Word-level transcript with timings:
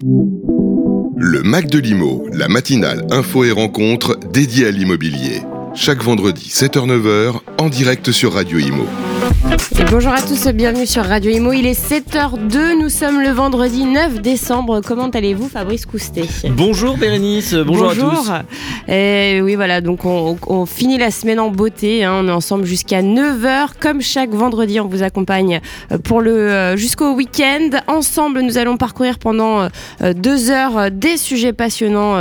Le 0.00 1.42
Mac 1.42 1.66
de 1.66 1.80
l'Imo, 1.80 2.24
la 2.32 2.46
matinale 2.46 3.04
info 3.10 3.42
et 3.42 3.50
rencontre 3.50 4.16
dédiée 4.32 4.68
à 4.68 4.70
l'immobilier. 4.70 5.42
Chaque 5.74 6.04
vendredi 6.04 6.48
7h-9h 6.50 7.40
en 7.58 7.68
direct 7.68 8.12
sur 8.12 8.34
Radio 8.34 8.60
Imo. 8.60 8.86
Et 9.78 9.84
bonjour 9.84 10.12
à 10.12 10.20
tous, 10.20 10.48
bienvenue 10.48 10.86
sur 10.86 11.04
Radio 11.04 11.30
Imo. 11.30 11.52
Il 11.52 11.64
est 11.64 11.78
7h02, 11.78 12.78
nous 12.80 12.88
sommes 12.88 13.20
le 13.20 13.30
vendredi 13.30 13.84
9 13.84 14.20
décembre. 14.20 14.80
Comment 14.84 15.08
allez-vous, 15.08 15.48
Fabrice 15.48 15.86
Coustet? 15.86 16.24
Bonjour 16.50 16.96
Bérénice, 16.96 17.54
bonjour, 17.54 17.90
à 17.90 17.94
tous. 17.94 18.30
Et 18.92 19.40
oui, 19.40 19.54
voilà, 19.54 19.80
donc 19.80 20.04
on, 20.04 20.66
finit 20.66 20.98
la 20.98 21.12
semaine 21.12 21.38
en 21.38 21.50
beauté. 21.50 22.02
Hein. 22.02 22.22
on 22.24 22.28
est 22.28 22.32
ensemble 22.32 22.64
jusqu'à 22.64 23.02
9h. 23.02 23.68
Comme 23.78 24.00
chaque 24.00 24.30
vendredi, 24.30 24.80
on 24.80 24.88
vous 24.88 25.02
accompagne 25.04 25.60
euh, 25.92 25.98
pour 25.98 26.20
le 26.20 26.32
euh, 26.32 26.76
jusqu'au 26.76 27.14
week-end. 27.14 27.70
Ensemble, 27.86 28.40
nous 28.40 28.58
allons 28.58 28.76
parcourir 28.76 29.18
pendant 29.18 29.68
euh, 30.00 30.12
deux 30.12 30.50
heures 30.50 30.90
des 30.90 31.16
sujets 31.16 31.52
passionnants 31.52 32.18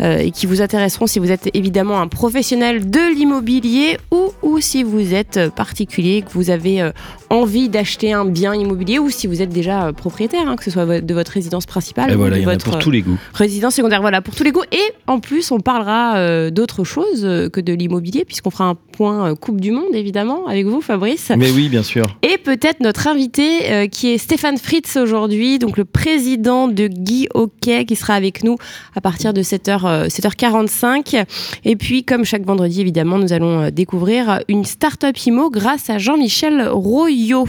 et 0.00 0.30
qui 0.30 0.46
vous 0.46 0.60
intéresseront 0.60 1.06
si 1.06 1.18
vous 1.18 1.30
êtes 1.30 1.48
évidemment 1.54 2.00
un 2.00 2.08
professionnel 2.08 2.90
de 2.90 3.14
l'immobilier 3.14 3.96
ou, 4.10 4.32
ou 4.42 4.60
si 4.60 4.82
vous 4.82 5.14
êtes 5.14 5.50
particulier, 5.54 6.22
que 6.22 6.32
vous 6.32 6.37
avez 6.50 6.80
euh, 6.80 6.90
envie 7.30 7.68
d'acheter 7.68 8.12
un 8.12 8.24
bien 8.24 8.54
immobilier 8.54 8.98
ou 8.98 9.10
si 9.10 9.26
vous 9.26 9.42
êtes 9.42 9.50
déjà 9.50 9.86
euh, 9.86 9.92
propriétaire, 9.92 10.48
hein, 10.48 10.56
que 10.56 10.64
ce 10.64 10.70
soit 10.70 11.00
de 11.00 11.14
votre 11.14 11.32
résidence 11.32 11.66
principale 11.66 12.16
ou 12.16 12.30
de 12.30 12.40
votre 12.40 12.64
pour 12.64 12.78
tous 12.78 12.90
les 12.90 13.02
goûts. 13.02 13.18
résidence 13.34 13.74
secondaire. 13.74 14.00
Voilà, 14.00 14.22
pour 14.22 14.34
tous 14.34 14.44
les 14.44 14.52
goûts. 14.52 14.64
Et 14.72 14.92
en 15.06 15.20
plus, 15.20 15.50
on 15.50 15.60
parlera 15.60 16.16
euh, 16.16 16.50
d'autre 16.50 16.84
chose 16.84 17.22
que 17.52 17.60
de 17.60 17.72
l'immobilier, 17.72 18.24
puisqu'on 18.24 18.50
fera 18.50 18.64
un 18.64 18.74
point 18.74 19.34
Coupe 19.34 19.60
du 19.60 19.70
Monde, 19.70 19.94
évidemment, 19.94 20.46
avec 20.46 20.66
vous, 20.66 20.80
Fabrice. 20.80 21.32
Mais 21.36 21.50
oui, 21.50 21.68
bien 21.68 21.82
sûr. 21.82 22.06
Et 22.22 22.38
peut-être 22.38 22.80
notre 22.80 23.06
invité, 23.08 23.88
qui 23.90 24.08
est 24.08 24.18
Stéphane 24.18 24.58
Fritz 24.58 24.96
aujourd'hui, 24.96 25.58
donc 25.58 25.76
le 25.76 25.84
président 25.84 26.68
de 26.68 26.86
Guy 26.86 27.28
Hockey, 27.34 27.84
qui 27.84 27.96
sera 27.96 28.14
avec 28.14 28.44
nous 28.44 28.56
à 28.94 29.00
partir 29.00 29.32
de 29.32 29.42
7h, 29.42 30.08
7h45. 30.08 31.24
Et 31.64 31.76
puis, 31.76 32.04
comme 32.04 32.24
chaque 32.24 32.44
vendredi, 32.44 32.80
évidemment, 32.80 33.18
nous 33.18 33.32
allons 33.32 33.70
découvrir 33.70 34.40
une 34.48 34.64
start-up 34.64 35.16
IMO 35.26 35.50
grâce 35.50 35.90
à 35.90 35.98
Jean-Michel 35.98 36.27
Royo. 36.70 37.46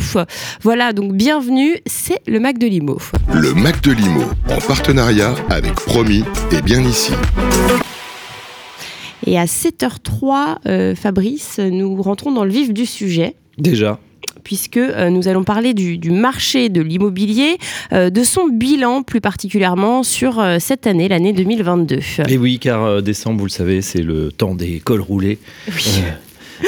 Voilà, 0.61 0.93
donc 0.93 1.13
bienvenue, 1.13 1.77
c'est 1.85 2.19
le 2.27 2.39
Mac 2.39 2.57
de 2.57 2.67
Limo. 2.67 2.97
Le 3.33 3.53
Mac 3.53 3.81
de 3.81 3.91
Limo, 3.91 4.23
en 4.49 4.59
partenariat 4.59 5.35
avec 5.49 5.73
Promis 5.73 6.23
et 6.51 6.61
bien 6.61 6.81
ici. 6.81 7.11
Et 9.25 9.37
à 9.37 9.45
7h03, 9.45 10.59
euh, 10.65 10.95
Fabrice, 10.95 11.59
nous 11.59 12.01
rentrons 12.01 12.31
dans 12.31 12.45
le 12.45 12.51
vif 12.51 12.73
du 12.73 12.85
sujet. 12.85 13.35
Déjà 13.57 13.99
puisque 14.41 14.77
euh, 14.77 15.09
nous 15.09 15.27
allons 15.27 15.43
parler 15.43 15.75
du, 15.75 15.99
marché 16.09 16.69
de 16.69 16.81
l'immobilier, 16.81 17.57
euh, 17.91 18.09
de 18.09 18.23
son 18.23 18.47
bilan 18.47 19.03
plus 19.03 19.21
particulièrement 19.21 20.01
sur 20.01 20.43
cette 20.59 20.87
année, 20.87 21.07
l'année 21.07 21.33
2022. 21.33 21.99
Et 22.27 22.37
oui, 22.37 22.57
car 22.57 23.03
décembre, 23.03 23.39
vous 23.39 23.45
le 23.45 23.51
savez, 23.51 23.81
c'est 23.81 24.01
le 24.01 24.31
temps 24.31 24.55
des 24.55 24.79
cols 24.79 25.01
roulés. 25.01 25.37
Oui 25.67 26.01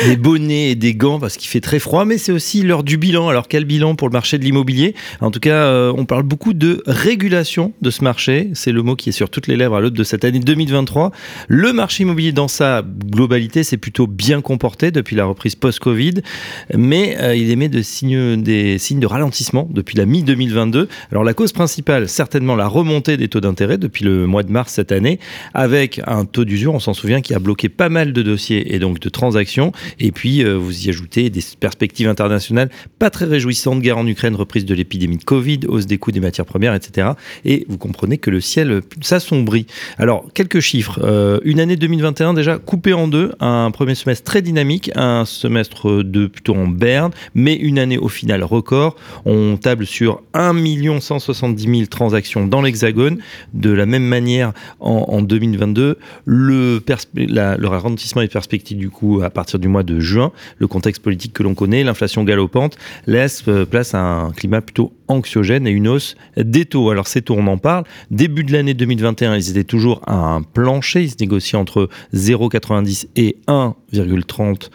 des 0.06 0.18
bonnets 0.18 0.72
et 0.72 0.76
des 0.76 0.96
gants 0.96 1.20
parce 1.20 1.38
qu'il 1.38 1.50
fait 1.50 1.62
très 1.62 1.80
froid, 1.80 2.06
mais 2.06 2.18
c'est 2.18 2.32
aussi 2.32 2.62
l'heure 2.62 2.84
du 2.84 2.98
bilan. 2.98 3.30
Alors 3.30 3.48
quel 3.48 3.66
bilan 3.66 3.96
pour 3.96 4.08
le 4.08 4.14
marché 4.14 4.38
de 4.38 4.44
l'immobilier? 4.44 4.96
En 5.20 5.32
tout 5.32 5.40
cas, 5.40 5.54
euh, 5.54 5.94
on 5.98 6.06
parle 6.06 6.24
beaucoup 6.24 6.54
de 6.54 6.82
régulation 6.86 7.74
de 7.82 7.90
ce 7.90 8.04
marché. 8.04 8.50
C'est 8.54 8.72
le 8.72 8.84
mot 8.84 8.96
qui 8.96 9.10
est 9.10 9.14
sur 9.14 9.30
toutes 9.30 9.48
les 9.48 9.56
lèvres 9.56 9.76
à 9.76 9.82
l'aube 9.82 9.94
de 9.94 10.04
cette 10.04 10.26
année 10.26 10.40
2023. 10.40 11.12
Le 11.48 11.74
marché 11.74 12.04
immobilier 12.04 12.32
dans 12.32 12.48
sa 12.48 12.84
globalité 12.84 13.64
s'est 13.64 13.78
plutôt 13.78 14.08
bien 14.08 14.42
comporté 14.42 14.92
depuis 14.92 15.16
la 15.16 15.26
reprise 15.26 15.56
post-Covid, 15.56 16.16
mais 16.76 17.18
euh, 17.20 17.36
il 17.36 17.50
émet 17.52 17.70
des 17.70 17.84
signes 17.84 18.42
de 18.42 19.06
ralentissement 19.06 19.68
depuis 19.72 19.98
la 19.98 20.06
mi-2022. 20.06 20.88
Alors 21.12 21.24
la 21.24 21.34
cause 21.34 21.52
principale, 21.52 22.08
certainement 22.08 22.56
la 22.56 22.68
remontée 22.68 23.18
des 23.18 23.28
taux 23.28 23.42
d'intérêt 23.42 23.78
depuis 23.78 24.06
le 24.06 24.28
mois 24.28 24.44
de 24.44 24.52
mars 24.52 24.74
cette 24.74 24.92
année, 24.92 25.20
avec 25.54 26.02
un 26.08 26.26
taux 26.26 26.46
d'usure, 26.46 26.74
on 26.74 26.80
s'en 26.80 26.94
souvient, 26.94 27.22
qui 27.22 27.34
a 27.34 27.40
bloqué 27.40 27.70
pas 27.70 27.90
mal 27.90 28.14
de 28.14 28.22
dossiers 28.22 28.74
et 28.74 28.80
donc 28.80 29.00
de 29.00 29.10
transactions. 29.10 29.72
Et 30.00 30.12
puis, 30.12 30.44
euh, 30.44 30.56
vous 30.58 30.86
y 30.86 30.90
ajoutez 30.90 31.30
des 31.30 31.42
perspectives 31.60 32.08
internationales 32.08 32.70
pas 33.00 33.10
très 33.10 33.26
réjouissantes, 33.26 33.82
guerre 33.82 33.98
en 33.98 34.08
Ukraine, 34.08 34.36
reprise 34.36 34.66
de 34.66 34.74
l'épidémie 34.74 35.18
de 35.18 35.24
Covid, 35.24 35.62
hausse 35.68 35.86
des 35.86 35.98
coûts 35.98 36.12
des 36.12 36.20
matières 36.20 36.46
premières, 36.46 36.74
etc. 36.74 37.10
Et 37.46 37.66
vous 37.68 37.78
comprenez 37.78 38.18
que 38.18 38.30
le 38.30 38.42
ciel 38.42 38.82
s'assombrit. 39.02 39.66
Alors, 39.98 40.26
quelques 40.34 40.60
chiffres. 40.60 41.00
Euh, 41.04 41.40
une 41.44 41.60
année 41.60 41.76
2021 41.76 42.34
déjà 42.34 42.58
coupée 42.58 42.94
en 42.94 43.08
deux, 43.08 43.32
un 43.40 43.72
premier 43.72 43.96
semestre 43.96 44.24
très 44.24 44.42
dynamique, 44.42 44.92
un 44.96 45.26
semestre 45.26 46.04
de 46.04 46.28
plutôt 46.28 46.56
en 46.56 46.68
berne, 46.68 47.12
mais 47.34 47.56
une 47.56 47.80
année 47.80 47.98
au 47.98 48.08
final 48.08 48.44
record. 48.44 48.96
On 49.26 49.58
table 49.58 49.86
sur 49.86 50.22
1 50.34 50.54
170 51.00 51.64
000 51.64 51.86
transactions 51.88 52.48
dans 52.48 52.62
l'Hexagone. 52.62 53.20
De 53.54 53.72
la 53.72 53.86
même 53.86 54.04
manière, 54.04 54.54
en, 54.80 55.22
2022, 55.22 55.98
le, 56.26 56.84
le 56.86 57.68
ralentissement 57.68 58.22
des 58.22 58.28
perspectives 58.28 58.78
du 58.78 58.90
coup 58.90 59.22
à 59.24 59.30
partir 59.30 59.60
du 59.60 59.68
mois 59.72 59.84
de 59.84 60.00
juin, 60.00 60.32
le 60.58 60.68
contexte 60.68 61.02
politique 61.02 61.34
que 61.34 61.44
l'on 61.44 61.56
connaît, 61.56 61.84
l'inflation 61.84 62.24
galopante, 62.24 62.78
laisse 63.08 63.44
euh, 63.48 63.66
place 63.66 63.96
à 63.96 64.00
un 64.00 64.32
climat 64.32 64.62
plutôt 64.62 64.94
anxiogène 65.08 65.68
et 65.68 65.72
une 65.72 65.88
hausse 65.88 66.16
des 66.38 66.66
taux. 66.66 66.90
Alors 66.90 67.08
ces 67.08 67.22
taux, 67.22 67.36
on 67.38 67.48
en 67.48 67.58
parle. 67.58 67.84
Début 68.12 68.44
de 68.44 68.54
l'année 68.54 68.74
2021, 68.74 69.36
ils 69.36 69.50
étaient 69.50 69.64
toujours 69.64 70.02
à 70.06 70.16
un 70.16 70.42
plancher. 70.42 71.02
Ils 71.04 71.12
se 71.12 71.16
négociaient 71.20 71.58
entre 71.58 71.90
0,90 72.14 73.08
et 73.16 73.38
1,30 73.48 74.70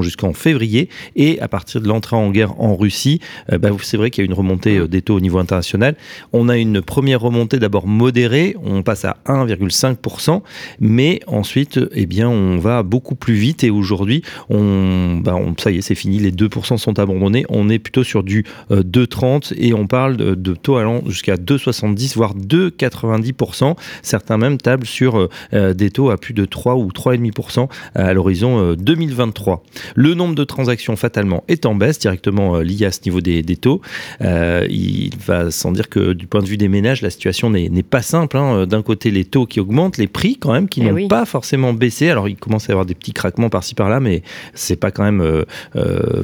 jusqu'en 0.00 0.32
février. 0.32 0.88
Et 1.16 1.40
à 1.40 1.48
partir 1.48 1.80
de 1.80 1.88
l'entrée 1.88 2.16
en 2.16 2.30
guerre 2.30 2.60
en 2.60 2.76
Russie, 2.76 3.20
euh, 3.52 3.58
bah, 3.58 3.70
c'est 3.82 3.96
vrai 3.96 4.10
qu'il 4.10 4.24
y 4.24 4.26
a 4.26 4.28
une 4.28 4.34
remontée 4.34 4.78
euh, 4.78 4.88
des 4.88 5.02
taux 5.02 5.16
au 5.16 5.20
niveau 5.20 5.38
international. 5.38 5.96
On 6.32 6.48
a 6.48 6.56
une 6.56 6.80
première 6.82 7.20
remontée 7.20 7.58
d'abord 7.58 7.86
modérée, 7.86 8.56
on 8.62 8.82
passe 8.82 9.04
à 9.04 9.18
1,5%, 9.26 10.42
mais 10.80 11.20
ensuite, 11.26 11.80
eh 11.92 12.06
bien, 12.06 12.28
on 12.28 12.58
va 12.58 12.82
beaucoup 12.82 13.14
plus 13.14 13.34
vite. 13.34 13.64
Et 13.64 13.70
aujourd'hui, 13.70 14.22
on, 14.48 15.20
bah, 15.22 15.36
ça 15.58 15.70
y 15.70 15.78
est, 15.78 15.82
c'est 15.82 15.94
fini, 15.94 16.18
les 16.18 16.32
2% 16.32 16.78
sont 16.78 16.98
abandonnés. 16.98 17.44
On 17.48 17.68
est 17.68 17.78
plutôt 17.78 18.04
sur 18.04 18.22
du 18.22 18.44
2,30 18.70 19.52
euh, 19.52 19.56
et 19.58 19.74
on 19.74 19.86
parle 19.86 20.16
de, 20.16 20.54
taux 20.54 20.76
allant 20.76 21.02
jusqu'à 21.06 21.36
2,70, 21.36 22.14
voire 22.16 22.34
2,90%. 22.34 23.76
Certains 24.02 24.38
même 24.38 24.58
tablent 24.58 24.86
sur 24.86 25.28
des 25.52 25.90
taux 25.90 26.10
à 26.10 26.16
plus 26.16 26.34
de 26.34 26.44
3 26.44 26.76
ou 26.76 26.88
3,5% 26.88 27.68
à 27.94 28.12
l'horizon 28.12 28.74
2023. 28.74 29.57
Le 29.94 30.14
nombre 30.14 30.34
de 30.34 30.44
transactions 30.44 30.96
fatalement 30.96 31.44
est 31.48 31.66
en 31.66 31.74
baisse, 31.74 31.98
directement 31.98 32.56
euh, 32.56 32.62
lié 32.62 32.86
à 32.86 32.92
ce 32.92 33.00
niveau 33.04 33.20
des, 33.20 33.42
taux. 33.56 33.80
Euh, 34.20 34.66
il 34.70 35.16
va 35.26 35.50
sans 35.50 35.72
dire 35.72 35.88
que 35.88 36.12
du 36.12 36.26
point 36.26 36.42
de 36.42 36.46
vue 36.46 36.56
des 36.56 36.68
ménages, 36.68 37.02
la 37.02 37.10
situation 37.10 37.50
n'est 37.50 37.82
pas 37.82 38.02
simple. 38.02 38.36
Hein. 38.36 38.66
D'un 38.66 38.82
côté, 38.82 39.10
les 39.10 39.24
taux 39.24 39.46
qui 39.46 39.60
augmentent, 39.60 39.98
les 39.98 40.06
prix 40.06 40.36
quand 40.36 40.52
même 40.52 40.68
qui 40.68 40.82
eh 40.82 40.90
n'ont 40.90 41.08
pas 41.08 41.24
forcément 41.24 41.72
baissé. 41.72 42.08
Alors 42.10 42.28
il 42.28 42.36
commence 42.36 42.68
à 42.68 42.72
y 42.72 42.72
avoir 42.72 42.86
des 42.86 42.94
petits 42.94 43.12
craquements 43.12 43.50
par-ci 43.50 43.74
par-là, 43.74 44.00
mais 44.00 44.22
c'est 44.54 44.76
pas 44.76 44.90
quand 44.90 45.04
même 45.04 45.20
euh, 45.20 45.44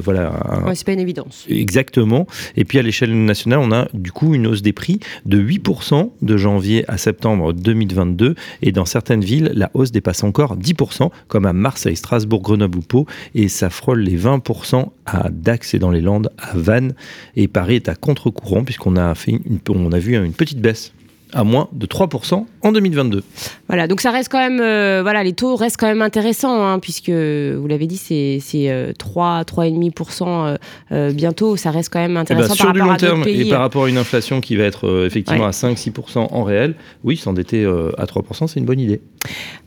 voilà. 0.03 0.33
c'est 0.73 0.85
pas 0.85 0.93
une 0.93 0.99
évidence. 0.99 1.45
Exactement. 1.49 2.27
Et 2.55 2.65
puis 2.65 2.79
à 2.79 2.81
l'échelle 2.81 3.13
nationale, 3.25 3.59
on 3.59 3.71
a 3.71 3.87
du 3.93 4.11
coup 4.11 4.33
une 4.33 4.47
hausse 4.47 4.61
des 4.61 4.73
prix 4.73 4.99
de 5.25 5.41
8% 5.41 6.11
de 6.21 6.37
janvier 6.37 6.85
à 6.87 6.97
septembre 6.97 7.53
2022, 7.53 8.35
et 8.61 8.71
dans 8.71 8.85
certaines 8.85 9.23
villes, 9.23 9.51
la 9.53 9.69
hausse 9.73 9.91
dépasse 9.91 10.23
encore 10.23 10.57
10%, 10.57 11.09
comme 11.27 11.45
à 11.45 11.53
Marseille, 11.53 11.95
Strasbourg, 11.95 12.41
Grenoble 12.41 12.77
ou 12.77 12.81
Pau 12.81 13.05
et 13.33 13.47
ça 13.47 13.69
frôle 13.69 14.01
les 14.01 14.17
20% 14.17 14.89
à 15.05 15.29
Dax 15.29 15.73
et 15.73 15.79
dans 15.79 15.91
les 15.91 16.01
Landes, 16.01 16.31
à 16.37 16.55
Vannes. 16.55 16.93
Et 17.35 17.47
Paris 17.47 17.75
est 17.75 17.89
à 17.89 17.95
contre-courant 17.95 18.63
puisqu'on 18.63 18.95
a, 18.95 19.13
fait 19.15 19.31
une, 19.31 19.59
on 19.69 19.91
a 19.91 19.99
vu 19.99 20.15
une 20.15 20.33
petite 20.33 20.59
baisse 20.59 20.93
à 21.35 21.43
moins 21.43 21.67
de 21.73 21.85
3% 21.85 22.45
en 22.61 22.71
2022. 22.71 23.23
Voilà, 23.67 23.87
donc 23.87 23.99
ça 23.99 24.11
reste 24.11 24.31
quand 24.31 24.39
même, 24.39 24.61
euh, 24.61 25.01
voilà, 25.01 25.23
les 25.23 25.33
taux 25.33 25.55
restent 25.55 25.77
quand 25.77 25.87
même 25.87 26.01
intéressants, 26.01 26.65
hein, 26.65 26.79
puisque 26.79 27.09
vous 27.09 27.67
l'avez 27.67 27.87
dit, 27.87 27.97
c'est, 27.97 28.39
c'est 28.41 28.93
3, 28.97 29.43
3,5% 29.43 30.57
euh, 30.91 31.11
bientôt, 31.11 31.57
ça 31.57 31.71
reste 31.71 31.91
quand 31.91 31.99
même 31.99 32.11
eh 32.11 32.15
ben, 32.15 32.21
intéressant 32.21 32.53
sur 32.53 32.65
par 32.65 32.73
du 32.73 32.79
long 32.79 32.95
terme 32.95 33.23
et 33.27 33.49
par 33.49 33.59
rapport 33.59 33.85
à 33.85 33.89
une 33.89 33.97
inflation 33.97 34.39
qui 34.39 34.55
va 34.55 34.63
être 34.63 34.87
euh, 34.87 35.05
effectivement 35.05 35.45
à 35.45 35.51
5-6% 35.51 36.27
en 36.31 36.43
réel, 36.43 36.75
oui, 37.03 37.17
s'endetter 37.17 37.65
à 37.65 38.05
3%, 38.05 38.47
c'est 38.47 38.59
une 38.59 38.65
bonne 38.65 38.79
idée. 38.79 39.01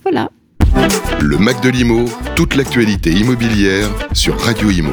Voilà. 0.03 0.31
Le 1.21 1.37
Mac 1.37 1.61
de 1.63 1.69
l'Imo, 1.69 2.05
toute 2.37 2.55
l'actualité 2.55 3.11
immobilière 3.11 3.89
sur 4.13 4.39
Radio 4.39 4.71
Imo. 4.71 4.93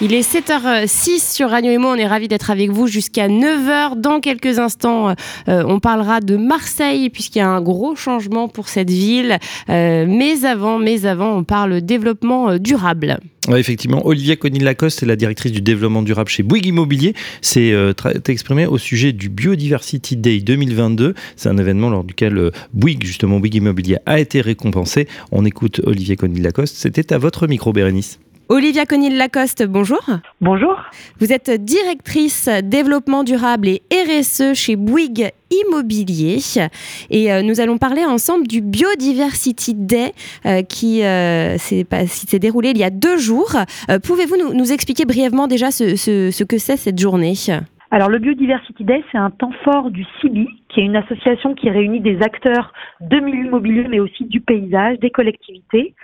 Il 0.00 0.12
est 0.12 0.28
7h06 0.28 1.34
sur 1.34 1.50
Radio 1.50 1.70
Imo. 1.70 1.86
On 1.86 1.94
est 1.94 2.06
ravis 2.06 2.26
d'être 2.26 2.50
avec 2.50 2.70
vous 2.70 2.88
jusqu'à 2.88 3.28
9h. 3.28 4.00
Dans 4.00 4.18
quelques 4.18 4.58
instants, 4.58 5.14
euh, 5.48 5.62
on 5.68 5.78
parlera 5.78 6.20
de 6.20 6.36
Marseille 6.36 7.10
puisqu'il 7.10 7.38
y 7.38 7.42
a 7.42 7.48
un 7.48 7.60
gros 7.60 7.94
changement 7.94 8.48
pour 8.48 8.68
cette 8.68 8.90
ville. 8.90 9.38
Euh, 9.68 10.04
mais 10.08 10.44
avant, 10.44 10.80
mais 10.80 11.06
avant, 11.06 11.36
on 11.36 11.44
parle 11.44 11.80
développement 11.80 12.50
euh, 12.50 12.58
durable. 12.58 13.18
effectivement, 13.56 14.04
Olivia 14.04 14.34
Conil-Lacoste 14.34 15.04
est 15.04 15.06
la 15.06 15.14
directrice 15.14 15.52
du 15.52 15.62
développement 15.62 16.02
durable 16.02 16.28
chez 16.28 16.42
Bouygues 16.42 16.66
Immobilier. 16.66 17.14
C'est 17.40 17.72
exprimé 18.26 18.66
au 18.66 18.78
sujet 18.78 19.12
du 19.12 19.28
Biodiversity 19.28 20.16
Day 20.16 20.40
2022. 20.40 21.14
C'est 21.36 21.48
un 21.48 21.56
événement 21.56 21.88
lors 21.88 22.02
duquel 22.02 22.50
Bouygues, 22.72 23.04
justement 23.04 23.38
Bouygues 23.38 23.56
Immobilier, 23.56 23.98
a 24.06 24.18
été 24.18 24.40
récompensé. 24.40 25.06
On 25.30 25.44
écoute 25.44 25.80
Olivier 25.84 26.16
Conil-Lacoste. 26.16 26.74
C'était 26.76 27.12
à 27.12 27.18
votre 27.18 27.46
micro, 27.46 27.72
Bérénice. 27.72 28.18
Olivia 28.48 28.84
Conil-Lacoste, 28.84 29.66
bonjour. 29.66 30.02
Bonjour. 30.42 30.76
Vous 31.18 31.32
êtes 31.32 31.50
directrice 31.50 32.48
développement 32.62 33.24
durable 33.24 33.68
et 33.68 33.82
RSE 33.90 34.52
chez 34.52 34.76
Bouygues 34.76 35.30
Immobilier. 35.50 36.38
Et 37.10 37.32
euh, 37.32 37.42
nous 37.42 37.60
allons 37.60 37.78
parler 37.78 38.04
ensemble 38.04 38.46
du 38.46 38.60
Biodiversity 38.60 39.74
Day 39.74 40.12
euh, 40.44 40.62
qui 40.62 41.02
euh, 41.04 41.56
s'est 41.56 42.38
déroulé 42.38 42.70
il 42.70 42.78
y 42.78 42.84
a 42.84 42.90
deux 42.90 43.16
jours. 43.16 43.56
Pouvez-vous 44.04 44.54
nous, 44.54 44.72
expliquer 44.72 45.06
brièvement 45.06 45.46
déjà 45.46 45.70
ce, 45.70 46.44
que 46.44 46.58
c'est 46.58 46.76
cette 46.76 46.98
journée? 46.98 47.32
Alors 47.90 48.10
le 48.10 48.18
Biodiversity 48.18 48.84
Day, 48.84 49.02
c'est 49.10 49.18
un 49.18 49.30
temps 49.30 49.52
fort 49.64 49.90
du 49.90 50.04
CIBI, 50.20 50.48
qui 50.68 50.80
est 50.80 50.84
une 50.84 50.96
association 50.96 51.54
qui 51.54 51.70
réunit 51.70 52.00
des 52.00 52.20
acteurs 52.22 52.72
de 53.00 53.20
milieu 53.20 53.46
immobilier, 53.46 53.86
mais 53.88 54.00
aussi 54.00 54.24
du 54.24 54.40
paysage, 54.40 54.98
des 54.98 55.10
collectivités, 55.10 55.94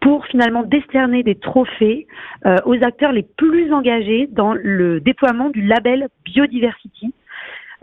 pour 0.00 0.26
finalement 0.26 0.62
décerner 0.62 1.22
des 1.22 1.34
trophées 1.34 2.06
euh, 2.46 2.56
aux 2.64 2.82
acteurs 2.82 3.12
les 3.12 3.22
plus 3.22 3.72
engagés 3.72 4.28
dans 4.30 4.54
le 4.54 5.00
déploiement 5.00 5.50
du 5.50 5.62
label 5.62 6.08
Biodiversity, 6.24 7.12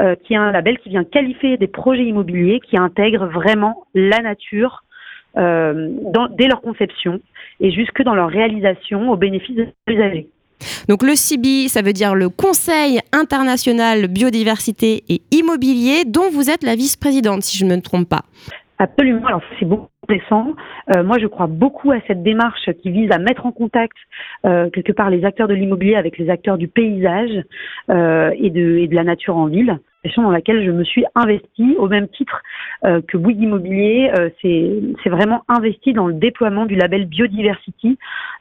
euh, 0.01 0.15
qui 0.15 0.33
est 0.33 0.37
un 0.37 0.51
label 0.51 0.79
qui 0.79 0.89
vient 0.89 1.03
qualifier 1.03 1.57
des 1.57 1.67
projets 1.67 2.05
immobiliers 2.05 2.59
qui 2.59 2.77
intègrent 2.77 3.27
vraiment 3.27 3.85
la 3.93 4.19
nature 4.19 4.83
euh, 5.37 5.89
dès 6.37 6.47
leur 6.47 6.61
conception 6.61 7.19
et 7.59 7.71
jusque 7.71 8.01
dans 8.01 8.15
leur 8.15 8.29
réalisation 8.29 9.11
au 9.11 9.17
bénéfice 9.17 9.55
des 9.55 9.73
usagers. 9.87 10.27
Donc 10.89 11.03
le 11.03 11.15
CIBI, 11.15 11.69
ça 11.69 11.83
veut 11.83 11.93
dire 11.93 12.15
le 12.15 12.29
Conseil 12.29 12.99
international 13.11 14.07
biodiversité 14.07 15.03
et 15.09 15.21
immobilier, 15.31 16.05
dont 16.05 16.31
vous 16.31 16.49
êtes 16.49 16.63
la 16.63 16.75
vice-présidente, 16.75 17.43
si 17.43 17.57
je 17.57 17.65
ne 17.65 17.75
me 17.75 17.81
trompe 17.81 18.09
pas. 18.09 18.23
Absolument. 18.79 19.25
Alors 19.25 19.41
c'est 19.59 19.65
beaucoup 19.65 19.89
récent. 20.07 20.53
Euh, 20.95 21.03
moi, 21.03 21.17
je 21.19 21.27
crois 21.27 21.47
beaucoup 21.47 21.91
à 21.91 21.99
cette 22.07 22.23
démarche 22.23 22.69
qui 22.81 22.91
vise 22.91 23.11
à 23.11 23.17
mettre 23.17 23.45
en 23.45 23.51
contact 23.51 23.97
euh, 24.45 24.69
quelque 24.69 24.91
part 24.91 25.09
les 25.09 25.25
acteurs 25.25 25.47
de 25.47 25.53
l'immobilier 25.53 25.95
avec 25.95 26.17
les 26.17 26.29
acteurs 26.29 26.57
du 26.57 26.67
paysage 26.67 27.43
euh, 27.89 28.31
et, 28.37 28.49
de, 28.49 28.77
et 28.77 28.87
de 28.87 28.95
la 28.95 29.03
nature 29.03 29.35
en 29.35 29.47
ville 29.47 29.79
dans 30.17 30.31
laquelle 30.31 30.65
je 30.65 30.71
me 30.71 30.83
suis 30.83 31.05
investie 31.15 31.75
au 31.77 31.87
même 31.87 32.07
titre 32.07 32.41
euh, 32.85 33.01
que 33.07 33.17
Bouygues 33.17 33.41
Immobilier. 33.41 34.11
Euh, 34.17 34.29
c'est 34.41 35.09
vraiment 35.09 35.43
investi 35.47 35.93
dans 35.93 36.07
le 36.07 36.13
déploiement 36.13 36.65
du 36.65 36.75
label 36.75 37.05
Biodiversity 37.05 37.97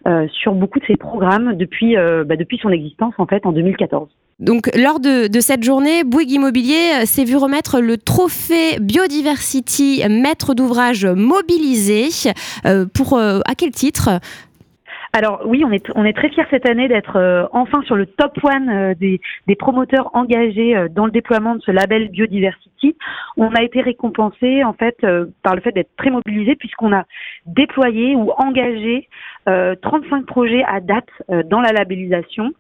euh, 0.07 0.27
sur 0.29 0.53
beaucoup 0.53 0.79
de 0.79 0.87
ses 0.87 0.97
programmes 0.97 1.57
depuis, 1.57 1.97
bah, 1.97 2.37
depuis 2.37 2.59
son 2.59 2.71
existence 2.71 3.15
en 3.19 3.27
fait 3.27 3.45
en 3.47 3.53
2014. 3.53 4.09
Donc, 4.39 4.69
lors 4.77 5.01
de, 5.01 5.29
de, 5.29 5.41
cette 5.41 5.63
journée, 5.63 6.05
Bouygues 6.05 6.33
Immobilier 6.33 7.07
s'est 7.07 7.25
vu 7.25 7.37
remettre 7.37 7.81
le 7.81 7.97
trophée 7.97 8.79
Biodiversity 8.81 10.03
maître 10.11 10.55
d'ouvrage 10.55 11.07
mobilisé. 11.07 12.09
pour 12.93 13.19
à 13.19 13.55
quel 13.57 13.71
titre? 13.71 14.21
Alors 15.17 15.41
oui, 15.47 15.65
on 15.65 15.73
est, 16.05 16.13
très 16.13 16.29
fiers 16.29 16.45
cette 16.51 16.69
année 16.69 16.89
d'être 16.89 17.17
euh, 17.17 17.47
enfin 17.53 17.81
sur 17.87 17.97
le 17.97 18.05
top 18.05 18.39
one 18.45 18.69
euh, 18.69 18.95
des, 18.95 19.19
des, 19.47 19.57
promoteurs 19.57 20.11
engagés 20.13 20.77
euh, 20.77 20.89
dans 20.91 21.07
le 21.07 21.11
déploiement 21.11 21.55
de 21.55 21.63
ce 21.63 21.71
label 21.71 22.11
Biodiversity. 22.11 22.97
On 23.39 23.55
a 23.55 23.63
été 23.63 23.81
récompensé 23.81 24.63
en 24.63 24.75
fait 24.75 24.99
par 25.43 25.55
le 25.55 25.63
fait 25.63 25.73
d'être 25.73 25.97
très 25.97 26.11
mobilisé 26.11 26.55
puisqu'on 26.55 26.93
a 26.93 27.05
déployé 27.47 28.15
ou 28.15 28.31
engagé 28.33 29.09
35 29.47 30.27
projets 30.27 30.65
à 30.65 30.81
date 30.81 31.09
dans 31.47 31.61
la 31.61 31.73
labellisation. 31.73 32.53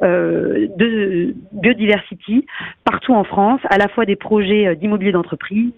de 0.00 1.34
biodiversity 1.52 2.46
partout 2.84 3.14
en 3.14 3.24
France, 3.24 3.60
à 3.70 3.78
la 3.78 3.88
fois 3.88 4.04
des 4.04 4.16
projets 4.16 4.74
d'immobilier 4.76 5.12
d'entreprise, 5.12 5.72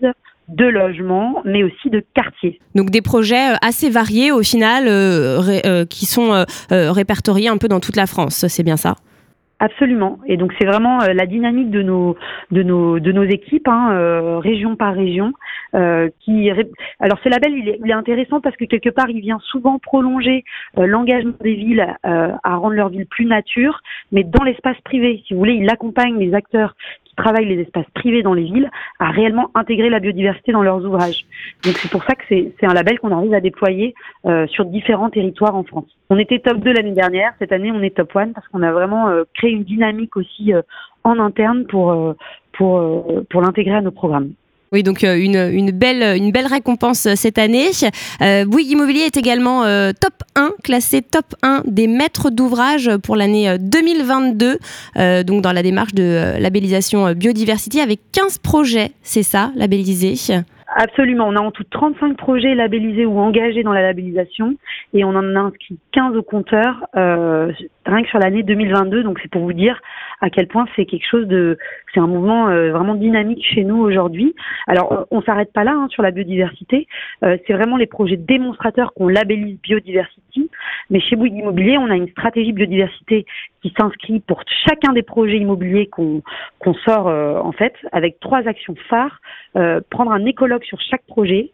de 0.53 0.67
logement, 0.67 1.43
mais 1.45 1.63
aussi 1.63 1.91
de 1.91 2.05
quartier. 2.15 2.61
Donc 2.75 2.91
des 2.91 3.03
projets 3.03 3.53
euh, 3.53 3.57
assez 3.63 3.91
variés 3.91 4.33
au 4.33 4.43
final, 4.43 4.85
euh, 4.87 5.41
euh, 5.65 5.85
qui 5.87 6.07
sont 6.07 6.45
répertoriés 6.71 7.49
un 7.49 7.59
peu 7.59 7.69
dans 7.69 7.81
toute 7.81 7.97
la 7.97 8.07
France, 8.07 8.47
c'est 8.49 8.63
bien 8.63 8.77
ça? 8.77 8.95
Absolument. 9.59 10.19
Et 10.27 10.37
donc 10.37 10.53
c'est 10.59 10.67
vraiment 10.67 10.99
la 10.99 11.25
dynamique 11.25 11.71
de 11.71 11.83
nos 11.83 12.17
de 12.51 12.65
nos 12.65 12.99
de 12.99 13.13
nos 13.13 13.23
équipes, 13.23 13.69
hein, 13.69 14.41
région 14.41 14.75
par 14.75 14.93
région, 14.93 15.33
qui. 15.73 16.51
Alors 16.99 17.19
ce 17.23 17.29
label 17.29 17.53
il 17.57 17.69
est, 17.69 17.79
il 17.85 17.89
est, 17.89 17.95
intéressant 17.95 18.41
parce 18.41 18.57
que 18.57 18.65
quelque 18.65 18.91
part 18.91 19.09
il 19.09 19.21
vient 19.21 19.39
souvent 19.53 19.79
prolonger 19.79 20.43
l'engagement 20.77 21.35
des 21.43 21.55
villes 21.55 21.87
à 22.03 22.57
rendre 22.57 22.75
leur 22.75 22.89
ville 22.89 23.07
plus 23.07 23.25
nature, 23.25 23.81
mais 24.11 24.25
dans 24.25 24.43
l'espace 24.43 24.81
privé. 24.85 25.23
Si 25.29 25.33
vous 25.33 25.39
voulez, 25.39 25.55
il 25.55 25.71
accompagne 25.71 26.19
les 26.19 26.35
acteurs 26.35 26.75
travaillent 27.17 27.47
les 27.47 27.61
espaces 27.61 27.88
privés 27.94 28.23
dans 28.23 28.35
les 28.35 28.44
villes 28.44 28.70
à 28.99 29.11
réellement 29.11 29.50
intégrer 29.55 29.91
la 29.91 30.00
biodiversité 30.00 30.53
dans 30.53 30.62
leurs 30.62 30.85
ouvrages. 30.85 31.25
Donc 31.64 31.75
c'est 31.79 31.91
pour 31.91 32.05
ça 32.05 32.14
que 32.14 32.23
c'est 32.29 32.53
un 32.62 32.75
label 32.75 32.99
qu'on 32.99 33.17
arrive 33.17 33.35
à 33.35 33.41
déployer 33.41 33.94
euh, 34.26 34.47
sur 34.49 34.64
différents 34.64 35.11
territoires 35.11 35.55
en 35.55 35.64
France. 35.64 35.87
On 36.11 36.19
était 36.19 36.38
top 36.38 36.59
2 36.59 36.73
l'année 36.73 36.93
dernière, 36.93 37.32
cette 37.38 37.53
année 37.53 37.73
on 37.73 37.82
est 37.82 37.97
top 37.97 38.17
1 38.17 38.32
parce 38.32 38.47
qu'on 38.49 38.62
a 38.62 38.73
vraiment 38.73 39.09
euh, 39.09 39.25
créé 39.35 39.50
une 39.50 39.64
dynamique 39.64 40.17
aussi 40.17 40.53
euh, 40.53 40.62
en 41.05 41.19
interne 41.19 41.67
pour, 41.67 42.14
pour, 42.53 43.25
pour 43.29 43.41
l'intégrer 43.41 43.75
à 43.75 43.81
nos 43.81 43.91
programmes. 43.91 44.32
Oui, 44.73 44.83
donc 44.83 45.05
euh, 45.05 45.17
une, 45.17 45.37
une, 45.37 45.71
belle, 45.71 46.17
une 46.17 46.33
belle 46.33 46.47
récompense 46.47 47.05
euh, 47.05 47.13
cette 47.15 47.37
année. 47.37 47.67
Euh, 48.23 48.47
Bouygues 48.47 48.71
Immobilier 48.71 49.03
est 49.03 49.19
également 49.19 49.65
euh, 49.65 49.91
top 49.93 50.15
1, 50.35 50.53
classé 50.65 51.03
top 51.03 51.27
1 51.43 51.63
des 51.67 51.87
maîtres 51.87 52.31
d'ouvrage 52.31 52.91
pour 53.03 53.17
l'année 53.17 53.59
2022, 53.59 54.59
donc 55.25 55.43
dans 55.43 55.53
la 55.53 55.63
démarche 55.63 55.93
de 55.93 56.39
labellisation 56.39 57.13
biodiversité 57.13 57.81
avec 57.81 58.01
15 58.13 58.39
projets, 58.39 58.93
c'est 59.03 59.23
ça, 59.23 59.51
labellisés 59.57 60.15
Absolument. 60.75 61.29
On 61.29 61.37
a 61.37 61.41
en 61.41 61.51
tout 61.51 61.65
35 61.71 62.17
projets 62.17 62.55
labellisés 62.55 63.05
ou 63.05 63.19
engagés 63.19 63.63
dans 63.63 63.73
la 63.73 63.83
labellisation 63.83 64.57
et 64.95 65.05
on 65.05 65.11
en 65.11 65.37
a 65.37 65.41
inscrit 65.41 65.79
15 65.93 66.17
au 66.17 66.23
compteur 66.23 66.87
euh, 66.97 67.53
rien 67.85 68.03
que 68.03 68.09
sur 68.09 68.19
l'année 68.19 68.43
2022. 68.43 69.03
Donc 69.03 69.19
c'est 69.23 69.31
pour 69.31 69.43
vous 69.43 69.53
dire 69.53 69.81
à 70.21 70.31
quel 70.31 70.47
point 70.47 70.67
c'est 70.75 70.87
quelque 70.87 71.07
chose 71.09 71.27
de, 71.27 71.59
c'est 71.93 72.00
un 72.00 72.06
mouvement 72.06 72.49
euh, 72.49 72.73
vraiment 72.73 72.94
dynamique 72.94 73.44
chez 73.44 73.65
nous 73.65 73.77
aujourd'hui. 73.77 74.35
Alors 74.67 75.06
on, 75.11 75.23
s'arrête 75.23 75.53
pas 75.53 75.65
là 75.65 75.73
hein, 75.73 75.89
sur 75.91 76.03
la 76.03 76.11
biodiversité. 76.11 76.87
Euh, 77.25 77.37
c'est 77.47 77.53
vraiment 77.53 77.77
les 77.77 77.87
projets 77.87 78.17
démonstrateurs 78.17 78.93
qu'on 78.94 79.09
labellise 79.09 79.59
biodiversity. 79.62 80.50
Mais 80.91 81.00
chez 81.00 81.17
Bouygues 81.17 81.37
Immobilier, 81.37 81.79
on 81.79 81.91
a 81.91 81.97
une 81.97 82.09
stratégie 82.09 82.53
biodiversité 82.53 83.27
qui 83.62 83.73
s'inscrit 83.79 84.21
pour 84.21 84.43
chacun 84.69 84.93
des 84.93 85.03
projets 85.03 85.39
immobiliers 85.39 85.89
qu'on 85.89 86.23
sort 86.87 87.09
euh, 87.09 87.39
en 87.39 87.53
fait 87.53 87.75
avec 87.93 88.21
trois 88.21 88.47
actions 88.47 88.75
phares. 88.89 89.21
prendre 89.91 90.12
un 90.12 90.25
écologue 90.25 90.65
sur 90.65 90.81
chaque 90.81 91.05
projet 91.06 91.50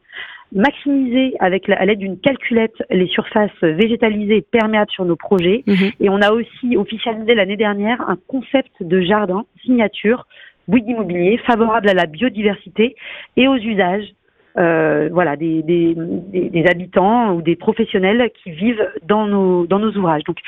maximiser 0.52 1.34
avec 1.40 1.68
à 1.68 1.84
l'aide 1.84 1.98
d'une 1.98 2.18
calculette 2.18 2.82
les 2.90 3.06
surfaces 3.06 3.50
végétalisées 3.62 4.36
et 4.36 4.42
perméables 4.42 4.90
sur 4.90 5.04
nos 5.04 5.16
projets. 5.16 5.62
Mhm. 5.66 5.90
Et 6.00 6.08
on 6.08 6.20
a 6.22 6.32
aussi 6.32 6.76
officialisé 6.76 7.34
l'année 7.34 7.56
dernière 7.56 8.00
un 8.08 8.16
concept 8.26 8.72
de 8.80 9.00
jardin 9.00 9.44
signature 9.62 10.26
Bouygues 10.68 10.88
Immobilier 10.88 11.38
favorable 11.46 11.88
à 11.88 11.94
la 11.94 12.06
biodiversité 12.06 12.94
et 13.36 13.48
aux 13.48 13.56
usages 13.56 14.12
euh, 14.58 15.08
voilà, 15.12 15.36
des, 15.36 15.62
des, 15.62 15.94
des, 15.94 16.66
habitants 16.66 17.34
ou 17.34 17.42
des 17.42 17.54
professionnels 17.54 18.30
qui 18.42 18.50
vivent 18.50 18.88
dans 19.04 19.28
nos, 19.28 19.66
dans 19.66 19.78
nos 19.78 19.92
ouvrages. 19.92 20.24
Donc, 20.24 20.38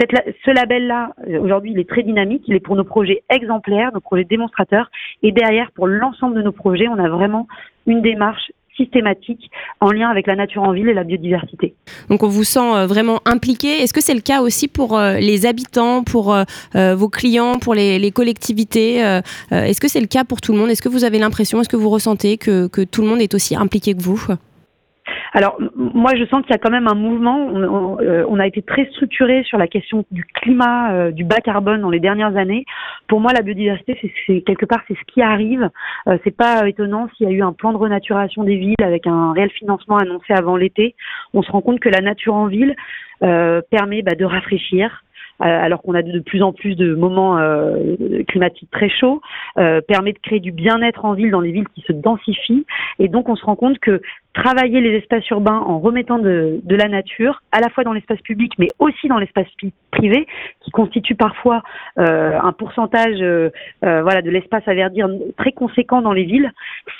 cette, 0.00 0.10
ce 0.44 0.50
label-là, 0.50 1.12
euh, 1.28 1.38
aujourd'hui, 1.38 1.70
il 1.70 1.78
est 1.78 1.88
très 1.88 2.02
dynamique. 2.02 2.42
Il 2.48 2.56
est 2.56 2.60
pour 2.60 2.74
nos 2.74 2.82
projets 2.82 3.22
exemplaires, 3.30 3.92
nos 3.94 4.00
projets 4.00 4.24
démonstrateurs. 4.24 4.90
Et 5.22 5.30
derrière, 5.30 5.70
pour 5.72 5.86
l'ensemble 5.86 6.34
de 6.34 6.42
nos 6.42 6.50
projets, 6.50 6.88
on 6.88 6.98
a 6.98 7.08
vraiment 7.08 7.46
une 7.86 8.02
démarche 8.02 8.50
en 9.80 9.90
lien 9.90 10.08
avec 10.08 10.26
la 10.26 10.36
nature 10.36 10.62
en 10.62 10.72
ville 10.72 10.88
et 10.88 10.94
la 10.94 11.04
biodiversité. 11.04 11.74
Donc 12.08 12.22
on 12.22 12.28
vous 12.28 12.44
sent 12.44 12.60
euh, 12.60 12.86
vraiment 12.86 13.20
impliqué. 13.24 13.82
Est-ce 13.82 13.92
que 13.92 14.02
c'est 14.02 14.14
le 14.14 14.20
cas 14.20 14.40
aussi 14.42 14.68
pour 14.68 14.98
euh, 14.98 15.18
les 15.18 15.46
habitants, 15.46 16.04
pour 16.04 16.34
euh, 16.34 16.44
vos 16.94 17.08
clients, 17.08 17.58
pour 17.58 17.74
les, 17.74 18.12
collectivités 18.12 18.96
Est-ce 19.50 19.80
que 19.80 19.88
c'est 19.88 20.00
le 20.00 20.06
cas 20.06 20.24
pour 20.24 20.40
tout 20.40 20.52
le 20.52 20.58
monde? 20.58 20.70
Est-ce 20.70 20.82
que 20.82 20.88
vous 20.88 21.04
avez 21.04 21.18
l'impression, 21.18 21.60
est-ce 21.60 21.68
que 21.68 21.76
vous 21.76 21.88
ressentez 21.88 22.36
que, 22.36 22.66
que 22.66 22.82
tout 22.82 23.00
le 23.00 23.08
monde 23.08 23.20
est 23.20 23.34
aussi 23.34 23.56
impliqué 23.56 23.94
que 23.94 24.02
vous? 24.02 24.22
Alors 25.34 25.58
moi 25.74 26.12
je 26.14 26.24
sens 26.26 26.42
qu'il 26.42 26.50
y 26.50 26.54
a 26.54 26.58
quand 26.58 26.70
même 26.70 26.88
un 26.88 26.94
mouvement. 26.94 27.46
On, 27.46 27.98
euh, 28.00 28.38
a 28.38 28.46
été 28.46 28.60
très 28.60 28.86
structuré 28.86 29.42
sur 29.44 29.56
la 29.56 29.66
question 29.66 30.04
du 30.10 30.24
climat, 30.24 30.92
euh, 30.92 31.10
du 31.10 31.24
bas 31.24 31.36
carbone 31.36 31.80
dans 31.80 31.90
les 31.90 32.00
dernières 32.00 32.36
années. 32.36 32.64
Pour 33.08 33.20
moi 33.20 33.32
la 33.32 33.40
biodiversité 33.40 33.98
c'est 34.26 34.42
quelque 34.42 34.66
part 34.66 34.80
c'est 34.88 34.94
ce 34.94 35.12
qui 35.12 35.22
arrive. 35.22 35.70
Euh, 36.06 36.18
c'est 36.24 36.36
pas 36.36 36.68
étonnant 36.68 37.08
s'il 37.16 37.28
y 37.28 37.30
a 37.30 37.32
eu 37.32 37.42
un 37.42 37.52
plan 37.52 37.72
de 37.72 37.78
renaturation 37.78 38.44
des 38.44 38.56
villes 38.56 38.74
avec 38.82 39.06
un 39.06 39.32
réel 39.32 39.50
financement 39.50 39.96
annoncé 39.96 40.34
avant 40.34 40.56
l'été. 40.56 40.94
On 41.32 41.42
se 41.42 41.50
rend 41.50 41.62
compte 41.62 41.80
que 41.80 41.88
la 41.88 42.00
nature 42.00 42.34
en 42.34 42.46
ville 42.46 42.76
permet 43.20 44.02
bah, 44.02 44.16
de 44.16 44.24
rafraîchir, 44.24 45.04
alors 45.38 45.80
qu'on 45.80 45.94
a 45.94 46.02
de 46.02 46.18
plus 46.18 46.42
en 46.42 46.52
plus 46.52 46.74
de 46.74 46.96
moments 46.96 47.38
climatiques 48.26 48.70
très 48.72 48.88
chauds, 48.88 49.22
permet 49.54 50.12
de 50.12 50.18
créer 50.18 50.40
du 50.40 50.50
bien-être 50.50 51.04
en 51.04 51.12
ville 51.12 51.30
dans 51.30 51.40
les 51.40 51.52
villes 51.52 51.68
qui 51.72 51.82
se 51.82 51.92
densifient. 51.92 52.66
Et 52.98 53.06
donc 53.06 53.28
on 53.28 53.36
se 53.36 53.44
rend 53.44 53.54
compte 53.54 53.78
que 53.78 54.02
travailler 54.34 54.80
les 54.80 54.96
espaces 54.96 55.28
urbains 55.30 55.58
en 55.58 55.78
remettant 55.78 56.18
de, 56.18 56.60
de 56.62 56.76
la 56.76 56.88
nature, 56.88 57.42
à 57.52 57.60
la 57.60 57.68
fois 57.68 57.84
dans 57.84 57.92
l'espace 57.92 58.20
public, 58.20 58.52
mais 58.58 58.68
aussi 58.78 59.08
dans 59.08 59.18
l'espace 59.18 59.46
privé, 59.90 60.26
qui 60.60 60.70
constitue 60.70 61.14
parfois 61.14 61.62
euh, 61.98 62.38
un 62.42 62.52
pourcentage 62.52 63.20
euh, 63.20 63.50
euh, 63.84 64.02
voilà, 64.02 64.22
de 64.22 64.30
l'espace 64.30 64.62
à 64.66 64.74
verdir 64.74 65.08
très 65.36 65.52
conséquent 65.52 66.00
dans 66.00 66.12
les 66.12 66.24
villes, 66.24 66.50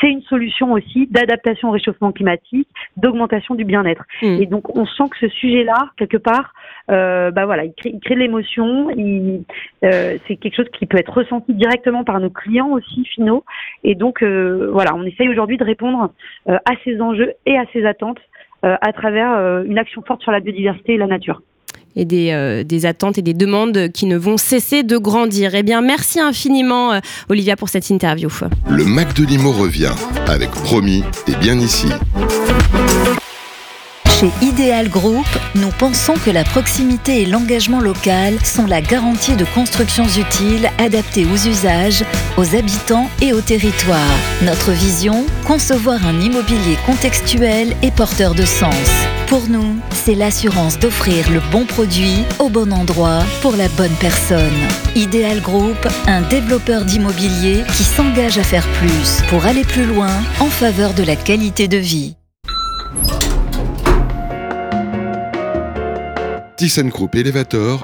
c'est 0.01 0.09
une 0.09 0.23
solution 0.23 0.73
aussi 0.73 1.09
d'adaptation 1.11 1.69
au 1.69 1.73
réchauffement 1.73 2.13
climatique, 2.13 2.69
d'augmentation 2.97 3.55
du 3.55 3.65
bien-être. 3.65 4.05
Mm. 4.21 4.43
Et 4.43 4.47
donc 4.47 4.77
on 4.77 4.85
sent 4.85 5.05
que 5.11 5.19
ce 5.21 5.29
sujet-là, 5.29 5.91
quelque 5.97 6.19
part, 6.19 6.53
bah 6.89 7.47
voilà, 7.47 7.65
il 7.65 7.73
crée, 7.73 7.91
il 7.95 8.01
crée 8.01 8.15
de 8.15 8.21
l'émotion. 8.21 8.89
c'est 9.81 10.37
quelque 10.37 10.55
chose 10.55 10.69
qui 10.79 10.85
peut 10.85 10.99
être 10.99 11.13
ressenti 11.13 11.55
directement 11.55 12.05
par 12.05 12.21
nos 12.21 12.29
clients 12.29 12.71
aussi 12.71 13.05
finaux. 13.07 13.45
Et 13.83 13.95
donc 13.95 14.23
voilà, 14.23 14.95
on 14.95 15.05
essaye 15.05 15.29
aujourd'hui 15.31 15.57
de 15.57 15.65
répondre 15.65 16.11
à 16.47 16.73
ces 16.85 17.01
enjeux 17.01 17.22
et 17.47 17.57
à 17.59 17.65
ces 17.73 17.85
attentes 17.85 18.19
euh, 18.65 18.77
à 18.81 18.93
travers 18.93 19.33
euh, 19.33 19.65
une 19.65 19.79
action 19.79 20.03
forte 20.07 20.23
sur 20.23 20.31
la 20.31 20.41
biodiversité 20.41 20.95
et 20.95 20.97
la 20.97 21.07
nature. 21.09 21.43
et 21.97 22.05
des, 22.05 22.31
euh, 22.33 22.65
des 22.65 22.87
attentes 22.87 23.19
et 23.19 23.23
des 23.23 23.35
demandes 23.35 23.91
qui 23.93 24.07
ne 24.07 24.17
vont 24.17 24.37
cesser 24.37 24.83
de 24.83 24.97
grandir. 24.97 25.55
Eh 25.55 25.63
bien, 25.63 25.81
merci 25.81 26.21
infiniment, 26.21 26.93
euh, 26.93 27.01
Olivia, 27.29 27.57
pour 27.57 27.69
cette 27.69 27.91
interview. 27.91 28.29
Le 28.71 28.85
Mac 28.85 29.15
de 29.15 29.25
Limo 29.25 29.53
revient 29.53 29.93
avec 30.29 30.51
Promis 30.51 31.03
et 31.29 31.37
bien 31.37 31.59
ici. 31.59 31.89
Chez 34.23 34.31
Ideal 34.41 34.89
Group, 34.89 35.27
nous 35.57 35.71
pensons 35.81 36.15
que 36.15 36.31
la 36.31 36.45
proximité 36.45 37.23
et 37.23 37.27
l'engagement 37.27 37.81
local 37.81 38.39
sont 38.45 38.67
la 38.67 38.81
garantie 38.81 39.35
de 39.35 39.45
constructions 39.45 40.07
utiles 40.07 40.71
adaptées 40.79 41.25
aux 41.27 41.49
usages, 41.49 42.05
aux 42.37 42.55
habitants 42.55 43.11
et 43.21 43.33
au 43.33 43.41
territoire. 43.41 44.17
Notre 44.43 44.71
vision, 44.71 45.27
concevoir 45.45 46.07
un 46.07 46.21
immobilier 46.21 46.77
contextuel 46.87 47.75
et 47.83 47.91
porteur 47.91 48.37
de 48.37 48.45
sens. 48.45 48.93
Pour 49.27 49.49
nous, 49.49 49.79
c'est 49.91 50.15
l'assurance 50.15 50.79
d'offrir 50.79 51.29
le 51.29 51.41
bon 51.51 51.65
produit 51.65 52.23
au 52.39 52.49
bon 52.49 52.73
endroit 52.73 53.25
pour 53.41 53.57
la 53.57 53.67
bonne 53.71 53.97
personne. 53.99 54.53
Ideal 54.95 55.41
Group, 55.41 55.89
un 56.07 56.21
développeur 56.21 56.85
d'immobilier 56.85 57.65
qui 57.77 57.83
s'engage 57.83 58.39
à 58.39 58.45
faire 58.45 58.69
plus 58.75 59.21
pour 59.29 59.47
aller 59.47 59.65
plus 59.65 59.85
loin 59.85 60.13
en 60.39 60.47
faveur 60.47 60.95
de 60.95 61.03
la 61.03 61.17
qualité 61.17 61.67
de 61.67 61.79
vie. 61.79 62.15
ThyssenKrupp 66.63 67.17
Elevator 67.17 67.83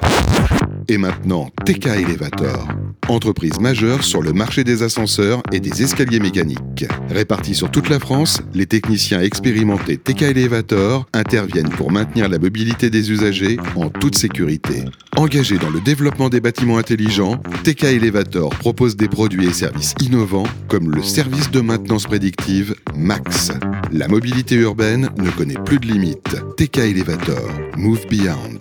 et 0.87 0.97
maintenant 0.97 1.49
TK 1.65 1.87
Elevator. 1.87 2.78
Entreprise 3.09 3.59
majeure 3.59 4.03
sur 4.03 4.21
le 4.21 4.33
marché 4.33 4.63
des 4.63 4.83
ascenseurs 4.83 5.41
et 5.51 5.59
des 5.59 5.81
escaliers 5.81 6.19
mécaniques. 6.19 6.85
Répartis 7.09 7.55
sur 7.55 7.71
toute 7.71 7.89
la 7.89 7.99
France, 7.99 8.43
les 8.53 8.67
techniciens 8.67 9.21
expérimentés 9.21 9.97
TK 9.97 10.21
Elevator 10.21 11.07
interviennent 11.13 11.69
pour 11.69 11.91
maintenir 11.91 12.29
la 12.29 12.37
mobilité 12.37 12.91
des 12.91 13.11
usagers 13.11 13.57
en 13.75 13.89
toute 13.89 14.15
sécurité. 14.15 14.85
Engagés 15.17 15.57
dans 15.57 15.71
le 15.71 15.81
développement 15.81 16.29
des 16.29 16.39
bâtiments 16.39 16.77
intelligents, 16.77 17.41
TK 17.63 17.85
Elevator 17.85 18.51
propose 18.51 18.95
des 18.95 19.07
produits 19.07 19.47
et 19.47 19.53
services 19.53 19.95
innovants 20.01 20.45
comme 20.67 20.91
le 20.91 21.01
service 21.01 21.49
de 21.49 21.61
maintenance 21.61 22.05
prédictive 22.05 22.75
MAX. 22.95 23.51
La 23.91 24.07
mobilité 24.07 24.53
urbaine 24.53 25.09
ne 25.17 25.31
connaît 25.31 25.57
plus 25.65 25.79
de 25.79 25.87
limites. 25.87 26.37
TK 26.57 26.77
Elevator, 26.77 27.49
Move 27.75 28.05
Beyond. 28.07 28.59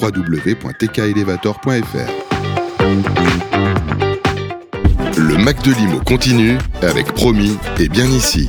www.tkelevator.fr 0.00 2.33
Le 5.16 5.36
Mac 5.36 5.62
de 5.64 5.72
Limo 5.72 6.00
continue 6.04 6.58
avec 6.82 7.06
Promis 7.12 7.56
et 7.80 7.88
bien 7.88 8.04
ici. 8.06 8.48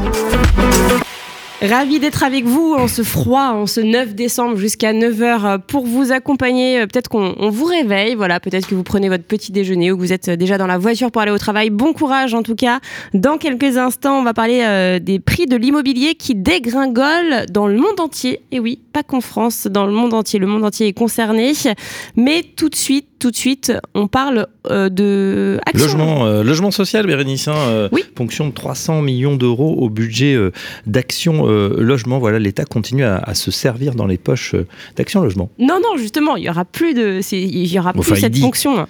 Ravi 1.62 2.00
d'être 2.00 2.24
avec 2.24 2.44
vous 2.46 2.76
en 2.78 2.88
ce 2.88 3.02
froid, 3.02 3.54
en 3.54 3.66
ce 3.66 3.80
9 3.80 4.14
décembre 4.14 4.58
jusqu'à 4.58 4.94
9h 4.94 5.60
pour 5.62 5.88
vous 5.88 6.12
accompagner. 6.12 6.82
Euh, 6.82 6.86
Peut-être 6.86 7.10
qu'on 7.10 7.34
on 7.40 7.50
vous 7.50 7.66
réveille, 7.66 8.14
voilà, 8.14 8.40
peut-être 8.40 8.68
que 8.68 8.76
vous 8.76 8.84
prenez 8.84 9.10
votre 9.10 9.24
petit 9.24 9.52
déjeuner 9.52 9.92
ou 9.92 9.96
que 9.96 10.02
vous 10.02 10.14
êtes 10.14 10.30
déjà 10.30 10.58
dans 10.58 10.68
la 10.68 10.78
voiture 10.78 11.12
pour 11.12 11.22
aller 11.22 11.32
au 11.32 11.38
travail. 11.38 11.70
Bon 11.70 11.94
courage 11.94 12.34
en 12.34 12.44
tout 12.44 12.56
cas. 12.56 12.82
Dans 13.14 13.38
quelques 13.38 13.78
instants, 13.78 14.20
on 14.20 14.24
va 14.24 14.34
parler 14.34 14.62
euh, 14.64 15.00
des 15.00 15.20
prix 15.20 15.48
de 15.48 15.56
l'immobilier 15.56 16.16
qui 16.16 16.36
dégringolent 16.36 17.46
dans 17.50 17.68
le 17.68 17.78
monde 17.78 18.00
entier. 18.00 18.42
Et 18.52 18.60
oui, 18.60 18.82
pas 18.94 19.02
qu'en 19.02 19.22
France, 19.22 19.68
dans 19.68 19.86
le 19.86 19.94
monde 19.94 20.14
entier. 20.14 20.40
Le 20.40 20.48
monde 20.48 20.66
entier 20.66 20.88
est 20.88 20.94
concerné. 20.94 21.54
Mais 22.16 22.44
tout 22.44 22.70
de 22.70 22.76
suite, 22.76 23.15
tout 23.26 23.32
de 23.32 23.36
suite, 23.38 23.74
on 23.96 24.08
parle 24.08 24.46
euh, 24.70 24.88
de 24.88 25.58
Action. 25.66 25.88
Logement, 25.88 26.26
euh, 26.28 26.44
logement 26.44 26.70
social, 26.70 27.08
Bérénice, 27.08 27.48
hein, 27.48 27.56
euh, 27.70 27.90
Oui. 27.92 28.04
ponction 28.14 28.46
de 28.48 28.54
300 28.54 29.02
millions 29.02 29.36
d'euros 29.36 29.74
au 29.80 29.90
budget 29.90 30.36
euh, 30.36 30.52
d'Action 30.86 31.48
euh, 31.50 31.76
Logement. 31.82 32.20
Voilà, 32.20 32.38
l'État 32.38 32.66
continue 32.66 33.04
à, 33.04 33.18
à 33.18 33.34
se 33.34 33.50
servir 33.50 33.96
dans 33.96 34.06
les 34.06 34.20
poches 34.20 34.54
euh, 34.54 34.68
d'Action 34.96 35.22
Logement. 35.24 35.50
Non, 35.58 35.80
non, 35.82 35.98
justement, 35.98 36.36
il 36.36 36.44
y 36.44 36.50
aura 36.52 36.66
plus 36.66 36.94
de, 36.94 37.20
il 37.32 37.66
y 37.66 37.80
aura 37.80 37.94
plus 37.94 38.16
cette 38.16 38.32
dit. 38.34 38.42
fonction. 38.42 38.86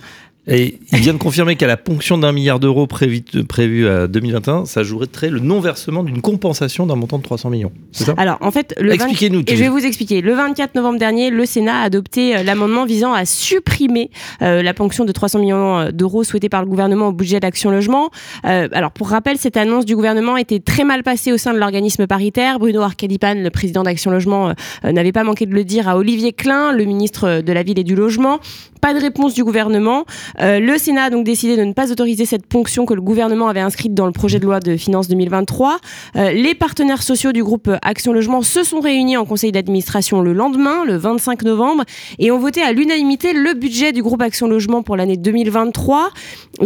Et 0.48 0.80
il 0.92 1.00
vient 1.00 1.14
de 1.14 1.18
confirmer 1.18 1.56
qu'à 1.56 1.68
la 1.68 1.78
ponction 1.78 2.18
d'un 2.18 2.32
milliard 2.32 2.60
d'euros 2.60 2.88
prévu, 2.88 3.22
prévu 3.48 3.88
à 3.88 4.08
2021, 4.08 4.66
ça 4.66 4.84
jouerait 4.84 5.08
le 5.24 5.40
non-versement 5.40 6.04
d'une 6.04 6.22
compensation 6.22 6.86
d'un 6.86 6.96
montant 6.96 7.18
de 7.18 7.24
300 7.24 7.50
millions. 7.50 7.72
C'est 7.92 8.06
ça? 8.06 8.14
Alors, 8.18 8.38
en 8.42 8.52
fait, 8.52 8.76
le 8.80 8.90
20 8.90 8.94
Expliquez-nous 8.96 9.44
tout. 9.44 9.54
Et 9.54 9.56
je 9.56 9.64
vais 9.64 9.70
vous 9.70 9.86
expliquer. 9.86 10.22
Le 10.22 10.34
24 10.34 10.76
novembre 10.76 11.00
dernier, 11.00 11.30
le 11.30 11.46
Sénat 11.46 11.82
a 11.82 11.84
adopté 11.84 12.36
euh, 12.36 12.44
l'amendement 12.44 12.86
visant 12.86 13.14
à 13.14 13.26
supprimer 13.26 14.12
euh, 14.42 14.62
la 14.62 14.74
ponction 14.74 15.06
de 15.06 15.12
300 15.12 15.40
millions 15.40 15.80
euh, 15.80 15.92
d'euros 15.92 16.24
souhaitée 16.24 16.50
par 16.50 16.62
le 16.62 16.68
gouvernement 16.68 17.08
au 17.08 17.12
budget 17.12 17.40
d'Action 17.40 17.72
Logement. 17.72 18.12
Euh, 18.46 18.68
alors, 18.72 18.92
pour 18.92 19.10
rappel, 19.10 19.38
cette 19.38 19.58
annonce 19.58 19.86
du 19.86 19.96
gouvernement 19.96 20.38
était 20.38 20.60
très 20.60 20.84
mal 20.84 21.04
passée 21.04 21.32
au 21.32 21.38
sein 21.38 21.54
de 21.54 21.60
l'organisme 21.60 22.08
paritaire. 22.08 22.60
Bruno 22.60 22.82
Arcadipan, 22.82 23.36
le 23.36 23.50
président 23.50 23.84
d'Action 23.84 24.12
Logement, 24.12 24.50
euh, 24.50 24.54
euh, 24.86 24.92
n'avait 24.92 25.12
pas 25.12 25.24
manqué 25.24 25.46
de 25.46 25.54
le 25.54 25.64
dire 25.64 25.88
à 25.88 25.98
Olivier 25.98 26.34
Klein, 26.34 26.72
le 26.72 26.86
ministre 26.86 27.42
de 27.42 27.54
la 27.54 27.64
Ville 27.64 27.80
et 27.80 27.84
du 27.84 27.96
Logement. 27.96 28.40
Pas 28.82 28.94
de 28.94 29.00
réponse 29.00 29.34
du 29.34 29.44
gouvernement. 29.44 30.06
Euh, 30.42 30.60
le 30.60 30.78
Sénat 30.78 31.06
a 31.06 31.10
donc 31.10 31.26
décidé 31.26 31.58
de 31.58 31.64
ne 31.64 31.74
pas 31.74 31.92
autoriser 31.92 32.26
cette 32.26 32.46
ponction 32.46 32.86
que 32.86 32.94
le 32.94 33.02
gouvernement 33.02 33.48
avait 33.48 33.60
inscrite 33.60 33.94
dans 33.94 34.06
le 34.06 34.12
projet 34.12 34.40
de 34.40 34.46
loi 34.46 34.60
de 34.60 34.78
finances 34.78 35.08
2023. 35.08 35.78
Euh, 36.16 36.32
les 36.32 36.56
partenaires 36.56 37.04
sociaux 37.04 37.32
du 37.32 37.44
groupe 37.44 37.70
Action 37.82 38.14
Logement 38.14 38.42
se 38.42 38.64
sont 38.64 38.80
réunis 38.80 39.18
en 39.18 39.26
conseil 39.26 39.52
d'administration 39.52 40.22
le 40.22 40.34
lendemain, 40.34 40.86
le 40.86 40.98
25 40.98 41.44
novembre, 41.44 41.84
et 42.20 42.32
ont 42.32 42.40
voté 42.40 42.62
à 42.62 42.72
l'unanimité 42.72 43.34
le 43.34 43.54
budget 43.54 43.92
du 43.92 44.04
groupe 44.04 44.22
Action 44.22 44.48
Logement 44.48 44.84
pour 44.84 44.96
l'année 44.96 45.18
2023. 45.18 46.10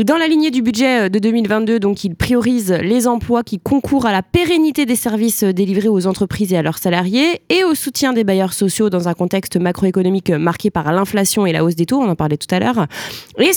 Dans 0.04 0.18
la 0.18 0.28
lignée 0.28 0.52
du 0.52 0.62
budget 0.62 1.10
de 1.10 1.20
2022, 1.20 1.80
donc 1.80 2.04
il 2.04 2.16
priorise 2.16 2.72
les 2.72 3.08
emplois 3.08 3.44
qui 3.44 3.60
concourent 3.60 4.06
à 4.06 4.12
la 4.12 4.22
pérennité 4.22 4.86
des 4.86 4.96
services 4.96 5.44
délivrés 5.44 5.90
aux 5.90 6.08
entreprises 6.08 6.54
et 6.54 6.58
à 6.58 6.62
leurs 6.62 6.78
salariés 6.78 7.42
et 7.50 7.64
au 7.64 7.76
soutien 7.76 8.14
des 8.14 8.24
bailleurs 8.24 8.54
sociaux 8.54 8.90
dans 8.90 9.08
un 9.08 9.14
contexte 9.14 9.58
macroéconomique 9.58 10.30
marqué 10.30 10.70
par 10.70 10.92
l'inflation 10.92 11.46
et 11.46 11.52
la 11.52 11.64
hausse 11.64 11.76
des 11.76 11.86
taux, 11.86 12.00
on 12.00 12.10
en 12.10 12.16
parlait 12.16 12.38
tout 12.38 12.54
à 12.54 12.60
l'heure. 12.60 12.88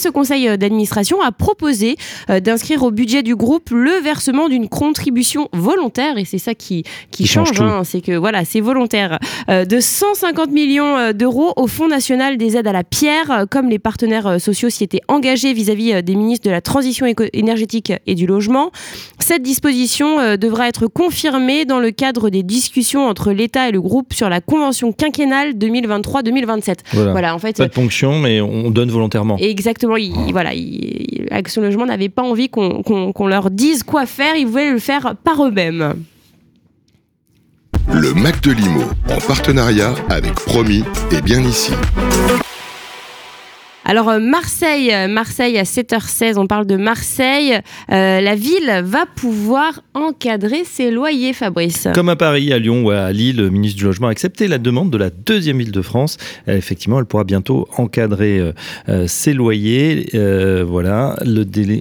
Ce 0.02 0.08
conseil 0.08 0.58
d'administration 0.58 1.20
a 1.22 1.32
proposé 1.32 1.96
euh, 2.30 2.40
d'inscrire 2.40 2.82
au 2.82 2.90
budget 2.90 3.22
du 3.22 3.36
groupe 3.36 3.70
le 3.70 4.00
versement 4.02 4.48
d'une 4.48 4.68
contribution 4.68 5.48
volontaire, 5.52 6.18
et 6.18 6.24
c'est 6.24 6.38
ça 6.38 6.54
qui, 6.54 6.84
qui 7.10 7.26
change 7.26 7.60
hein, 7.60 7.82
c'est 7.84 8.00
que 8.00 8.12
voilà, 8.16 8.44
c'est 8.44 8.60
volontaire, 8.60 9.18
euh, 9.48 9.64
de 9.64 9.78
150 9.80 10.50
millions 10.50 10.96
euh, 10.96 11.12
d'euros 11.12 11.52
au 11.56 11.66
Fonds 11.66 11.88
national 11.88 12.36
des 12.36 12.56
aides 12.56 12.66
à 12.66 12.72
la 12.72 12.84
pierre, 12.84 13.30
euh, 13.30 13.44
comme 13.48 13.68
les 13.68 13.78
partenaires 13.78 14.26
euh, 14.26 14.38
sociaux 14.38 14.70
s'y 14.70 14.84
étaient 14.84 15.00
engagés 15.08 15.52
vis-à-vis 15.52 15.92
euh, 15.94 16.02
des 16.02 16.16
ministres 16.16 16.46
de 16.46 16.50
la 16.50 16.60
transition 16.60 17.06
énergétique 17.32 17.92
et 18.06 18.14
du 18.14 18.26
logement. 18.26 18.70
Cette 19.18 19.42
disposition 19.42 20.18
euh, 20.18 20.36
devra 20.36 20.68
être 20.68 20.86
confirmée 20.88 21.64
dans 21.64 21.78
le 21.78 21.90
cadre 21.92 22.28
des 22.30 22.42
discussions 22.42 23.06
entre 23.06 23.32
l'État 23.32 23.68
et 23.68 23.72
le 23.72 23.80
groupe 23.80 24.12
sur 24.14 24.28
la 24.28 24.40
convention 24.40 24.92
quinquennale 24.92 25.52
2023-2027. 25.52 26.74
Voilà. 26.92 27.12
Voilà, 27.12 27.34
en 27.34 27.38
fait, 27.38 27.56
Pas 27.56 27.68
de 27.68 27.72
ponction, 27.72 28.18
mais 28.18 28.40
on 28.40 28.70
donne 28.70 28.90
volontairement. 28.90 29.36
exactement, 29.38 29.91
il- 29.96 30.14
il- 30.26 30.32
voilà, 30.32 30.54
il- 30.54 31.26
Action 31.30 31.62
Logement 31.62 31.86
n'avait 31.86 32.08
pas 32.08 32.22
envie 32.22 32.48
qu'on 32.48 33.26
leur 33.26 33.50
dise 33.50 33.82
quoi 33.82 34.06
faire, 34.06 34.36
ils 34.36 34.46
voulaient 34.46 34.72
le 34.72 34.78
faire 34.78 35.14
par 35.24 35.44
eux-mêmes. 35.46 35.94
Le 37.92 38.12
Mac 38.14 38.40
de 38.42 38.52
Limo 38.52 38.82
en 39.10 39.18
partenariat 39.26 39.94
avec 40.08 40.34
Promis 40.34 40.84
et 41.10 41.20
bien 41.20 41.40
ici. 41.42 41.72
Alors 43.84 44.08
euh, 44.08 44.20
Marseille, 44.20 44.92
euh, 44.92 45.08
Marseille 45.08 45.58
à 45.58 45.64
7h16, 45.64 46.38
on 46.38 46.46
parle 46.46 46.66
de 46.66 46.76
Marseille. 46.76 47.54
Euh, 47.90 48.20
la 48.20 48.34
ville 48.36 48.82
va 48.84 49.06
pouvoir 49.06 49.80
encadrer 49.94 50.62
ses 50.64 50.92
loyers, 50.92 51.32
Fabrice. 51.32 51.88
Comme 51.92 52.08
à 52.08 52.14
Paris, 52.14 52.52
à 52.52 52.58
Lyon 52.60 52.84
ou 52.84 52.90
à 52.90 53.10
Lille, 53.10 53.38
le 53.38 53.50
ministre 53.50 53.78
du 53.78 53.84
Logement 53.84 54.06
a 54.06 54.10
accepté 54.10 54.46
la 54.46 54.58
demande 54.58 54.90
de 54.90 54.98
la 54.98 55.10
deuxième 55.10 55.58
ville 55.58 55.72
de 55.72 55.82
France. 55.82 56.16
Effectivement, 56.46 57.00
elle 57.00 57.06
pourra 57.06 57.24
bientôt 57.24 57.68
encadrer 57.76 58.52
ses 59.06 59.34
loyers. 59.34 60.10
Voilà, 60.66 61.16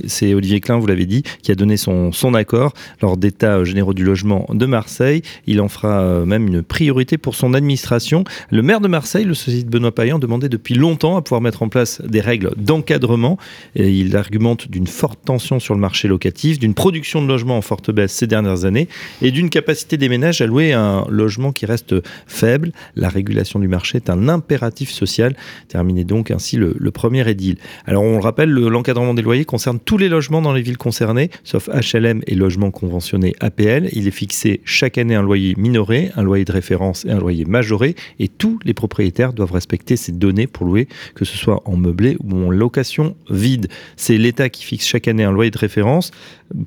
c'est 0.08 0.34
Olivier 0.34 0.60
Klein, 0.60 0.80
vous 0.80 0.88
l'avez 0.88 1.06
dit, 1.06 1.24
qui 1.44 1.52
a 1.52 1.56
donné 1.56 1.78
son, 1.78 2.12
accord 2.34 2.74
lors 3.02 3.18
d'états 3.18 3.64
généraux 3.64 3.94
du 3.94 4.04
logement 4.04 4.46
de 4.50 4.66
Marseille. 4.66 5.22
Il 5.48 5.60
en 5.62 5.68
fera 5.68 6.26
même 6.26 6.48
une 6.48 6.64
priorité 6.64 7.18
pour 7.18 7.36
son 7.36 7.54
administration. 7.54 8.24
Le 8.50 8.62
maire 8.62 8.80
de 8.82 8.88
Marseille, 8.88 9.26
le 9.26 9.34
société 9.34 9.64
de 9.66 9.70
Benoît 9.70 9.94
Payan, 9.94 10.20
demandait 10.20 10.50
depuis 10.50 10.76
longtemps 10.76 11.18
à 11.18 11.22
pouvoir 11.22 11.42
mettre 11.42 11.64
en 11.64 11.70
place 11.70 11.91
des 12.00 12.22
règles 12.22 12.52
d'encadrement. 12.56 13.38
Il 13.76 14.16
argumente 14.16 14.70
d'une 14.70 14.88
forte 14.88 15.20
tension 15.26 15.60
sur 15.60 15.74
le 15.74 15.80
marché 15.80 16.08
locatif, 16.08 16.60
d'une 16.60 16.74
production 16.74 17.22
de 17.22 17.28
logements 17.28 17.58
en 17.58 17.62
forte 17.62 17.92
baisse 17.92 18.14
ces 18.14 18.28
dernières 18.28 18.66
années 18.66 18.88
et 19.22 19.32
d'une 19.32 19.50
capacité 19.50 19.98
des 19.98 20.10
ménages 20.10 20.42
à 20.42 20.46
louer 20.46 20.74
un 20.74 21.06
logement 21.10 21.52
qui 21.52 21.66
reste 21.66 21.96
faible. 22.28 22.72
La 22.96 23.10
régulation 23.10 23.60
du 23.60 23.68
marché 23.68 23.98
est 23.98 24.10
un 24.10 24.30
impératif 24.30 24.92
social. 24.92 25.36
Terminé 25.68 26.04
donc 26.04 26.32
ainsi 26.32 26.58
le, 26.58 26.92
premier 26.92 27.28
édile. 27.30 27.58
Alors 27.86 28.04
on 28.04 28.18
le 28.18 28.24
rappelle, 28.24 28.50
l'encadrement 28.50 29.14
des 29.14 29.22
loyers 29.22 29.46
concerne 29.46 29.80
tous 29.80 29.98
les 29.98 30.10
logements 30.10 30.42
dans 30.42 30.54
les 30.54 30.62
villes 30.62 30.78
concernées, 30.78 31.30
sauf 31.44 31.70
HLM 31.70 32.22
et 32.28 32.36
logements 32.36 32.72
conventionnés 32.72 33.34
APL. 33.40 33.90
Il 33.94 34.08
est 34.08 34.12
fixé 34.12 34.62
chaque 34.66 34.98
année 34.98 35.16
un 35.16 35.22
loyer 35.22 35.56
minoré, 35.58 36.12
un 36.16 36.24
loyer 36.24 36.46
de 36.46 36.52
référence 36.52 37.06
et 37.06 37.12
un 37.12 37.20
loyer 37.20 37.46
majoré, 37.46 37.96
et 38.20 38.28
tous 38.28 38.60
les 38.66 38.74
propriétaires 38.74 39.34
doivent 39.34 39.54
respecter 39.54 39.96
ces 39.96 40.12
données 40.12 40.48
pour 40.48 40.66
louer, 40.66 40.88
que 41.16 41.26
ce 41.26 41.38
soit 41.38 41.62
en 41.66 41.78
meublé 41.82 42.18
ou 42.24 42.48
en 42.48 42.50
location 42.50 43.16
vide. 43.30 43.68
C'est 43.98 44.18
l'État 44.18 44.50
qui 44.50 44.64
fixe 44.64 44.86
chaque 44.86 45.08
année 45.08 45.24
un 45.24 45.32
loyer 45.32 45.52
de 45.52 45.58
référence. 45.58 46.12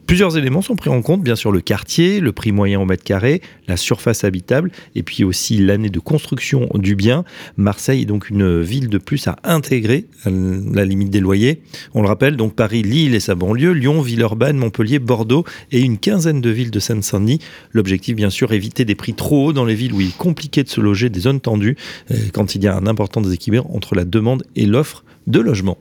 Plusieurs 0.07 0.39
éléments 0.39 0.63
sont 0.63 0.77
pris 0.77 0.91
en 0.91 1.03
compte, 1.03 1.23
bien 1.23 1.37
sûr 1.37 1.53
le 1.53 1.61
quartier, 1.61 2.21
le 2.21 2.33
prix 2.33 2.53
moyen 2.53 2.81
au 2.81 2.87
mètre 2.87 3.05
carré, 3.05 3.43
la 3.69 3.77
surface 3.77 4.25
habitable, 4.25 4.71
et 4.95 5.03
puis 5.03 5.25
aussi 5.25 5.59
l'année 5.59 5.91
de 5.91 5.99
construction 5.99 6.69
du 6.75 6.97
bien. 6.97 7.25
Marseille 7.57 8.03
est 8.03 8.07
donc 8.07 8.31
une 8.31 8.63
ville 8.63 8.89
de 8.89 8.99
plus 8.99 9.27
à 9.29 9.37
intégrer 9.45 10.07
la 10.25 10.85
limite 10.85 11.11
des 11.11 11.21
loyers. 11.21 11.61
On 11.93 12.03
le 12.03 12.09
rappelle, 12.09 12.37
donc 12.37 12.55
Paris, 12.55 12.83
Lille 12.83 13.15
et 13.15 13.21
sa 13.21 13.35
banlieue, 13.35 13.73
Lyon, 13.73 14.01
Villeurbanne, 14.01 14.57
Montpellier, 14.57 14.99
Bordeaux 14.99 15.45
et 15.71 15.81
une 15.81 15.99
quinzaine 15.99 16.41
de 16.41 16.51
villes 16.51 16.71
de 16.71 16.81
Seine-Saint-Denis. 16.81 17.41
L'objectif, 17.73 18.17
bien 18.17 18.31
sûr, 18.31 18.53
éviter 18.53 18.85
des 18.85 18.95
prix 18.95 19.15
trop 19.15 19.49
hauts 19.49 19.53
dans 19.53 19.65
les 19.65 19.75
villes 19.75 19.93
où 19.93 20.01
il 20.01 20.09
est 20.09 20.17
compliqué 20.17 20.63
de 20.63 20.69
se 20.69 20.81
loger, 20.81 21.11
des 21.11 21.21
zones 21.21 21.41
tendues, 21.41 21.77
euh, 22.11 22.17
quand 22.33 22.55
il 22.55 22.65
y 22.65 22.69
a 22.69 22.75
un 22.75 22.87
important 22.87 23.21
déséquilibre 23.21 23.69
entre 23.75 23.95
la 23.95 24.05
demande 24.05 24.45
et 24.57 24.67
l'offre 24.67 25.04
de 25.27 25.41
logement. 25.41 25.79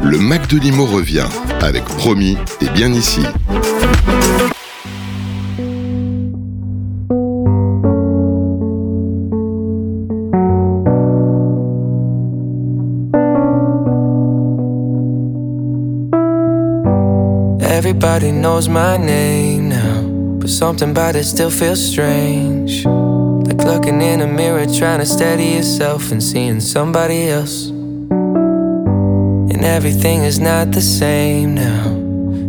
Le 0.00 0.18
Mac 0.18 0.48
de 0.48 0.58
Limo 0.58 0.84
revient 0.84 1.28
avec 1.60 1.84
Promis 1.84 2.36
et 2.60 2.68
bien 2.70 2.92
ici. 2.92 3.20
Everybody 17.60 18.32
knows 18.32 18.68
my 18.68 18.96
name 18.96 19.68
now, 19.68 20.02
but 20.38 20.50
something 20.50 20.90
about 20.90 21.16
it 21.16 21.24
still 21.24 21.50
feels 21.50 21.80
strange. 21.80 22.84
Like 22.84 23.64
looking 23.64 24.00
in 24.02 24.20
a 24.20 24.26
mirror, 24.26 24.66
trying 24.66 25.00
to 25.00 25.06
steady 25.06 25.56
yourself 25.56 26.12
and 26.12 26.22
seeing 26.22 26.60
somebody 26.60 27.28
else. 27.28 27.71
And 29.62 29.70
everything 29.70 30.24
is 30.24 30.40
not 30.40 30.72
the 30.72 30.80
same 30.80 31.54
now. 31.54 31.86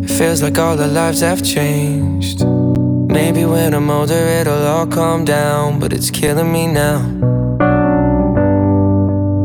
It 0.04 0.10
feels 0.10 0.42
like 0.42 0.58
all 0.58 0.82
our 0.82 0.88
lives 0.88 1.20
have 1.20 1.44
changed. 1.44 2.44
Maybe 2.44 3.46
when 3.46 3.76
I'm 3.76 3.88
older, 3.92 4.16
it'll 4.40 4.66
all 4.66 4.88
calm 4.88 5.24
down, 5.24 5.80
but 5.80 5.94
it's 5.94 6.10
killing 6.10 6.52
me 6.52 6.66
now. 6.66 7.02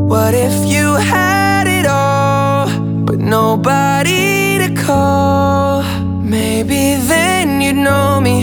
What 0.07 0.33
if 0.33 0.55
you 0.65 0.95
had 0.95 1.67
it 1.67 1.85
all, 1.85 2.65
but 3.05 3.19
nobody 3.19 4.57
to 4.63 4.73
call? 4.83 5.83
Maybe 6.23 6.95
then 6.95 7.61
you'd 7.61 7.75
know 7.75 8.19
me. 8.19 8.37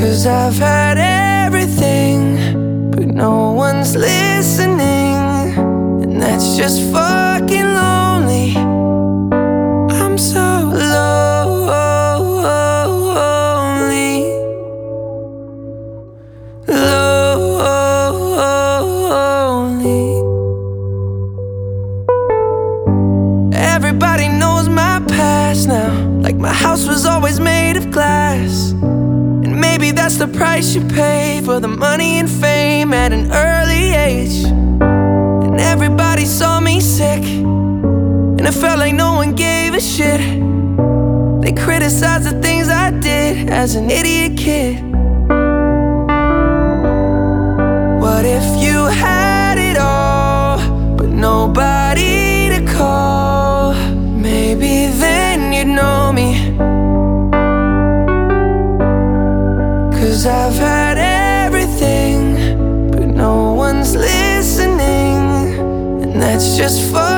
Cause 0.00 0.26
I've 0.26 0.56
had 0.56 0.96
everything, 0.96 2.90
but 2.92 3.08
no 3.08 3.52
one's 3.52 3.94
listening. 3.94 4.29
That's 6.40 6.56
just 6.56 6.80
fucking 6.90 7.66
lonely. 7.66 8.56
I'm 8.56 10.16
so 10.16 10.70
lonely. 10.72 11.12
Lonely. 16.66 17.92
Everybody 23.54 24.28
knows 24.28 24.70
my 24.70 25.04
past 25.08 25.68
now. 25.68 25.92
Like 26.22 26.36
my 26.36 26.54
house 26.54 26.86
was 26.86 27.04
always 27.04 27.38
made 27.38 27.76
of 27.76 27.90
glass. 27.90 28.72
And 28.72 29.60
maybe 29.60 29.90
that's 29.90 30.16
the 30.16 30.28
price 30.28 30.74
you 30.74 30.80
pay 30.88 31.42
for 31.44 31.60
the 31.60 31.68
money 31.68 32.18
and 32.18 32.30
fame 32.30 32.94
at 32.94 33.12
an 33.12 33.30
early 33.30 33.92
age. 33.92 34.59
Saw 36.30 36.60
me 36.60 36.80
sick. 36.80 37.24
And 37.24 38.40
it 38.46 38.52
felt 38.52 38.78
like 38.78 38.94
no 38.94 39.14
one 39.14 39.34
gave 39.34 39.74
a 39.74 39.80
shit. 39.80 40.20
They 41.42 41.52
criticized 41.52 42.24
the 42.30 42.40
things 42.40 42.68
I 42.68 42.92
did 42.92 43.50
as 43.50 43.74
an 43.74 43.90
idiot 43.90 44.38
kid. 44.38 44.80
What 48.00 48.24
if 48.24 48.46
you 48.62 48.86
had 48.86 49.58
it 49.58 49.76
all, 49.76 50.58
but 50.96 51.08
nobody 51.08 52.48
to 52.54 52.64
call? 52.76 53.74
Maybe 54.28 54.86
then 54.86 55.52
you'd 55.52 55.74
know 55.74 56.12
me. 56.12 56.56
Cause 59.98 60.26
I've 60.26 60.54
had 60.54 60.79
it's 66.42 66.56
just 66.56 66.90
fun. 66.90 67.09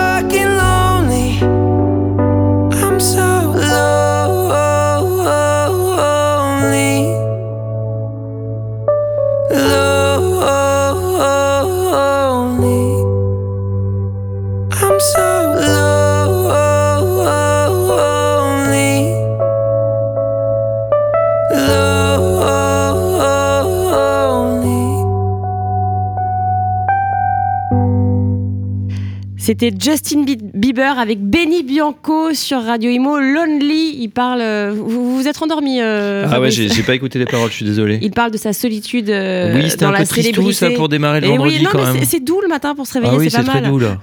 C'était 29.45 29.73
Justin 29.77 30.23
Bi- 30.23 30.39
Bieber 30.55 31.01
avec 31.01 31.19
Benny 31.21 31.65
Bianco 31.65 32.33
sur 32.33 32.63
Radio 32.63 32.89
Imo. 32.93 33.19
Lonely, 33.19 33.97
il 33.99 34.09
parle. 34.09 34.41
euh, 34.41 34.73
Vous 34.73 35.17
vous, 35.17 35.27
êtes 35.27 35.43
endormi 35.43 35.81
euh, 35.81 36.29
Ah 36.31 36.41
ouais, 36.41 36.53
j'ai 36.53 36.69
j'ai 36.69 36.85
pas 36.85 36.95
écouté 36.95 37.19
les 37.19 37.25
paroles, 37.25 37.51
je 37.51 37.57
suis 37.57 37.65
désolé. 37.65 37.99
Il 38.03 38.13
parle 38.13 38.31
de 38.31 38.37
sa 38.37 38.53
solitude 38.53 39.11
euh, 39.11 39.53
oui, 39.57 39.69
c'était 39.69 39.85
dans 39.85 39.89
un 39.89 39.95
la 39.95 39.99
peu 39.99 40.07
tristou 40.07 40.53
ça 40.53 40.71
pour 40.71 40.89
démarrer 40.89 41.21
le 41.23 41.27
Et 41.27 41.31
vendredi 41.31 41.57
oui, 41.59 41.65
non, 41.65 41.71
quand 41.73 41.79
mais 41.79 41.93
même. 41.95 41.99
c'est- 42.05 42.19
c'est 42.19 42.21
doux 42.25 42.41
le 42.41 42.47
matin 42.47 42.77
pour 42.77 42.87
se 42.87 42.93
réveiller, 42.95 43.13
Ah 43.15 43.19
oui, 43.19 43.31
c'est 43.33 43.39
c'est 43.39 43.43
pas 43.45 43.51
très 43.51 43.61
mal. 43.63 43.71
doux 43.73 43.79
là. 43.81 43.99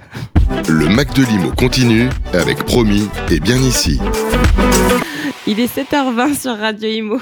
Le 0.68 0.88
Mac 0.90 1.14
de 1.16 1.22
Limo 1.24 1.52
continue 1.56 2.10
avec 2.34 2.58
Promis 2.64 3.08
et 3.30 3.40
bien 3.40 3.56
ici. 3.56 3.98
Il 5.46 5.58
est 5.58 5.74
7h20 5.74 6.38
sur 6.38 6.58
Radio 6.58 6.86
Imo. 6.86 7.18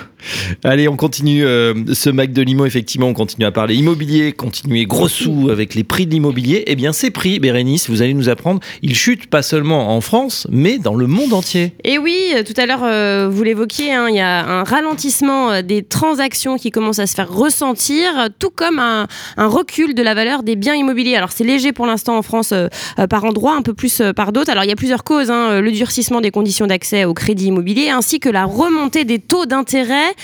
Allez, 0.64 0.88
on 0.88 0.96
continue 0.96 1.44
euh, 1.44 1.72
ce 1.94 2.10
Mac 2.10 2.32
de 2.32 2.42
Limo. 2.42 2.66
Effectivement, 2.66 3.06
on 3.06 3.14
continue 3.14 3.46
à 3.46 3.52
parler 3.52 3.76
immobilier, 3.76 4.32
continuer 4.32 4.86
gros 4.86 5.06
sous 5.06 5.50
avec 5.50 5.76
les 5.76 5.84
prix 5.84 6.04
de 6.04 6.10
l'immobilier. 6.10 6.64
Eh 6.66 6.74
bien, 6.74 6.92
ces 6.92 7.10
prix, 7.10 7.38
Bérénice, 7.38 7.88
vous 7.88 8.02
allez 8.02 8.14
nous 8.14 8.28
apprendre, 8.28 8.60
ils 8.82 8.96
chutent 8.96 9.28
pas 9.28 9.42
seulement 9.42 9.94
en 9.94 10.00
France, 10.00 10.48
mais 10.50 10.78
dans 10.78 10.96
le 10.96 11.06
monde 11.06 11.32
entier. 11.32 11.74
Et 11.84 11.98
oui, 11.98 12.32
euh, 12.34 12.42
tout 12.42 12.54
à 12.56 12.66
l'heure, 12.66 12.82
euh, 12.82 13.28
vous 13.30 13.44
l'évoquiez, 13.44 13.92
hein, 13.92 14.08
il 14.08 14.16
y 14.16 14.20
a 14.20 14.44
un 14.44 14.64
ralentissement 14.64 15.62
des 15.62 15.84
transactions 15.84 16.56
qui 16.56 16.72
commence 16.72 16.98
à 16.98 17.06
se 17.06 17.14
faire 17.14 17.32
ressentir, 17.32 18.30
tout 18.40 18.50
comme 18.50 18.80
un, 18.80 19.06
un 19.36 19.46
recul 19.46 19.94
de 19.94 20.02
la 20.02 20.14
valeur 20.14 20.42
des 20.42 20.56
biens 20.56 20.74
immobiliers. 20.74 21.14
Alors 21.14 21.30
c'est 21.30 21.44
léger 21.44 21.72
pour 21.72 21.86
l'instant 21.86 22.18
en 22.18 22.22
France 22.22 22.50
euh, 22.52 22.66
par 23.08 23.24
endroits, 23.24 23.54
un 23.54 23.62
peu 23.62 23.74
plus 23.74 24.02
par 24.16 24.32
d'autres. 24.32 24.50
Alors 24.50 24.64
il 24.64 24.68
y 24.68 24.72
a 24.72 24.76
plusieurs 24.76 25.04
causes, 25.04 25.30
hein, 25.30 25.60
le 25.60 25.70
durcissement 25.70 26.20
des 26.20 26.32
conditions 26.32 26.66
d'accès 26.66 27.04
au 27.04 27.14
crédit 27.14 27.46
immobilier, 27.46 27.90
ainsi 28.08 28.20
que 28.20 28.30
la 28.30 28.46
remontée 28.46 29.04
des 29.04 29.18
taux 29.18 29.44
d'intérêt. 29.44 30.14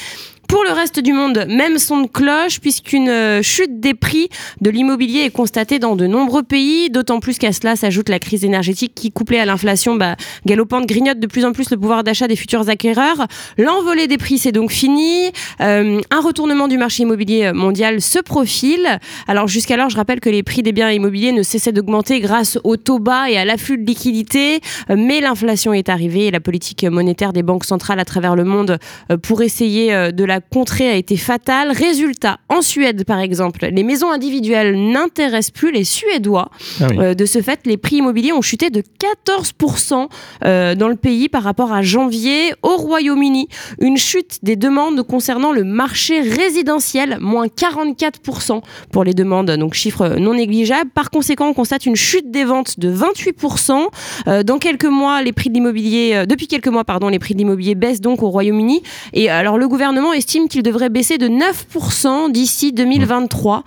Pour 0.55 0.63
le 0.63 0.71
reste 0.71 1.01
du 1.01 1.13
monde, 1.13 1.47
même 1.49 1.79
son 1.79 2.03
de 2.03 2.07
cloche, 2.07 2.61
puisqu'une 2.61 3.09
euh, 3.09 3.43
chute 3.43 3.81
des 3.81 3.93
prix 3.93 4.29
de 4.61 4.71
l'immobilier 4.71 5.23
est 5.23 5.31
constatée 5.31 5.81
dans 5.81 5.97
de 5.97 6.07
nombreux 6.07 6.45
pays, 6.45 6.91
d'autant 6.91 7.19
plus 7.19 7.39
qu'à 7.39 7.53
cela 7.53 7.75
s'ajoute 7.75 8.09
la 8.09 8.21
crise 8.21 8.45
énergétique 8.45 8.93
qui, 8.95 9.11
couplée 9.11 9.41
à 9.41 9.47
l'inflation 9.47 9.97
bah, 9.97 10.15
galopante, 10.47 10.87
grignote 10.87 11.19
de 11.19 11.27
plus 11.27 11.45
en 11.45 11.51
plus 11.51 11.73
le 11.73 11.77
pouvoir 11.77 12.05
d'achat 12.05 12.29
des 12.29 12.37
futurs 12.37 12.69
acquéreurs. 12.69 13.27
L'envolée 13.59 14.07
des 14.07 14.17
prix, 14.17 14.39
c'est 14.39 14.53
donc 14.53 14.71
fini. 14.71 15.33
Euh, 15.61 16.01
un 16.13 16.21
retournement 16.21 16.69
du 16.69 16.79
marché 16.79 17.03
immobilier 17.03 17.51
mondial 17.53 18.01
se 18.01 18.21
profile. 18.21 19.01
Alors 19.27 19.49
jusqu'alors, 19.49 19.91
je 19.91 19.97
rappelle 19.97 20.21
que 20.21 20.31
les 20.31 20.45
prix 20.45 20.63
des 20.63 20.71
biens 20.71 20.93
immobiliers 20.93 21.33
ne 21.33 21.43
cessaient 21.43 21.73
d'augmenter 21.73 22.21
grâce 22.21 22.61
au 22.63 22.77
taux 22.77 23.01
bas 23.01 23.29
et 23.29 23.37
à 23.37 23.45
l'afflux 23.45 23.79
de 23.79 23.85
liquidités, 23.85 24.61
Euh, 24.89 24.95
mais 24.97 25.21
l'inflation 25.21 25.73
est 25.73 25.89
arrivée 25.89 26.27
et 26.27 26.31
la 26.31 26.39
politique 26.39 26.85
monétaire 26.85 27.33
des 27.33 27.43
banques 27.43 27.65
centrales 27.65 27.99
à 27.99 28.05
travers 28.05 28.37
le 28.37 28.45
monde 28.45 28.79
pour 29.23 29.43
essayer 29.43 30.13
de 30.13 30.25
la 30.25 30.41
contrée 30.51 30.89
a 30.89 30.97
été 30.97 31.17
fatale. 31.17 31.73
Résultat, 31.73 32.39
en 32.49 32.63
Suède 32.63 33.05
par 33.05 33.19
exemple, 33.19 33.67
les 33.71 33.83
maisons 33.83 34.11
individuelles 34.11 34.77
n'intéressent 34.91 35.51
plus 35.53 35.73
les 35.73 35.85
Suédois. 35.85 36.51
Ah 36.81 36.87
oui. 36.91 36.97
Euh, 36.99 37.15
de 37.15 37.27
ce 37.27 37.43
fait, 37.43 37.61
les 37.67 37.77
prix 37.77 37.97
immobiliers 37.97 38.33
ont 38.33 38.43
chuté 38.43 38.71
de 38.71 38.83
14% 38.83 40.09
euh, 40.45 40.75
dans 40.75 40.89
le 40.89 40.97
pays 40.97 41.29
par 41.29 41.43
rapport 41.43 41.73
à 41.73 41.83
janvier. 41.83 42.53
Au 42.63 42.77
Royaume-Uni, 42.77 43.49
une 43.81 43.97
chute 43.97 44.39
des 44.43 44.57
demandes 44.57 45.03
concernant 45.03 45.53
le 45.53 45.65
marché 45.65 46.21
résidentiel, 46.21 47.19
moins 47.21 47.47
44% 47.47 48.63
pour 48.91 49.05
les 49.05 49.15
demandes, 49.15 49.51
donc 49.51 49.75
chiffre 49.75 50.17
non 50.19 50.35
négligeable. 50.35 50.91
Par 50.95 51.11
conséquent, 51.11 51.49
on 51.49 51.55
constate 51.55 51.87
une 51.87 51.97
chute 51.97 52.31
des 52.31 52.45
ventes 52.45 52.79
de 52.79 52.93
28%. 52.93 53.89
Euh, 54.27 54.43
dans 54.43 54.59
quelques 54.59 54.85
mois, 54.85 55.23
les 55.23 55.33
prix 55.33 55.51
de 55.51 55.55
l'immobilier, 55.55 56.25
depuis 56.27 56.47
quelques 56.47 56.69
mois, 56.69 56.85
pardon, 56.85 57.09
les 57.09 57.19
prix 57.19 57.35
de 57.35 57.39
l'immobilier 57.39 57.75
baissent 57.75 58.01
donc 58.01 58.23
au 58.23 58.31
Royaume-Uni. 58.31 58.83
Et 59.13 59.29
alors, 59.29 59.59
le 59.59 59.69
gouvernement 59.69 60.13
estime 60.25 60.49
qu'il 60.49 60.63
devrait 60.63 60.89
baisser 60.89 61.19
de 61.19 61.29
9% 61.29 62.33
d'ici 62.33 62.73
2023. 62.73 63.63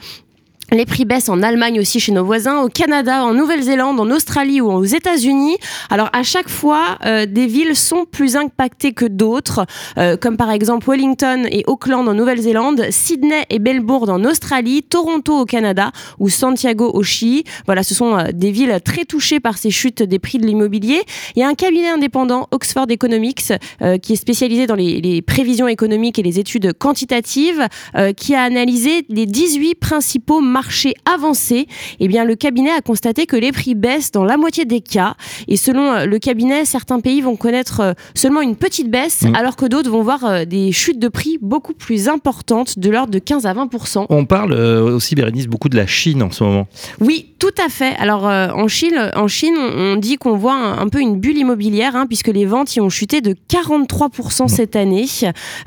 Les 0.72 0.86
prix 0.86 1.06
baissent 1.06 1.30
en 1.30 1.42
Allemagne 1.44 1.80
aussi 1.80 2.02
chez 2.02 2.12
nos 2.12 2.26
voisins, 2.26 2.62
au 2.62 2.68
Canada, 2.68 3.24
en 3.24 3.34
Nouvelle-Zélande, 3.34 4.02
en 4.02 4.12
Australie 4.12 4.60
ou 4.60 4.70
aux 4.70 4.84
États-Unis. 4.84 5.56
Alors 5.90 6.10
à 6.12 6.24
chaque 6.24 6.50
fois, 6.50 6.98
euh, 7.06 7.26
des 7.26 7.48
villes 7.48 7.76
sont 7.76 8.04
plus 8.04 8.36
impactées 8.36 8.92
que 8.92 9.06
d'autres, 9.06 9.66
euh, 9.98 10.18
comme 10.18 10.36
par 10.36 10.52
exemple 10.52 10.90
Wellington 10.90 11.46
et 11.50 11.64
Auckland 11.68 12.06
en 12.08 12.14
Nouvelle-Zélande, 12.14 12.88
Sydney 12.90 13.46
et 13.50 13.60
Melbourne 13.60 14.10
en 14.10 14.24
Australie, 14.26 14.84
Toronto 14.84 15.40
au 15.40 15.46
Canada 15.46 15.92
ou 16.20 16.28
Santiago 16.28 16.92
au 16.94 17.02
Chili. 17.02 17.46
Voilà, 17.66 17.84
ce 17.84 17.96
sont 17.96 18.18
euh, 18.18 18.26
des 18.34 18.52
villes 18.52 18.78
très 18.84 19.06
touchées 19.06 19.40
par 19.40 19.58
ces 19.58 19.72
chutes 19.72 20.04
des 20.04 20.20
prix 20.20 20.38
de 20.38 20.46
l'immobilier. 20.46 21.02
Il 21.36 21.40
y 21.40 21.44
a 21.44 21.48
un 21.48 21.54
cabinet 21.54 21.90
indépendant, 21.90 22.48
Oxford 22.52 22.88
Economics, 22.90 23.54
euh, 23.82 23.98
qui 23.98 24.14
est 24.14 24.18
spécialisé 24.18 24.68
dans 24.68 24.76
les, 24.76 25.00
les 25.00 25.22
prévisions 25.22 25.68
économiques 25.70 26.20
et 26.20 26.24
les 26.24 26.40
études 26.40 26.74
quantitatives, 26.74 27.68
euh, 27.96 28.12
qui 28.12 28.36
a 28.36 28.42
analysé 28.42 29.06
les 29.08 29.26
18 29.26 29.76
principaux 29.76 30.42
marché 30.58 30.96
avancé, 31.06 31.68
eh 32.00 32.08
bien, 32.08 32.26
le 32.26 32.36
cabinet 32.36 32.72
a 32.72 32.82
constaté 32.82 33.28
que 33.28 33.36
les 33.36 33.52
prix 33.52 33.76
baissent 33.76 34.12
dans 34.12 34.24
la 34.26 34.38
moitié 34.38 34.66
des 34.66 34.82
cas. 34.82 35.14
Et 35.48 35.56
selon 35.56 35.92
euh, 35.92 36.06
le 36.06 36.18
cabinet, 36.18 36.66
certains 36.66 37.00
pays 37.00 37.22
vont 37.22 37.36
connaître 37.36 37.80
euh, 37.82 37.94
seulement 38.16 38.42
une 38.42 38.56
petite 38.56 38.90
baisse, 38.90 39.22
Mm. 39.22 39.36
alors 39.36 39.56
que 39.56 39.66
d'autres 39.66 39.90
vont 39.90 40.02
voir 40.04 40.26
euh, 40.26 40.46
des 40.46 40.72
chutes 40.72 41.00
de 41.00 41.08
prix 41.08 41.38
beaucoup 41.42 41.74
plus 41.74 42.08
importantes, 42.10 42.80
de 42.80 42.90
l'ordre 42.90 43.12
de 43.12 43.20
15 43.20 43.46
à 43.46 43.54
20 43.54 43.70
On 44.10 44.26
parle 44.26 44.54
aussi, 44.54 45.16
Bérénice, 45.16 45.48
beaucoup 45.48 45.70
de 45.70 45.78
la 45.78 45.88
Chine 45.88 46.24
en 46.24 46.32
ce 46.32 46.44
moment. 46.44 46.68
Oui, 47.00 47.34
tout 47.40 47.54
à 47.64 47.70
fait. 47.70 47.96
Alors 48.00 48.28
euh, 48.28 48.50
en 48.50 48.68
Chine, 48.68 49.12
en 49.16 49.28
Chine, 49.28 49.56
on 49.58 49.96
dit 49.96 50.18
qu'on 50.18 50.36
voit 50.38 50.56
un, 50.56 50.80
un 50.80 50.88
peu 50.88 51.00
une 51.00 51.20
bulle 51.20 51.38
immobilière, 51.38 51.96
hein, 51.96 52.06
puisque 52.08 52.30
les 52.30 52.46
ventes 52.46 52.76
y 52.76 52.82
ont 52.82 52.90
chuté 52.90 53.22
de 53.22 53.36
43% 53.50 54.48
cette 54.48 54.76
année. 54.76 55.06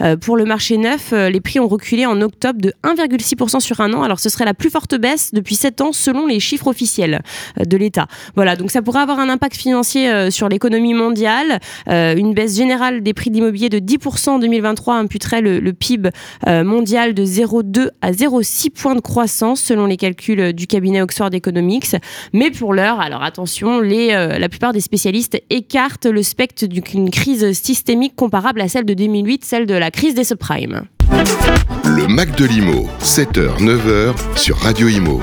Euh, 0.03 0.17
pour 0.17 0.37
le 0.37 0.45
marché 0.45 0.77
neuf, 0.77 1.13
les 1.13 1.41
prix 1.41 1.61
ont 1.61 1.69
reculé 1.69 2.07
en 2.07 2.21
octobre 2.21 2.61
de 2.61 2.73
1,6% 2.85 3.61
sur 3.61 3.81
un 3.81 3.93
an. 3.93 4.03
Alors 4.03 4.21
ce 4.21 4.29
serait 4.29 4.45
la 4.45 4.55
plus 4.55 4.71
forte 4.71 4.80
baisse 4.97 5.33
depuis 5.33 5.55
7 5.55 5.81
ans 5.81 5.93
selon 5.93 6.27
les 6.27 6.41
chiffres 6.41 6.67
officiels 6.67 7.21
euh, 7.59 7.65
de 7.65 7.77
l'État. 7.77 8.07
Voilà, 8.35 8.57
donc 8.57 8.71
ça 8.71 8.83
pourrait 8.83 9.01
avoir 9.01 9.19
un 9.19 9.29
impact 9.29 9.57
financier 9.57 10.11
euh, 10.11 10.31
sur 10.31 10.49
l'économie 10.49 10.95
mondiale. 10.95 11.61
Euh, 11.89 12.15
une 12.17 12.35
baisse 12.35 12.57
générale 12.57 13.03
des 13.03 13.15
prix 13.15 13.31
de 13.31 13.37
l'immobilier 13.37 13.69
de 13.69 13.79
10% 13.79 14.31
en 14.31 14.39
2023 14.39 14.97
imputerait 14.97 15.41
le, 15.41 15.73
PIB 15.73 16.11
mondial 16.47 17.15
de 17.15 17.25
0,2 17.25 17.91
à 18.03 18.13
0,6 18.13 18.71
points 18.71 18.95
de 18.95 19.01
croissance 19.01 19.61
selon 19.61 19.87
les 19.87 19.97
calculs 19.97 20.53
du 20.53 20.67
cabinet 20.67 21.01
Oxford 21.01 21.31
Economics. 21.33 21.97
Mais 22.33 22.51
pour 22.51 22.75
l'heure, 22.75 23.01
alors 23.01 23.23
attention, 23.23 23.81
la 23.81 24.49
plupart 24.49 24.73
des 24.73 24.81
spécialistes 24.81 25.41
écartent 25.49 26.07
le 26.07 26.23
spectre 26.23 26.67
d'une 26.67 27.11
crise 27.11 27.53
systémique 27.53 28.17
comparable 28.17 28.61
à 28.61 28.69
celle 28.69 28.85
de 28.85 28.95
2008, 28.95 29.45
celle 29.45 29.67
de 29.67 29.75
la 29.75 29.91
crise 29.91 30.15
des 30.15 30.25
subprimes. 30.25 30.83
Le 31.85 32.07
Mac 32.07 32.35
de 32.37 32.45
l'Imo, 32.47 32.89
7h, 33.03 33.59
9h 33.59 34.15
sur 34.37 34.57
Radio 34.59 34.89
Imo. 34.89 35.21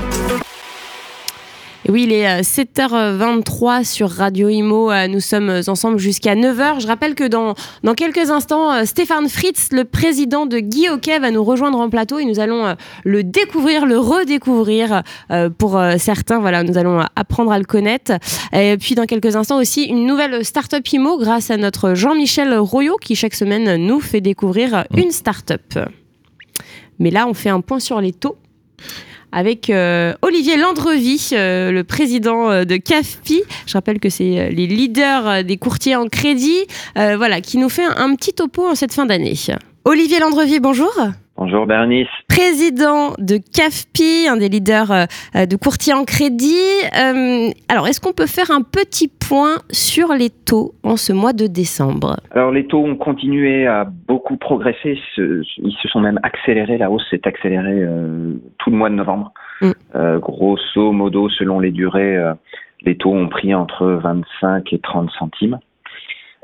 Oui, 1.86 2.02
il 2.02 2.12
est 2.12 2.26
euh, 2.26 2.40
7h23 2.42 3.84
sur 3.84 4.10
Radio 4.10 4.48
Imo. 4.48 4.90
Euh, 4.90 5.06
Nous 5.06 5.20
sommes 5.20 5.62
ensemble 5.68 5.98
jusqu'à 5.98 6.34
9h. 6.34 6.80
Je 6.80 6.86
rappelle 6.86 7.14
que 7.14 7.24
dans, 7.26 7.54
dans 7.84 7.94
quelques 7.94 8.30
instants, 8.30 8.72
euh, 8.72 8.84
Stéphane 8.84 9.28
Fritz, 9.28 9.68
le 9.70 9.84
président 9.84 10.44
de 10.44 10.58
Guy 10.58 10.88
Hockey, 10.88 11.18
va 11.18 11.30
nous 11.30 11.42
rejoindre 11.44 11.78
en 11.78 11.88
plateau 11.88 12.18
et 12.18 12.24
nous 12.24 12.40
allons 12.40 12.66
euh, 12.66 12.74
le 13.04 13.22
découvrir, 13.22 13.86
le 13.86 13.98
redécouvrir 13.98 15.02
euh, 15.30 15.50
pour 15.50 15.78
euh, 15.78 15.94
certains. 15.98 16.40
Voilà, 16.40 16.62
nous 16.64 16.76
allons 16.76 17.00
euh, 17.00 17.04
apprendre 17.16 17.52
à 17.52 17.58
le 17.58 17.64
connaître. 17.64 18.12
Et 18.52 18.76
puis 18.76 18.94
dans 18.96 19.06
quelques 19.06 19.36
instants 19.36 19.58
aussi, 19.58 19.84
une 19.84 20.04
nouvelle 20.04 20.44
Startup 20.44 20.86
Imo 20.92 21.16
grâce 21.16 21.50
à 21.50 21.56
notre 21.56 21.94
Jean-Michel 21.94 22.54
Royot 22.58 22.96
qui 22.96 23.14
chaque 23.14 23.34
semaine 23.34 23.76
nous 23.76 24.00
fait 24.00 24.20
découvrir 24.20 24.84
une 24.96 25.12
startup. 25.12 25.78
Mais 26.98 27.10
là, 27.10 27.26
on 27.28 27.34
fait 27.34 27.50
un 27.50 27.60
point 27.60 27.78
sur 27.78 28.00
les 28.00 28.12
taux 28.12 28.36
avec 29.32 29.70
euh, 29.70 30.14
Olivier 30.22 30.56
Landrevie, 30.56 31.30
euh, 31.32 31.70
le 31.70 31.84
président 31.84 32.50
euh, 32.50 32.64
de 32.64 32.76
CAFPI. 32.76 33.42
Je 33.66 33.72
rappelle 33.72 34.00
que 34.00 34.08
c'est 34.08 34.50
les 34.50 34.66
leaders 34.66 35.44
des 35.44 35.56
courtiers 35.56 35.96
en 35.96 36.06
crédit, 36.06 36.66
voilà, 36.94 37.40
qui 37.40 37.58
nous 37.58 37.68
fait 37.68 37.84
un, 37.84 38.14
petit 38.14 38.32
topo 38.32 38.66
en 38.66 38.74
cette 38.74 38.92
fin 38.92 39.06
d'année. 39.06 39.34
Olivier 39.84 40.18
Landrevie, 40.18 40.60
bonjour. 40.60 40.92
Bonjour 41.40 41.66
Bernice. 41.66 42.08
Président 42.28 43.12
de 43.16 43.36
CAFPI, 43.36 44.26
un 44.28 44.38
des 44.38 44.48
leaders 44.48 44.90
euh, 44.90 45.46
de 45.46 45.54
courtiers 45.54 45.92
en 45.92 46.02
crédit. 46.02 46.56
Euh, 47.00 47.50
alors, 47.68 47.86
est-ce 47.86 48.00
qu'on 48.00 48.12
peut 48.12 48.26
faire 48.26 48.50
un 48.50 48.62
petit 48.62 49.06
point 49.06 49.58
sur 49.70 50.14
les 50.14 50.30
taux 50.30 50.72
en 50.82 50.96
ce 50.96 51.12
mois 51.12 51.32
de 51.32 51.46
décembre? 51.46 52.16
Alors 52.32 52.50
les 52.50 52.66
taux 52.66 52.84
ont 52.84 52.96
continué 52.96 53.68
à 53.68 53.84
beaucoup 53.84 54.36
progresser, 54.36 54.98
ils 55.16 55.76
se 55.80 55.88
sont 55.88 56.00
même 56.00 56.18
accélérés, 56.24 56.76
la 56.76 56.90
hausse 56.90 57.08
s'est 57.08 57.24
accélérée 57.24 57.84
euh, 57.84 58.34
tout 58.58 58.70
le 58.70 58.76
mois 58.76 58.90
de 58.90 58.96
novembre. 58.96 59.32
Mm. 59.60 59.70
Euh, 59.94 60.18
grosso 60.18 60.90
modo, 60.90 61.28
selon 61.28 61.60
les 61.60 61.70
durées, 61.70 62.16
les 62.82 62.96
taux 62.96 63.14
ont 63.14 63.28
pris 63.28 63.54
entre 63.54 63.86
25 63.86 64.72
et 64.72 64.80
30 64.80 65.08
centimes. 65.16 65.60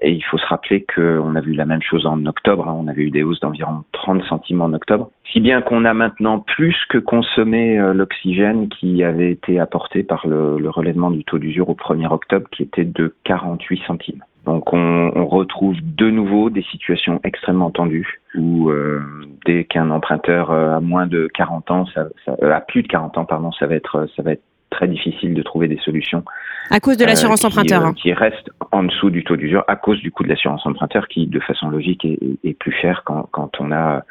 Et 0.02 0.10
il 0.10 0.22
faut 0.22 0.38
se 0.38 0.46
rappeler 0.46 0.84
qu'on 0.94 1.36
a 1.36 1.40
vu 1.40 1.54
la 1.54 1.64
même 1.64 1.82
chose 1.82 2.04
en 2.06 2.26
octobre, 2.26 2.68
hein. 2.68 2.76
on 2.76 2.88
avait 2.88 3.02
eu 3.02 3.10
des 3.10 3.22
hausses 3.22 3.40
d'environ 3.40 3.84
30 3.92 4.24
centimes 4.24 4.60
en 4.60 4.72
octobre. 4.72 5.10
Si 5.32 5.40
bien 5.40 5.62
qu'on 5.62 5.84
a 5.84 5.94
maintenant 5.94 6.40
plus 6.40 6.76
que 6.88 6.98
consommé 6.98 7.78
euh, 7.78 7.94
l'oxygène 7.94 8.68
qui 8.68 9.02
avait 9.04 9.30
été 9.30 9.60
apporté 9.60 10.02
par 10.02 10.26
le, 10.26 10.68
relèvement 10.68 11.10
du 11.10 11.24
taux 11.24 11.38
d'usure 11.38 11.68
au 11.68 11.74
1er 11.74 12.12
octobre 12.12 12.46
qui 12.50 12.62
était 12.62 12.84
de 12.84 13.14
48 13.24 13.82
centimes. 13.86 14.24
Donc 14.44 14.72
on, 14.74 15.26
retrouve 15.26 15.76
de 15.82 16.10
nouveau 16.10 16.50
des 16.50 16.62
situations 16.62 17.18
extrêmement 17.24 17.70
tendues 17.70 18.20
où 18.34 18.68
euh, 18.68 19.00
dès 19.46 19.64
qu'un 19.64 19.90
emprunteur 19.90 20.50
euh, 20.50 20.76
a 20.76 20.80
moins 20.80 21.06
de 21.06 21.28
40 21.32 21.70
ans, 21.70 21.86
ça, 21.94 22.08
a 22.26 22.60
plus 22.60 22.82
de 22.82 22.88
40 22.88 23.16
ans 23.16 23.24
pardon, 23.24 23.52
ça 23.52 23.66
va 23.66 23.74
être 23.74 24.06
ça 24.14 24.22
va 24.22 24.32
être 24.32 24.42
très 24.74 24.88
difficile 24.88 25.32
de 25.34 25.42
trouver 25.42 25.68
des 25.68 25.78
solutions 25.78 26.22
À 26.70 26.80
cause 26.80 26.96
de 26.96 27.04
l'assurance 27.04 27.44
euh, 27.44 27.48
qui, 27.48 27.54
emprunteur. 27.54 27.82
euh, 27.82 27.86
hein. 27.86 27.94
qui 27.94 28.12
reste 28.12 28.50
en 28.72 28.82
dessous 28.82 29.10
du 29.10 29.24
taux 29.24 29.36
d'usure 29.36 29.64
à 29.68 29.76
cause 29.76 30.00
du 30.00 30.10
coût 30.10 30.24
de 30.24 30.28
l'assurance 30.28 30.66
emprunteur 30.66 31.08
qui, 31.08 31.26
de 31.26 31.40
façon 31.40 31.68
logique, 31.68 32.04
est, 32.04 32.58
plus 32.58 32.72
cher 32.72 33.02
quand, 33.06 33.28
quand 33.30 33.52
on 33.60 33.72
a 33.72 34.02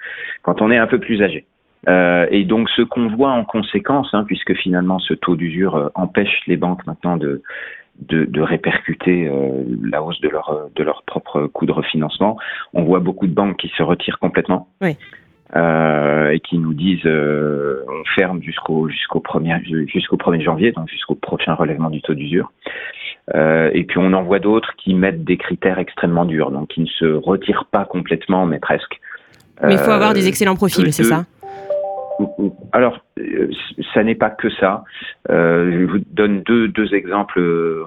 quand 0.42 0.62
on 0.62 0.72
est 0.72 0.78
un 0.78 0.88
peu 0.88 1.00
plus 1.00 1.22
âgé. 1.22 1.46
Euh, 1.90 2.28
et 2.32 2.44
donc, 2.46 2.70
ce 2.70 2.82
qu'on 2.82 3.08
voit 3.10 3.32
en 3.32 3.44
conséquence, 3.44 4.10
hein, 4.14 4.24
puisque 4.26 4.54
finalement 4.56 5.00
ce 5.00 5.14
taux 5.14 5.36
d'usure 5.36 5.76
euh, 5.76 5.90
empêche 5.96 6.42
les 6.48 6.58
banques 6.58 6.86
maintenant 6.88 7.18
de 7.18 7.42
de, 8.00 8.26
de 8.26 8.42
répercuter 8.42 9.28
euh, 9.28 9.64
la 9.84 10.02
hausse 10.02 10.20
de 10.22 10.30
leur 10.30 10.50
euh, 10.50 10.68
de 10.76 10.84
leur 10.84 11.04
propre 11.04 11.48
coût 11.48 11.66
de 11.66 11.72
refinancement, 11.72 12.38
on 12.74 12.84
voit 12.84 13.00
beaucoup 13.00 13.28
de 13.28 13.34
banques 13.34 13.58
qui 13.58 13.70
se 13.78 13.84
retirent 13.84 14.20
complètement. 14.20 14.68
Oui. 14.82 14.98
Euh, 15.56 16.32
et 16.32 16.40
qui 16.40 16.58
nous 16.58 16.74
disent 16.74 17.06
euh, 17.06 17.84
on 17.88 18.04
ferme 18.16 18.42
jusqu'au 18.42 18.90
jusqu'au 18.90 19.20
premier 19.20 19.54
jusqu'au 19.86 20.18
1er 20.18 20.42
janvier 20.42 20.72
donc 20.72 20.90
jusqu'au 20.90 21.14
prochain 21.14 21.54
relèvement 21.54 21.92
du 21.92 22.02
taux 22.02 22.16
d'usure 22.16 22.52
euh, 23.36 23.70
et 23.72 23.84
puis 23.84 24.00
on 24.00 24.14
en 24.14 24.24
voit 24.24 24.40
d'autres 24.40 24.74
qui 24.78 24.96
mettent 24.96 25.24
des 25.24 25.38
critères 25.38 25.78
extrêmement 25.80 26.26
durs, 26.26 26.50
donc 26.52 26.70
qui 26.70 26.82
ne 26.82 26.88
se 26.88 27.06
retirent 27.06 27.66
pas 27.72 27.86
complètement, 27.86 28.46
mais 28.46 28.60
presque. 28.60 29.00
Mais 29.64 29.74
il 29.76 29.78
faut 29.78 29.92
Euh, 29.92 29.96
avoir 29.96 30.14
des 30.14 30.28
excellents 30.28 30.56
profils, 30.56 30.84
de- 30.86 30.90
c'est 30.92 31.04
ça? 31.04 31.26
Alors, 32.72 33.00
euh, 33.20 33.50
ça 33.94 34.04
n'est 34.04 34.16
pas 34.16 34.30
que 34.30 34.50
ça. 34.50 34.84
Euh, 35.30 35.72
je 35.72 35.86
vous 35.86 36.00
donne 36.12 36.42
deux, 36.44 36.68
deux 36.68 36.94
exemples 36.94 37.40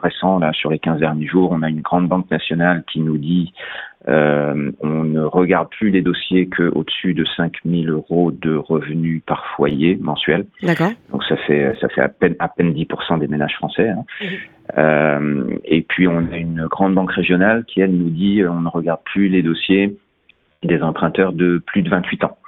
récents 0.02 0.38
là 0.38 0.52
sur 0.52 0.70
les 0.70 0.78
15 0.78 1.00
derniers 1.00 1.26
jours. 1.26 1.50
On 1.52 1.62
a 1.62 1.68
une 1.68 1.80
grande 1.80 2.08
banque 2.08 2.30
nationale 2.30 2.84
qui 2.90 3.00
nous 3.00 3.18
dit 3.18 3.52
euh, 4.08 4.70
on 4.80 5.04
ne 5.04 5.20
regarde 5.20 5.68
plus 5.70 5.90
les 5.90 6.02
dossiers 6.02 6.46
que 6.46 6.62
au-dessus 6.74 7.12
de 7.14 7.24
5 7.36 7.54
000 7.64 7.86
euros 7.90 8.30
de 8.30 8.54
revenus 8.54 9.22
par 9.26 9.44
foyer 9.56 9.96
mensuel. 10.00 10.46
D'accord. 10.62 10.92
Donc 11.10 11.24
ça 11.24 11.36
fait 11.36 11.76
ça 11.80 11.88
fait 11.88 12.02
à 12.02 12.08
peine 12.08 12.36
à 12.38 12.48
peine 12.48 12.72
10% 12.72 13.18
des 13.18 13.26
ménages 13.26 13.56
français. 13.56 13.88
hein. 13.88 14.04
Euh, 14.78 15.56
et 15.64 15.82
puis 15.82 16.06
on 16.08 16.18
a 16.32 16.36
une 16.36 16.66
grande 16.66 16.94
banque 16.94 17.12
régionale 17.12 17.64
qui 17.64 17.80
elle 17.80 17.96
nous 17.96 18.10
dit 18.10 18.42
on 18.48 18.60
ne 18.60 18.68
regarde 18.68 19.00
plus 19.04 19.28
les 19.28 19.42
dossiers 19.42 19.96
des 20.62 20.82
emprunteurs 20.82 21.32
de 21.32 21.62
plus 21.66 21.82
de 21.82 21.90
28 21.90 22.24
ans. 22.24 22.38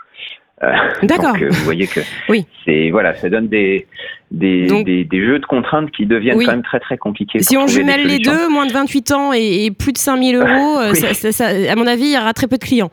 Euh, 0.64 0.72
D'accord. 1.04 1.36
Euh, 1.40 1.48
vous 1.50 1.64
voyez 1.64 1.86
que 1.86 2.00
Oui. 2.28 2.44
c'est 2.64 2.90
voilà 2.90 3.14
ça 3.14 3.28
donne 3.30 3.46
des 3.48 3.86
des, 4.32 4.66
Donc- 4.66 4.86
des 4.86 5.04
des 5.04 5.24
jeux 5.24 5.38
de 5.38 5.46
contraintes 5.46 5.90
qui 5.92 6.04
deviennent 6.04 6.36
Oui. 6.36 6.44
quand 6.46 6.50
même 6.52 6.62
très 6.64 6.80
très 6.80 6.98
compliqués. 6.98 7.38
Si 7.40 7.56
on 7.56 7.66
jumelle 7.68 8.04
les 8.06 8.18
deux, 8.18 8.48
moins 8.48 8.66
de 8.66 8.72
28 8.72 9.12
ans 9.12 9.32
et, 9.32 9.66
et 9.66 9.70
plus 9.70 9.92
de 9.92 9.98
5000 9.98 10.34
euros, 10.36 10.78
euh, 10.80 10.90
Oui. 10.92 10.96
ça- 10.98 11.14
ça- 11.14 11.32
ça- 11.32 11.46
à 11.70 11.76
mon 11.76 11.86
avis, 11.86 12.06
il 12.06 12.14
y 12.14 12.18
aura 12.18 12.32
très 12.34 12.48
peu 12.48 12.56
de 12.58 12.64
clients. 12.64 12.90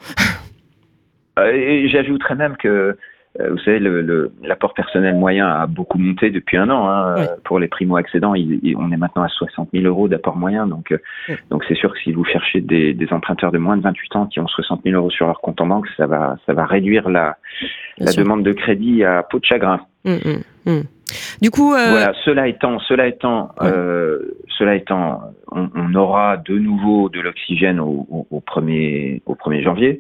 j'ajouterais 1.38 2.36
même 2.36 2.56
que 2.58 2.98
vous 3.40 3.58
savez, 3.60 3.80
l'apport 3.80 4.74
le, 4.78 4.82
personnel 4.82 5.16
moyen 5.16 5.48
a 5.48 5.68
beaucoup 5.68 5.98
monté 5.98 6.30
depuis 6.30 6.58
un 6.58 6.70
an. 6.70 6.88
Hein, 6.88 7.16
euh, 7.18 7.28
Pour 7.44 7.60
les 7.60 7.68
primo-accédants, 7.68 8.34
on 8.34 8.92
est 8.92 8.98
maintenant 8.98 9.24
à 9.24 9.28
60 9.28 9.70
000 9.74 9.86
euros 9.86 10.08
d'apport 10.08 10.38
moyen. 10.38 10.68
Donc, 10.68 10.92
euh, 10.92 10.98
donc 11.50 11.64
c'est 11.68 11.76
sûr 11.76 11.94
que 11.94 12.00
si 12.00 12.14
vous 12.14 12.24
cherchez 12.24 12.62
des, 12.62 12.94
des, 12.94 13.12
emprunteurs 13.12 13.52
de 13.52 13.58
moins 13.58 13.78
de 13.78 13.82
28 13.82 14.16
ans 14.16 14.26
qui 14.28 14.40
ont 14.40 14.48
60 14.48 14.82
000 14.86 14.96
euros 14.96 15.10
sur 15.10 15.28
leur 15.28 15.42
compte 15.42 15.60
en 15.60 15.68
banque, 15.68 15.88
ça 15.98 16.08
va, 16.08 16.38
ça 16.46 16.54
va 16.54 16.66
réduire 16.66 17.10
la, 17.10 17.38
la 17.98 18.14
demande 18.14 18.44
de 18.44 18.54
crédit 18.54 19.04
à 19.04 19.24
peau 19.24 19.40
de 19.40 19.46
chagrin. 19.46 19.82
Mmh, 20.06 20.12
mmh, 20.14 20.72
mmh. 20.72 20.82
Du 21.42 21.52
coup, 21.52 21.70
voilà. 21.70 22.14
Cela 22.24 22.48
étant, 22.48 22.80
cela 22.80 23.08
étant, 23.08 23.50
cela 24.58 24.76
étant, 24.76 25.22
on, 25.52 25.70
on, 25.76 25.94
aura 25.96 26.38
de 26.38 26.58
nouveau 26.58 27.10
de 27.10 27.20
l'oxygène 27.20 27.80
au, 27.80 28.08
au, 28.10 28.28
au, 28.32 28.40
1er, 28.40 29.22
au 29.26 29.36
1er 29.36 29.62
janvier. 29.62 30.00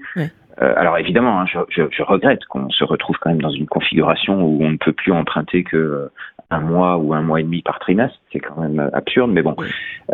Euh, 0.62 0.74
alors 0.78 0.98
évidemment, 0.98 1.41
hein, 1.41 1.46
je, 1.52 1.60
je, 1.70 1.84
je, 1.91 2.04
regrette 2.04 2.46
qu'on 2.46 2.70
se 2.70 2.84
retrouve 2.84 3.18
quand 3.20 3.30
même 3.30 3.41
dans 3.41 3.52
une 3.52 3.65
configuration 3.65 4.41
où 4.41 4.63
on 4.63 4.72
ne 4.72 4.78
peut 4.78 4.94
plus 4.94 5.12
emprunter 5.12 5.63
que 5.63 5.76
euh, 5.76 6.12
un 6.50 6.60
mois 6.60 6.98
ou 6.98 7.13
un 7.13 7.22
mois 7.22 7.39
et 7.39 7.44
demi 7.44 7.62
par 7.62 7.80
trimestre. 7.80 8.18
C'est 8.32 8.39
quand 8.39 8.62
même 8.62 8.89
absurde, 8.94 9.32
mais 9.32 9.41
bon. 9.41 9.56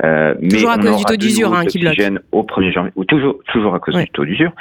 Euh, 0.03 0.33
toujours 0.49 0.71
à 0.71 0.77
cause 0.77 0.97
du 0.97 1.05
taux 1.05 1.17
d'usure 1.17 1.53
hein, 1.53 1.65
qui 1.65 1.79
bloque. 1.79 2.01
Au 2.31 2.43
1er 2.43 2.71
janvier, 2.71 2.91
ou 2.95 3.05
toujours, 3.05 3.39
toujours 3.51 3.75
à 3.75 3.79
cause 3.79 3.95
du 3.95 4.09
taux 4.09 4.25
d'usure. 4.25 4.51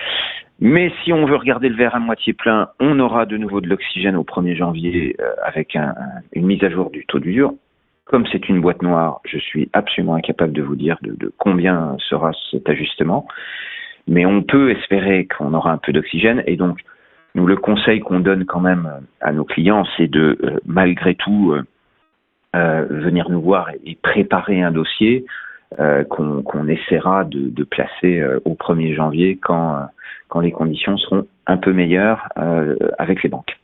Mais 0.62 0.93
si 1.03 1.12
on 1.12 1.25
veut 1.25 1.37
regarder 1.37 1.71
le 1.71 1.77
verre 1.77 1.95
à 1.95 2.01
moitié 2.01 2.35
plein, 2.35 2.69
on 2.81 3.01
aura 3.01 3.25
de 3.25 3.38
nouveau 3.38 3.62
de 3.62 3.69
l'oxygène 3.69 4.16
au 4.16 4.25
1er 4.25 4.57
janvier 4.57 5.16
euh, 5.19 5.33
avec 5.43 5.75
un, 5.75 5.95
une 6.35 6.45
mise 6.45 6.62
à 6.62 6.69
jour 6.69 6.90
du 6.90 7.07
taux 7.07 7.19
d'usure. 7.19 7.55
Comme 8.05 8.27
c'est 8.31 8.49
une 8.49 8.61
boîte 8.61 8.83
noire, 8.83 9.21
je 9.25 9.38
suis 9.38 9.71
absolument 9.73 10.16
incapable 10.16 10.53
de 10.53 10.62
vous 10.62 10.77
dire 10.77 10.99
de, 11.01 11.14
de 11.16 11.33
combien 11.38 11.97
sera 12.01 12.33
cet 12.51 12.69
ajustement 12.69 13.27
mais 14.07 14.27
on 14.27 14.43
peut 14.43 14.71
espérer 14.71 15.27
qu'on 15.27 15.55
aura 15.55 15.73
un 15.73 15.79
peu 15.79 15.93
d'oxygène 15.93 16.43
et 16.47 16.57
donc 16.57 16.79
nous 17.35 17.47
le 17.47 17.57
conseil 17.57 18.01
qu'on 18.01 18.21
donne 18.21 18.45
quand 18.45 18.61
même 18.61 18.91
à 19.21 19.33
nos 19.33 19.45
clients, 19.45 19.85
c'est 19.97 20.09
de 20.09 20.39
euh, 20.43 20.59
malgré 20.65 21.15
tout 21.15 21.53
euh, 21.53 21.63
euh, 22.57 22.87
venir 22.91 23.31
nous 23.31 23.41
voir 23.41 23.71
et, 23.85 23.97
préparer 24.03 24.63
un 24.63 24.73
dossier 24.73 25.25
qu'on 26.09 26.67
essaiera 26.67 27.23
de, 27.23 27.49
de 27.49 27.63
placer 27.63 28.21
au 28.45 28.55
1er 28.55 28.97
janvier 28.97 29.39
quand, 29.41 29.87
quand 30.27 30.41
les 30.41 30.51
conditions 30.51 30.97
seront 30.97 31.29
un 31.47 31.59
peu 31.59 31.73
meilleures 31.73 32.29
avec 32.99 33.23
les 33.23 33.29
banques. 33.29 33.57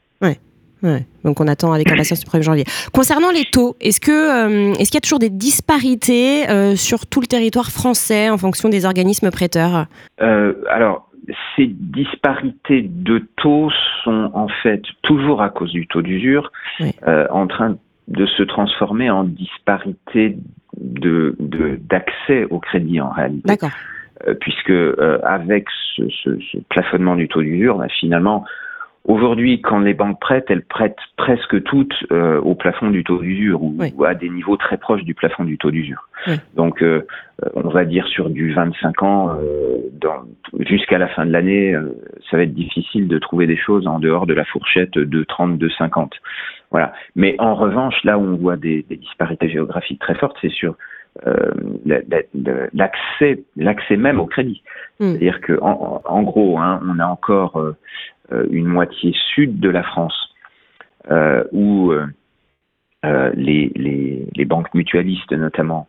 Ouais. 0.82 1.06
Donc 1.24 1.40
on 1.40 1.48
attend 1.48 1.72
avec 1.72 1.90
impatience 1.90 2.24
le 2.24 2.30
1er 2.30 2.42
janvier. 2.42 2.64
Concernant 2.92 3.30
les 3.30 3.44
taux, 3.44 3.76
est-ce 3.80 4.00
que 4.00 4.10
euh, 4.10 4.72
est-ce 4.74 4.90
qu'il 4.90 4.96
y 4.96 4.98
a 4.98 5.00
toujours 5.00 5.18
des 5.18 5.30
disparités 5.30 6.48
euh, 6.50 6.76
sur 6.76 7.06
tout 7.06 7.20
le 7.20 7.26
territoire 7.26 7.70
français 7.70 8.28
en 8.28 8.38
fonction 8.38 8.68
des 8.68 8.84
organismes 8.84 9.30
prêteurs? 9.30 9.86
Euh, 10.20 10.54
Alors 10.70 11.10
ces 11.56 11.66
disparités 11.66 12.82
de 12.82 13.26
taux 13.36 13.70
sont 14.04 14.30
en 14.32 14.46
fait 14.62 14.82
toujours 15.02 15.42
à 15.42 15.48
cause 15.48 15.72
du 15.72 15.86
taux 15.88 16.02
d'usure 16.02 16.52
en 17.30 17.46
train 17.48 17.76
de 18.06 18.26
se 18.26 18.44
transformer 18.44 19.10
en 19.10 19.24
disparité 19.24 20.38
de 20.78 21.34
d'accès 21.80 22.44
au 22.50 22.60
crédit 22.60 23.00
en 23.00 23.10
réalité. 23.10 23.42
D'accord. 23.44 23.70
puisque 24.40 24.72
avec 25.24 25.66
ce, 25.96 26.02
ce, 26.22 26.38
ce, 26.52 26.58
plafonnement 26.68 27.16
du 27.16 27.26
taux 27.26 27.42
d'usure, 27.42 27.78
bah, 27.78 27.88
finalement 27.88 28.44
Aujourd'hui, 29.06 29.60
quand 29.60 29.78
les 29.78 29.94
banques 29.94 30.18
prêtent, 30.18 30.46
elles 30.48 30.64
prêtent 30.64 30.98
presque 31.16 31.62
toutes 31.62 31.94
euh, 32.10 32.40
au 32.40 32.56
plafond 32.56 32.90
du 32.90 33.04
taux 33.04 33.18
d'usure 33.18 33.62
ou, 33.62 34.04
à 34.04 34.14
des 34.14 34.28
niveaux 34.28 34.56
très 34.56 34.78
proches 34.78 35.04
du 35.04 35.14
plafond 35.14 35.44
du 35.44 35.58
taux 35.58 35.70
d'usure. 35.70 36.08
Donc, 36.56 36.82
euh, 36.82 37.06
on 37.54 37.68
va 37.68 37.84
dire 37.84 38.04
sur 38.08 38.30
du 38.30 38.52
25 38.52 39.02
ans, 39.04 39.36
euh, 39.40 39.78
jusqu'à 40.58 40.98
la 40.98 41.06
fin 41.06 41.24
de 41.24 41.30
l'année, 41.30 41.76
ça 42.28 42.36
va 42.36 42.42
être 42.42 42.54
difficile 42.54 43.06
de 43.06 43.18
trouver 43.18 43.46
des 43.46 43.56
choses 43.56 43.86
en 43.86 44.00
dehors 44.00 44.26
de 44.26 44.34
la 44.34 44.44
fourchette 44.44 44.94
de 44.94 45.22
30, 45.22 45.56
de 45.56 45.68
50. 45.68 46.12
Voilà. 46.72 46.92
Mais 47.14 47.36
en 47.38 47.54
revanche, 47.54 48.02
là 48.02 48.18
où 48.18 48.22
on 48.22 48.36
voit 48.36 48.56
des, 48.56 48.84
des 48.88 48.96
disparités 48.96 49.48
géographiques 49.48 50.00
très 50.00 50.16
fortes, 50.16 50.36
c'est 50.40 50.50
sur 50.50 50.74
l'accès, 52.74 53.44
l'accès 53.56 53.96
même 53.96 54.18
au 54.18 54.26
crédit. 54.26 54.62
Hmm. 54.98 55.10
C'est-à-dire 55.10 55.40
que, 55.40 55.58
en, 55.60 56.02
en 56.04 56.22
gros, 56.22 56.58
hein, 56.58 56.80
on 56.86 56.98
a 56.98 57.06
encore 57.06 57.56
euh, 57.60 57.76
une 58.50 58.66
moitié 58.66 59.14
sud 59.34 59.60
de 59.60 59.68
la 59.68 59.82
France 59.82 60.34
euh, 61.10 61.44
où 61.52 61.92
euh, 63.04 63.30
les, 63.34 64.44
banques 64.44 64.72
mutualistes 64.74 65.32
notamment 65.32 65.86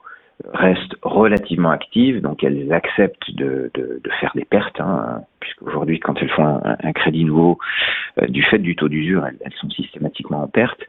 restent 0.53 0.95
relativement 1.01 1.71
actives, 1.71 2.21
donc 2.21 2.43
elles 2.43 2.71
acceptent 2.71 3.31
de, 3.35 3.71
faire 4.19 4.31
des 4.35 4.45
pertes, 4.45 4.79
hein, 4.79 5.21
puisqu'aujourd'hui, 5.39 5.99
quand 5.99 6.15
elles 6.21 6.29
font 6.29 6.61
un, 6.63 6.93
crédit 6.93 7.25
nouveau, 7.25 7.57
du 8.29 8.43
fait 8.43 8.59
du 8.59 8.75
taux 8.75 8.89
d'usure, 8.89 9.25
elles, 9.25 9.53
sont 9.59 9.69
systématiquement 9.69 10.43
en 10.43 10.47
perte, 10.47 10.81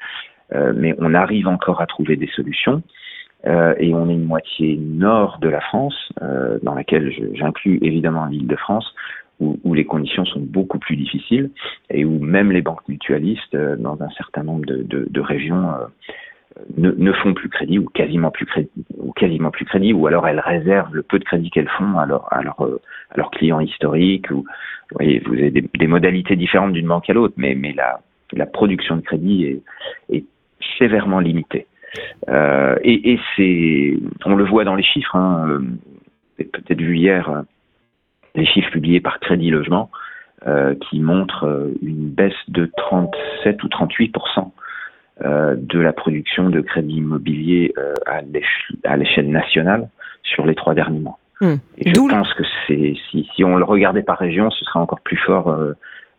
euh, 0.53 0.73
mais 0.77 0.95
on 0.99 1.15
arrive 1.15 1.49
encore 1.49 1.81
à 1.81 1.87
trouver 1.87 2.17
des 2.17 2.29
solutions. 2.29 2.83
Euh, 3.47 3.75
et 3.79 3.95
on 3.95 4.11
est 4.11 4.15
une 4.15 4.27
moitié 4.27 4.77
nord 4.77 5.39
de 5.41 5.49
la 5.49 5.61
France, 5.61 6.13
dans 6.63 6.75
laquelle 6.75 7.13
j'inclus 7.35 7.79
évidemment 7.83 8.27
l'île 8.27 8.49
de 8.49 8.57
France, 8.57 8.95
où, 9.41 9.75
les 9.75 9.85
conditions 9.85 10.25
sont 10.25 10.41
beaucoup 10.41 10.79
plus 10.79 10.97
difficiles 10.97 11.51
et 11.91 12.05
où 12.05 12.19
même 12.19 12.51
les 12.53 12.63
banques 12.63 12.87
mutualistes, 12.89 13.55
euh, 13.55 13.77
dans 13.77 14.01
un 14.03 14.11
certain 14.11 14.43
nombre 14.43 14.65
de, 14.67 15.21
régions, 15.21 15.71
euh, 15.71 15.87
ne, 16.77 17.13
font 17.13 17.35
plus 17.35 17.49
crédit 17.49 17.79
ou 17.79 17.87
quasiment 17.87 18.31
plus 18.31 18.47
crédit 18.47 19.93
ou 19.93 20.07
alors 20.07 20.27
elles 20.27 20.41
réservent 20.41 20.95
le 20.95 21.03
peu 21.03 21.19
de 21.19 21.25
crédit 21.25 21.51
qu'elles 21.51 21.69
font 21.69 21.99
à, 21.99 22.09
euh, 22.61 22.79
leurs 23.15 23.31
clients 23.31 23.61
historiques 23.61 24.31
ou 24.31 24.39
vous 24.39 24.97
voyez 24.97 25.21
vous 25.21 25.35
avez 25.35 25.51
des, 25.51 25.87
modalités 25.87 26.35
différentes 26.35 26.73
d'une 26.73 26.89
banque 26.89 27.09
à 27.09 27.13
l'autre 27.13 27.35
mais 27.37 27.57
la, 27.75 28.47
production 28.47 28.97
de 28.97 29.03
crédit 29.03 29.61
est, 30.11 30.25
sévèrement 30.79 31.21
limitée. 31.21 31.67
Et, 32.29 33.13
et 33.13 33.21
c'est 33.37 33.95
on 34.25 34.35
le 34.35 34.45
voit 34.45 34.65
dans 34.65 34.75
les 34.75 34.83
chiffres 34.83 35.17
hein, 35.17 35.61
peut-être 36.39 36.81
vu 36.81 36.97
hier 36.97 37.45
les 38.39 38.47
chiffres 38.47 38.71
publiés 38.71 39.01
par 39.01 39.21
Crédit 39.21 39.51
Logement 39.51 39.91
euh, 40.47 40.75
qui 40.89 41.01
montrent 41.01 41.47
euh, 41.47 41.75
une 41.83 42.11
baisse 42.11 42.33
de 42.47 42.71
37 42.77 43.63
ou 43.65 43.67
38% 43.67 44.51
euh, 45.25 45.57
de 45.59 45.81
la 45.81 45.93
production 45.93 46.49
de 46.49 46.61
crédit 46.61 46.97
immobilier 46.97 47.73
euh, 47.77 47.95
à 48.07 48.97
l'échelle 48.97 49.31
nationale 49.31 49.89
sur 50.23 50.47
les 50.47 50.55
trois 50.55 50.75
derniers 50.75 51.01
mois. 51.01 51.19
Hmm. 51.41 51.57
Et 51.79 51.91
je 51.91 52.01
pense 52.01 52.33
que 52.35 52.45
c'est 52.67 52.95
si, 53.11 53.29
si, 53.35 53.45
on 53.45 53.57
le 53.57 53.65
regardait 53.65 54.03
par 54.03 54.19
région, 54.19 54.51
ce 54.51 54.65
serait 54.65 54.79
encore 54.81 55.01
plus 55.01 55.17
fort 55.17 55.57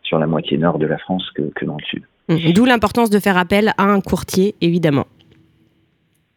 sur 0.02 0.18
la 0.18 0.26
moitié 0.26 0.58
nord 0.58 0.78
de 0.78 0.86
la 0.86 0.98
France 0.98 1.30
que, 1.34 1.42
que 1.54 1.64
dans 1.64 1.76
le 1.76 1.84
sud. 1.84 2.02
Hmm. 2.28 2.52
D'où 2.54 2.64
l'importance 2.64 3.10
de 3.10 3.18
faire 3.18 3.36
appel 3.36 3.72
à 3.78 3.84
un 3.84 4.00
courtier, 4.00 4.54
évidemment. 4.60 5.06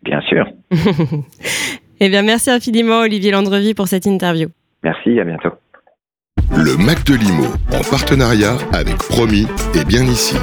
Bien 0.03 0.21
sûr. 0.21 0.47
eh 1.99 2.09
bien, 2.09 2.23
merci 2.23 2.49
infiniment, 2.49 3.01
Olivier 3.01 3.31
Landrevi, 3.31 3.73
pour 3.73 3.87
cette 3.87 4.05
interview. 4.05 4.49
Merci, 4.83 5.19
à 5.19 5.23
bientôt. 5.23 5.51
Le 6.55 6.77
Mac 6.77 7.03
de 7.05 7.15
Limo, 7.15 7.47
en 7.71 7.81
partenariat 7.81 8.57
avec 8.71 8.97
Promis 8.97 9.47
et 9.73 9.83
bien 9.85 10.03
ici. 10.05 10.35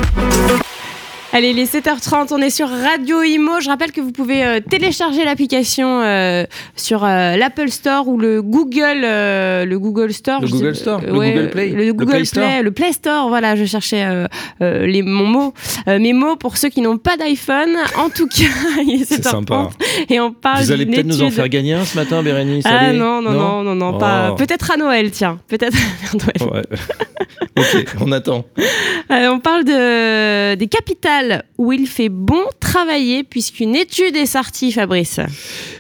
Allez, 1.33 1.53
les 1.53 1.65
7h30, 1.67 2.33
on 2.33 2.39
est 2.39 2.51
sur 2.51 2.69
Radio 2.69 3.23
Imo. 3.23 3.61
Je 3.61 3.69
rappelle 3.69 3.93
que 3.93 4.01
vous 4.01 4.11
pouvez 4.11 4.45
euh, 4.45 4.59
télécharger 4.59 5.25
l'application 5.25 6.01
euh, 6.03 6.45
sur 6.75 7.05
euh, 7.05 7.37
l'Apple 7.37 7.69
Store 7.69 8.09
ou 8.09 8.19
le 8.19 8.43
Google, 8.43 9.03
le 9.03 9.77
Google 9.77 10.13
Store. 10.13 10.41
Le 10.41 10.49
Google 10.49 10.75
sais, 10.75 10.81
Store, 10.81 11.01
le 11.01 11.13
Google 11.13 11.51
Play, 11.51 11.69
le 11.69 11.93
Google 11.93 12.07
Play, 12.11 12.25
Store. 12.25 12.63
le 12.65 12.71
Play 12.73 12.93
Store. 12.93 13.29
Voilà, 13.29 13.55
je 13.55 13.65
cherchais 13.65 14.05
les 14.61 15.03
mon 15.03 15.25
mot, 15.27 15.55
mes 15.87 16.13
mots 16.13 16.35
pour 16.35 16.57
ceux 16.57 16.69
qui 16.69 16.81
n'ont 16.81 16.99
pas 16.99 17.17
d'iPhone. 17.17 17.77
En 17.97 18.11
tout 18.11 18.27
cas, 18.27 18.43
il 18.85 19.03
est 19.03 19.13
7h30 19.13 19.23
sympa. 19.23 19.71
et 20.09 20.19
on 20.19 20.33
parle. 20.33 20.65
Vous 20.65 20.73
allez 20.73 20.87
peut-être 20.87 21.07
nous 21.07 21.23
en 21.23 21.31
faire 21.31 21.49
gagner 21.49 21.75
un 21.75 21.85
ce 21.85 21.97
matin, 21.97 22.25
Bérénice. 22.25 22.65
Ah 22.67 22.87
allez. 22.89 22.99
non 22.99 23.23
non 23.23 23.31
non 23.33 23.63
non 23.63 23.75
non, 23.77 23.91
Oh. 23.95 23.99
pas. 23.99 24.35
Peut-être 24.37 24.71
à 24.73 24.77
Noël, 24.77 25.11
tiens. 25.13 25.39
Peut-être 25.49 25.77
à 25.77 26.17
Noël. 26.17 26.53
Ouais. 26.55 26.63
ok, 27.57 27.87
on 28.01 28.11
attend. 28.13 28.45
On 29.11 29.39
parle 29.41 29.65
de, 29.65 30.55
des 30.55 30.67
capitales 30.67 31.20
où 31.59 31.73
il 31.73 31.87
fait 31.87 32.09
bon 32.09 32.43
travailler 32.59 33.25
puisqu'une 33.25 33.77
étude 33.77 34.17
est 34.17 34.27
sortie, 34.27 34.73
Fabrice. 34.73 35.21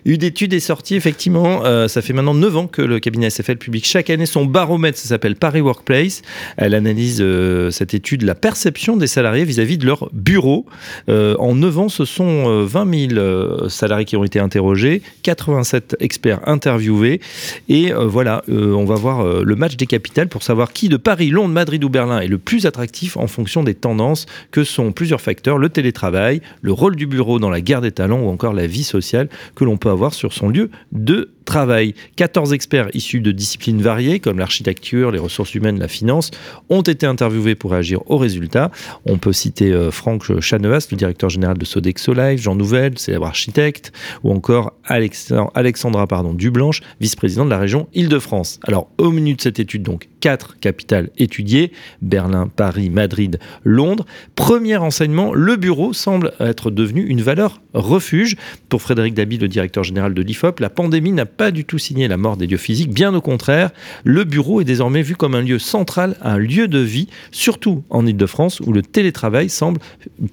Une 0.04 0.22
étude 0.22 0.52
est 0.52 0.60
sortie, 0.60 0.94
effectivement. 0.94 1.64
Euh, 1.64 1.88
ça 1.88 2.02
fait 2.02 2.12
maintenant 2.12 2.34
9 2.34 2.56
ans 2.56 2.66
que 2.66 2.82
le 2.82 3.00
cabinet 3.00 3.30
SFL 3.30 3.56
publie 3.56 3.82
chaque 3.84 4.10
année 4.10 4.26
son 4.26 4.44
baromètre. 4.44 4.98
Ça 4.98 5.08
s'appelle 5.08 5.36
Paris 5.36 5.60
Workplace. 5.60 6.22
Elle 6.56 6.74
analyse 6.74 7.18
euh, 7.20 7.70
cette 7.70 7.94
étude, 7.94 8.22
la 8.22 8.34
perception 8.34 8.96
des 8.96 9.06
salariés 9.06 9.44
vis-à-vis 9.44 9.78
de 9.78 9.86
leur 9.86 10.08
bureau. 10.12 10.66
Euh, 11.08 11.36
en 11.38 11.54
9 11.54 11.78
ans, 11.78 11.88
ce 11.88 12.04
sont 12.04 12.48
euh, 12.48 12.64
20 12.64 13.08
000 13.08 13.20
euh, 13.20 13.68
salariés 13.68 14.04
qui 14.04 14.16
ont 14.16 14.24
été 14.24 14.38
interrogés, 14.38 15.02
87 15.22 15.96
experts 16.00 16.40
interviewés. 16.46 17.20
Et 17.68 17.92
voilà, 17.92 18.42
on 18.48 18.84
va 18.84 18.94
voir 18.94 19.24
le 19.24 19.56
match 19.56 19.76
des 19.76 19.86
capitales 19.86 20.28
pour 20.28 20.42
savoir 20.42 20.72
qui 20.72 20.88
de 20.88 20.96
Paris, 20.96 21.30
Londres, 21.30 21.52
Madrid 21.52 21.82
ou 21.84 21.88
Berlin 21.88 22.20
est 22.20 22.28
le 22.28 22.38
plus 22.38 22.66
attractif 22.66 23.16
en 23.16 23.26
fonction 23.26 23.62
des 23.62 23.74
tendances 23.74 24.26
que 24.50 24.64
sont 24.64 24.92
plusieurs 24.92 25.20
facteurs, 25.20 25.29
le 25.58 25.68
télétravail, 25.68 26.40
le 26.62 26.72
rôle 26.72 26.96
du 26.96 27.06
bureau 27.06 27.38
dans 27.38 27.50
la 27.50 27.60
guerre 27.60 27.80
des 27.80 27.92
talents 27.92 28.20
ou 28.20 28.28
encore 28.28 28.52
la 28.52 28.66
vie 28.66 28.84
sociale 28.84 29.28
que 29.54 29.64
l'on 29.64 29.76
peut 29.76 29.90
avoir 29.90 30.14
sur 30.14 30.32
son 30.32 30.48
lieu 30.48 30.70
de 30.92 31.30
travail. 31.50 31.94
14 32.14 32.52
experts 32.52 32.90
issus 32.94 33.18
de 33.18 33.32
disciplines 33.32 33.82
variées 33.82 34.20
comme 34.20 34.38
l'architecture, 34.38 35.10
les 35.10 35.18
ressources 35.18 35.52
humaines, 35.56 35.80
la 35.80 35.88
finance 35.88 36.30
ont 36.68 36.82
été 36.82 37.06
interviewés 37.06 37.56
pour 37.56 37.72
réagir 37.72 38.08
aux 38.08 38.18
résultats. 38.18 38.70
On 39.04 39.18
peut 39.18 39.32
citer 39.32 39.72
euh, 39.72 39.90
Franck 39.90 40.40
Chaneas, 40.40 40.86
le 40.92 40.96
directeur 40.96 41.28
général 41.28 41.58
de 41.58 41.64
Sodexo 41.64 42.14
Live, 42.14 42.40
Jean 42.40 42.54
Nouvel, 42.54 42.96
célèbre 42.98 43.26
architecte, 43.26 43.90
ou 44.22 44.30
encore 44.30 44.74
Alexandra 44.84 46.06
pardon, 46.06 46.34
Dublanche, 46.34 46.82
vice-président 47.00 47.44
de 47.44 47.50
la 47.50 47.58
région 47.58 47.88
Île-de-France. 47.94 48.60
Alors, 48.68 48.88
au 48.98 49.10
menu 49.10 49.34
de 49.34 49.40
cette 49.40 49.58
étude, 49.58 49.82
donc, 49.82 50.08
quatre 50.20 50.58
capitales 50.60 51.10
étudiées, 51.18 51.72
Berlin, 52.02 52.48
Paris, 52.54 52.90
Madrid, 52.90 53.38
Londres. 53.64 54.06
Premier 54.36 54.76
enseignement, 54.76 55.32
le 55.34 55.56
bureau 55.56 55.92
semble 55.92 56.32
être 56.38 56.70
devenu 56.70 57.04
une 57.06 57.22
valeur 57.22 57.60
refuge. 57.74 58.36
Pour 58.68 58.82
Frédéric 58.82 59.14
Dabi, 59.14 59.38
le 59.38 59.48
directeur 59.48 59.82
général 59.82 60.14
de 60.14 60.22
l'IFOP, 60.22 60.60
la 60.60 60.70
pandémie 60.70 61.12
n'a 61.12 61.26
pas 61.40 61.52
du 61.52 61.64
tout 61.64 61.78
signé 61.78 62.06
la 62.06 62.18
mort 62.18 62.36
des 62.36 62.46
lieux 62.46 62.58
physiques, 62.58 62.92
bien 62.92 63.14
au 63.14 63.22
contraire. 63.22 63.70
Le 64.04 64.24
bureau 64.24 64.60
est 64.60 64.64
désormais 64.64 65.00
vu 65.00 65.16
comme 65.16 65.34
un 65.34 65.40
lieu 65.40 65.58
central, 65.58 66.18
un 66.20 66.36
lieu 66.36 66.68
de 66.68 66.80
vie, 66.80 67.08
surtout 67.30 67.82
en 67.88 68.06
Ile-de-France, 68.06 68.60
où 68.60 68.74
le 68.74 68.82
télétravail 68.82 69.48
semble 69.48 69.80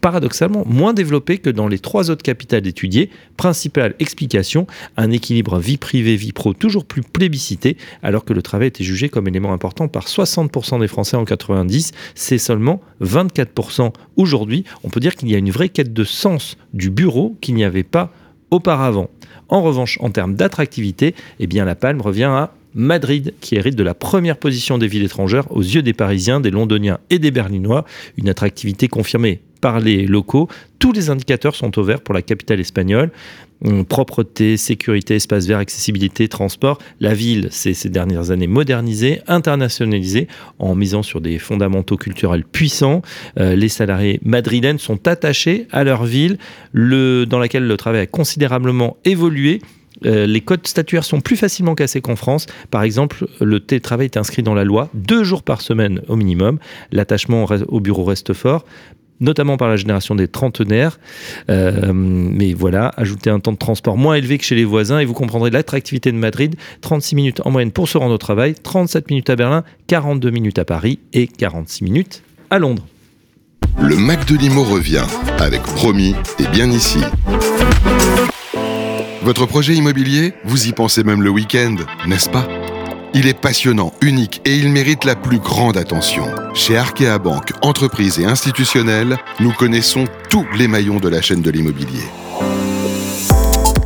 paradoxalement 0.02 0.66
moins 0.66 0.94
développé 0.94 1.38
que 1.38 1.50
dans 1.50 1.70
les 1.70 1.80
trois 1.80 2.12
autres 2.12 2.24
capitales 2.24 2.68
étudiées. 2.68 3.10
Principale 3.38 3.96
explication, 4.00 4.68
un 4.98 5.12
équilibre 5.12 5.60
vie 5.60 5.78
privée-vie 5.78 6.34
pro 6.34 6.54
toujours 6.54 6.84
plus 6.84 7.04
plébiscité, 7.04 7.78
alors 8.04 8.26
que 8.26 8.34
le 8.34 8.42
travail 8.42 8.68
était 8.68 8.84
jugé 8.84 9.08
comme 9.08 9.30
élément 9.30 9.54
important 9.54 9.88
par 9.88 10.08
60% 10.08 10.82
des 10.82 10.90
Français 10.90 11.16
en 11.16 11.24
90. 11.24 11.94
C'est 12.16 12.38
seulement 12.38 12.82
24% 13.02 13.94
aujourd'hui. 14.18 14.66
On 14.84 14.90
peut 14.90 15.00
dire 15.00 15.16
qu'il 15.16 15.32
y 15.32 15.36
a 15.36 15.38
une 15.38 15.52
vraie 15.52 15.70
quête 15.70 15.94
de 15.94 16.04
sens 16.04 16.58
du 16.74 16.90
bureau 16.90 17.38
qu'il 17.40 17.56
n'y 17.56 17.64
avait 17.64 17.84
pas 17.84 18.12
auparavant. 18.52 19.10
En 19.50 19.62
revanche, 19.62 19.98
en 20.02 20.10
termes 20.10 20.36
d'attractivité, 20.36 21.16
eh 21.40 21.48
la 21.48 21.76
palme 21.76 22.02
revient 22.02 22.24
à 22.26 22.54
Madrid, 22.74 23.34
qui 23.42 23.56
hérite 23.56 23.76
de 23.76 23.84
la 23.84 23.94
première 23.94 24.38
position 24.38 24.78
des 24.78 24.88
villes 24.88 25.04
étrangères 25.04 25.52
aux 25.52 25.62
yeux 25.62 25.82
des 25.82 25.94
Parisiens, 25.94 26.40
des 26.40 26.52
Londoniens 26.52 27.00
et 27.10 27.18
des 27.18 27.32
Berlinois, 27.32 27.86
une 28.18 28.30
attractivité 28.30 28.88
confirmée 28.88 29.42
par 29.58 29.80
les 29.80 30.06
locaux. 30.06 30.48
Tous 30.80 30.92
les 30.92 31.10
indicateurs 31.10 31.56
sont 31.56 31.78
au 31.80 31.84
vert 31.84 32.02
pour 32.02 32.14
la 32.14 32.22
capitale 32.22 32.60
espagnole. 32.60 33.12
Hum, 33.66 33.86
propreté, 33.86 34.56
sécurité, 34.56 35.16
espace 35.16 35.48
vert, 35.48 35.58
accessibilité, 35.58 36.28
transport. 36.28 36.78
La 37.00 37.16
ville 37.16 37.48
s'est 37.50 37.74
ces 37.74 37.90
dernières 37.90 38.30
années 38.30 38.46
modernisée, 38.46 39.22
internationalisée 39.28 40.28
en 40.60 40.76
misant 40.76 41.02
sur 41.02 41.22
des 41.22 41.40
fondamentaux 41.40 41.98
culturels 41.98 42.44
puissants. 42.44 43.02
Euh, 43.40 43.56
les 43.56 43.70
salariés 43.70 44.20
madrilènes 44.24 44.78
sont 44.78 45.08
attachés 45.08 45.68
à 45.72 45.84
leur 45.84 46.06
ville, 46.06 46.38
le, 46.72 47.26
dans 47.26 47.40
laquelle 47.40 47.66
le 47.66 47.78
travail 47.78 48.02
a 48.02 48.06
considérablement 48.06 48.98
évolué. 49.06 49.60
Euh, 50.06 50.28
les 50.28 50.42
codes 50.42 50.68
statuaires 50.68 51.04
sont 51.04 51.22
plus 51.22 51.38
facilement 51.38 51.74
cassés 51.74 52.02
qu'en 52.02 52.16
France. 52.16 52.46
Par 52.70 52.84
exemple, 52.84 53.26
le 53.42 53.60
télétravail 53.60 54.06
est 54.06 54.18
inscrit 54.18 54.44
dans 54.44 54.54
la 54.54 54.64
loi 54.64 54.90
deux 54.94 55.24
jours 55.24 55.42
par 55.42 55.62
semaine 55.62 56.02
au 56.08 56.16
minimum. 56.16 56.60
L'attachement 56.92 57.46
au 57.68 57.80
bureau 57.80 58.04
reste 58.04 58.34
fort 58.34 58.66
notamment 59.20 59.58
par 59.58 59.68
la 59.68 59.78
génération 59.78 60.16
des 60.16 60.28
trentenaires. 60.28 61.00
Euh, 61.50 61.92
mais 61.94 62.54
voilà, 62.54 62.92
ajoutez 62.98 63.30
un 63.30 63.40
temps 63.40 63.52
de 63.52 63.58
transport 63.58 63.98
moins 63.98 64.16
élevé 64.16 64.38
que 64.38 64.44
chez 64.44 64.56
les 64.56 64.66
voisins 64.66 65.00
et 65.00 65.06
vous 65.06 65.14
comprendrez 65.14 65.50
l'attractivité 65.50 66.12
de 66.12 66.18
Madrid. 66.18 66.56
36 66.82 67.16
minutes 67.16 67.42
en 67.46 67.52
moyenne 67.52 67.72
pour 67.72 67.88
se 67.88 67.98
rendre 67.98 68.14
au 68.14 68.18
travail, 68.18 68.56
37 68.56 69.10
minutes 69.10 69.30
à 69.30 69.36
Berlin, 69.36 69.64
42 69.88 70.30
minutes 70.30 70.60
à 70.60 70.66
Paris 70.66 71.00
et 71.14 71.28
46 71.28 71.84
minutes 71.84 72.24
à 72.50 72.60
Londres. 72.60 72.86
Le 73.80 73.96
Mac 73.96 74.26
de 74.26 74.36
revient 74.60 75.06
avec 75.40 75.62
Promis 75.62 76.16
et 76.40 76.48
bien 76.48 76.72
ici. 76.72 77.00
Votre 79.22 79.46
projet 79.46 79.76
immobilier, 79.76 80.34
vous 80.46 80.68
y 80.68 80.72
pensez 80.72 81.04
même 81.04 81.22
le 81.22 81.30
week-end, 81.30 81.76
n'est-ce 82.08 82.30
pas? 82.30 82.48
Il 83.14 83.28
est 83.28 83.40
passionnant, 83.40 83.94
unique 84.02 84.42
et 84.46 84.56
il 84.56 84.70
mérite 84.70 85.04
la 85.04 85.16
plus 85.16 85.40
grande 85.40 85.78
attention. 85.78 86.26
Chez 86.54 86.78
Arkea 86.78 87.18
Banque, 87.20 87.52
entreprise 87.62 88.20
et 88.20 88.26
institutionnelle, 88.26 89.18
nous 89.40 89.52
connaissons 89.52 90.06
tous 90.30 90.46
les 90.58 90.68
maillons 90.68 91.00
de 91.00 91.10
la 91.10 91.22
chaîne 91.22 91.42
de 91.42 91.52
l'immobilier. 91.52 92.04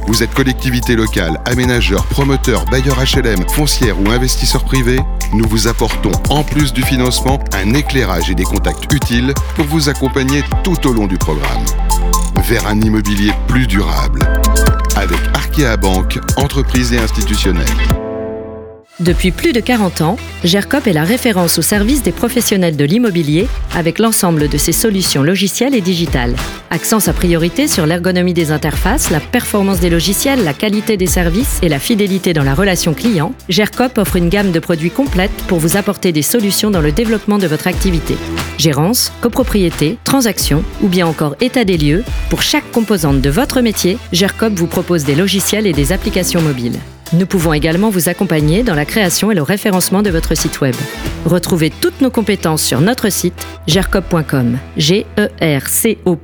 Vous 0.07 0.23
êtes 0.23 0.33
collectivité 0.33 0.95
locale, 0.95 1.39
aménageur, 1.45 2.05
promoteur, 2.05 2.65
bailleur 2.65 2.97
HLM, 2.97 3.47
foncière 3.47 3.97
ou 4.01 4.09
investisseur 4.11 4.65
privé 4.65 4.99
Nous 5.33 5.47
vous 5.47 5.67
apportons, 5.67 6.11
en 6.29 6.43
plus 6.43 6.73
du 6.73 6.81
financement, 6.83 7.39
un 7.53 7.73
éclairage 7.73 8.29
et 8.29 8.35
des 8.35 8.43
contacts 8.43 8.91
utiles 8.91 9.33
pour 9.55 9.65
vous 9.65 9.87
accompagner 9.87 10.43
tout 10.65 10.85
au 10.85 10.91
long 10.91 11.07
du 11.07 11.17
programme. 11.17 11.63
Vers 12.43 12.67
un 12.67 12.81
immobilier 12.81 13.31
plus 13.47 13.67
durable. 13.67 14.19
Avec 14.97 15.19
Arkea 15.33 15.77
Banque, 15.77 16.19
entreprise 16.35 16.91
et 16.91 16.99
institutionnelle. 16.99 17.65
Depuis 19.01 19.31
plus 19.31 19.51
de 19.51 19.59
40 19.59 20.01
ans, 20.01 20.17
GERCOP 20.43 20.85
est 20.85 20.93
la 20.93 21.03
référence 21.03 21.57
au 21.57 21.63
service 21.63 22.03
des 22.03 22.11
professionnels 22.11 22.77
de 22.77 22.85
l'immobilier 22.85 23.47
avec 23.73 23.97
l'ensemble 23.97 24.47
de 24.47 24.57
ses 24.59 24.73
solutions 24.73 25.23
logicielles 25.23 25.73
et 25.73 25.81
digitales. 25.81 26.35
Accent 26.69 26.99
sa 26.99 27.11
priorité 27.11 27.67
sur 27.67 27.87
l'ergonomie 27.87 28.35
des 28.35 28.51
interfaces, 28.51 29.09
la 29.09 29.19
performance 29.19 29.79
des 29.79 29.89
logiciels, 29.89 30.43
la 30.43 30.53
qualité 30.53 30.97
des 30.97 31.07
services 31.07 31.57
et 31.63 31.69
la 31.69 31.79
fidélité 31.79 32.33
dans 32.33 32.43
la 32.43 32.53
relation 32.53 32.93
client, 32.93 33.33
GERCOP 33.49 33.97
offre 33.97 34.17
une 34.17 34.29
gamme 34.29 34.51
de 34.51 34.59
produits 34.59 34.91
complète 34.91 35.31
pour 35.47 35.57
vous 35.57 35.77
apporter 35.77 36.11
des 36.11 36.21
solutions 36.21 36.69
dans 36.69 36.81
le 36.81 36.91
développement 36.91 37.39
de 37.39 37.47
votre 37.47 37.65
activité. 37.65 38.15
Gérance, 38.59 39.11
copropriété, 39.19 39.97
transaction 40.03 40.63
ou 40.83 40.87
bien 40.87 41.07
encore 41.07 41.35
état 41.41 41.65
des 41.65 41.79
lieux, 41.79 42.03
pour 42.29 42.43
chaque 42.43 42.69
composante 42.71 43.19
de 43.19 43.29
votre 43.31 43.61
métier, 43.61 43.97
GERCOP 44.13 44.53
vous 44.53 44.67
propose 44.67 45.05
des 45.05 45.15
logiciels 45.15 45.65
et 45.65 45.73
des 45.73 45.91
applications 45.91 46.41
mobiles. 46.41 46.77
Nous 47.13 47.25
pouvons 47.25 47.51
également 47.51 47.89
vous 47.89 48.07
accompagner 48.07 48.63
dans 48.63 48.73
la 48.73 48.85
création 48.85 49.31
et 49.31 49.35
le 49.35 49.41
référencement 49.41 50.01
de 50.01 50.09
votre 50.09 50.35
site 50.35 50.61
web. 50.61 50.75
Retrouvez 51.25 51.69
toutes 51.69 51.99
nos 51.99 52.09
compétences 52.09 52.63
sur 52.63 52.79
notre 52.79 53.09
site 53.09 53.45
gercop.com. 53.67 54.57
G 54.77 55.05
E 55.19 55.29
R 55.41 55.67
C 55.67 55.97
O. 56.05 56.17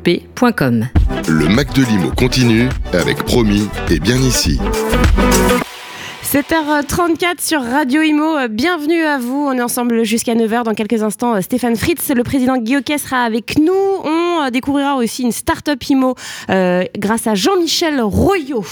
Le 1.27 1.49
Mac 1.49 1.73
de 1.73 1.83
Limo 1.83 2.11
continue 2.11 2.69
avec 2.93 3.17
Promis 3.23 3.67
et 3.89 3.99
bien 3.99 4.17
ici. 4.17 4.59
7h34 6.37 7.41
sur 7.41 7.63
Radio 7.63 8.03
Imo, 8.03 8.47
bienvenue 8.47 9.01
à 9.01 9.17
vous. 9.17 9.47
On 9.47 9.53
est 9.53 9.61
ensemble 9.61 10.03
jusqu'à 10.03 10.35
9h. 10.35 10.65
Dans 10.65 10.75
quelques 10.75 11.01
instants, 11.01 11.41
Stéphane 11.41 11.75
Fritz, 11.75 12.11
le 12.15 12.21
président 12.21 12.57
Guillaume 12.57 12.83
sera 12.99 13.23
avec 13.23 13.57
nous. 13.57 13.73
On 13.73 14.43
euh, 14.45 14.51
découvrira 14.51 14.97
aussi 14.97 15.23
une 15.23 15.31
start-up 15.31 15.83
Imo 15.89 16.13
euh, 16.51 16.83
grâce 16.95 17.25
à 17.25 17.33
Jean-Michel 17.33 18.01
Royot. 18.01 18.63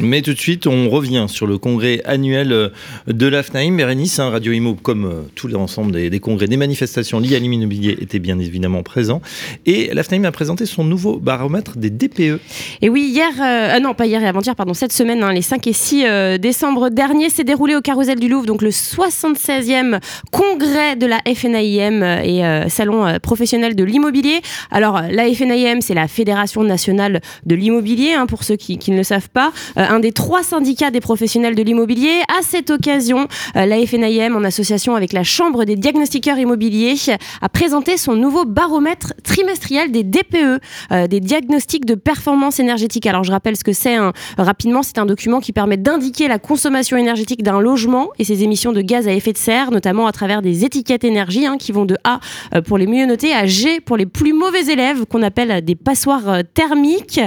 Mais 0.00 0.22
tout 0.22 0.32
de 0.32 0.38
suite, 0.38 0.66
on 0.66 0.88
revient 0.88 1.26
sur 1.28 1.46
le 1.46 1.58
congrès 1.58 2.00
annuel 2.06 2.52
euh, 2.52 2.68
de 3.06 3.26
l'AFNAIM. 3.26 3.76
Bérénice, 3.76 4.18
hein, 4.18 4.30
Radio 4.30 4.52
Imo, 4.52 4.74
comme 4.74 5.26
tous 5.34 5.46
les 5.46 5.56
ensembles 5.56 5.92
des, 5.92 6.20
congrès, 6.20 6.46
des 6.46 6.56
manifestations 6.56 7.20
liées 7.20 7.36
à 7.36 7.38
l'immobilier 7.38 7.98
étaient 8.00 8.18
bien 8.18 8.38
évidemment 8.38 8.82
présents. 8.82 9.20
Et 9.66 9.92
l'AFNAIM 9.92 10.24
a 10.24 10.32
présenté 10.32 10.64
son 10.64 10.84
nouveau 10.84 11.18
baromètre 11.18 11.76
des 11.76 11.90
DPE. 11.90 12.40
Et 12.80 12.88
oui, 12.88 13.10
hier, 13.12 13.80
non, 13.82 13.92
pas 13.92 14.06
hier 14.06 14.22
et 14.22 14.26
avant-hier, 14.26 14.56
pardon, 14.56 14.72
cette 14.72 14.92
semaine, 14.94 15.22
hein, 15.22 15.34
les 15.34 15.42
5 15.42 15.66
et 15.66 15.72
6 15.74 16.38
décembre 16.38 16.93
dernier 16.94 17.28
s'est 17.28 17.44
déroulé 17.44 17.74
au 17.74 17.80
Carrousel 17.80 18.18
du 18.18 18.28
Louvre, 18.28 18.46
donc 18.46 18.62
le 18.62 18.70
76e 18.70 20.00
congrès 20.30 20.96
de 20.96 21.06
la 21.06 21.18
FNAIM 21.26 22.02
et 22.22 22.44
euh, 22.44 22.68
salon 22.68 23.04
euh, 23.04 23.18
professionnel 23.18 23.74
de 23.74 23.84
l'immobilier. 23.84 24.40
Alors, 24.70 25.02
la 25.10 25.24
FNAIM, 25.34 25.80
c'est 25.80 25.94
la 25.94 26.08
Fédération 26.08 26.62
nationale 26.62 27.20
de 27.44 27.54
l'immobilier, 27.54 28.14
hein, 28.14 28.26
pour 28.26 28.44
ceux 28.44 28.56
qui, 28.56 28.78
ne 28.88 28.96
le 28.96 29.02
savent 29.02 29.28
pas, 29.28 29.52
euh, 29.76 29.84
un 29.86 29.98
des 29.98 30.12
trois 30.12 30.42
syndicats 30.42 30.90
des 30.90 31.00
professionnels 31.00 31.56
de 31.56 31.62
l'immobilier. 31.62 32.22
À 32.38 32.42
cette 32.42 32.70
occasion, 32.70 33.26
la 33.54 33.84
FNAIM, 33.84 34.36
en 34.36 34.44
association 34.44 34.94
avec 34.94 35.12
la 35.12 35.24
Chambre 35.24 35.64
des 35.64 35.76
diagnostiqueurs 35.76 36.38
immobiliers, 36.38 36.94
a 37.42 37.48
présenté 37.48 37.96
son 37.96 38.14
nouveau 38.14 38.44
baromètre 38.44 39.14
trimestriel 39.24 39.90
des 39.90 40.04
DPE, 40.04 40.60
des 41.08 41.20
diagnostics 41.20 41.84
de 41.84 41.94
performance 41.96 42.60
énergétique. 42.60 43.06
Alors, 43.06 43.24
je 43.24 43.32
rappelle 43.32 43.56
ce 43.56 43.64
que 43.64 43.72
c'est 43.72 43.96
hein. 43.96 44.12
rapidement. 44.38 44.82
C'est 44.82 44.98
un 44.98 45.06
document 45.06 45.40
qui 45.40 45.52
permet 45.52 45.76
d'indiquer 45.76 46.28
la 46.28 46.38
consommation 46.38 46.73
énergétique 46.74 47.42
d'un 47.42 47.60
logement 47.60 48.08
et 48.18 48.24
ses 48.24 48.42
émissions 48.42 48.72
de 48.72 48.80
gaz 48.80 49.06
à 49.06 49.12
effet 49.12 49.32
de 49.32 49.38
serre, 49.38 49.70
notamment 49.70 50.06
à 50.06 50.12
travers 50.12 50.42
des 50.42 50.64
étiquettes 50.64 51.04
énergie 51.04 51.46
hein, 51.46 51.56
qui 51.56 51.72
vont 51.72 51.84
de 51.84 51.96
A 52.04 52.20
euh, 52.54 52.62
pour 52.62 52.78
les 52.78 52.86
mieux 52.86 53.06
notés 53.06 53.32
à 53.32 53.46
G 53.46 53.80
pour 53.80 53.96
les 53.96 54.06
plus 54.06 54.32
mauvais 54.32 54.72
élèves, 54.72 55.04
qu'on 55.06 55.22
appelle 55.22 55.64
des 55.64 55.76
passoires 55.76 56.28
euh, 56.28 56.42
thermiques. 56.42 57.20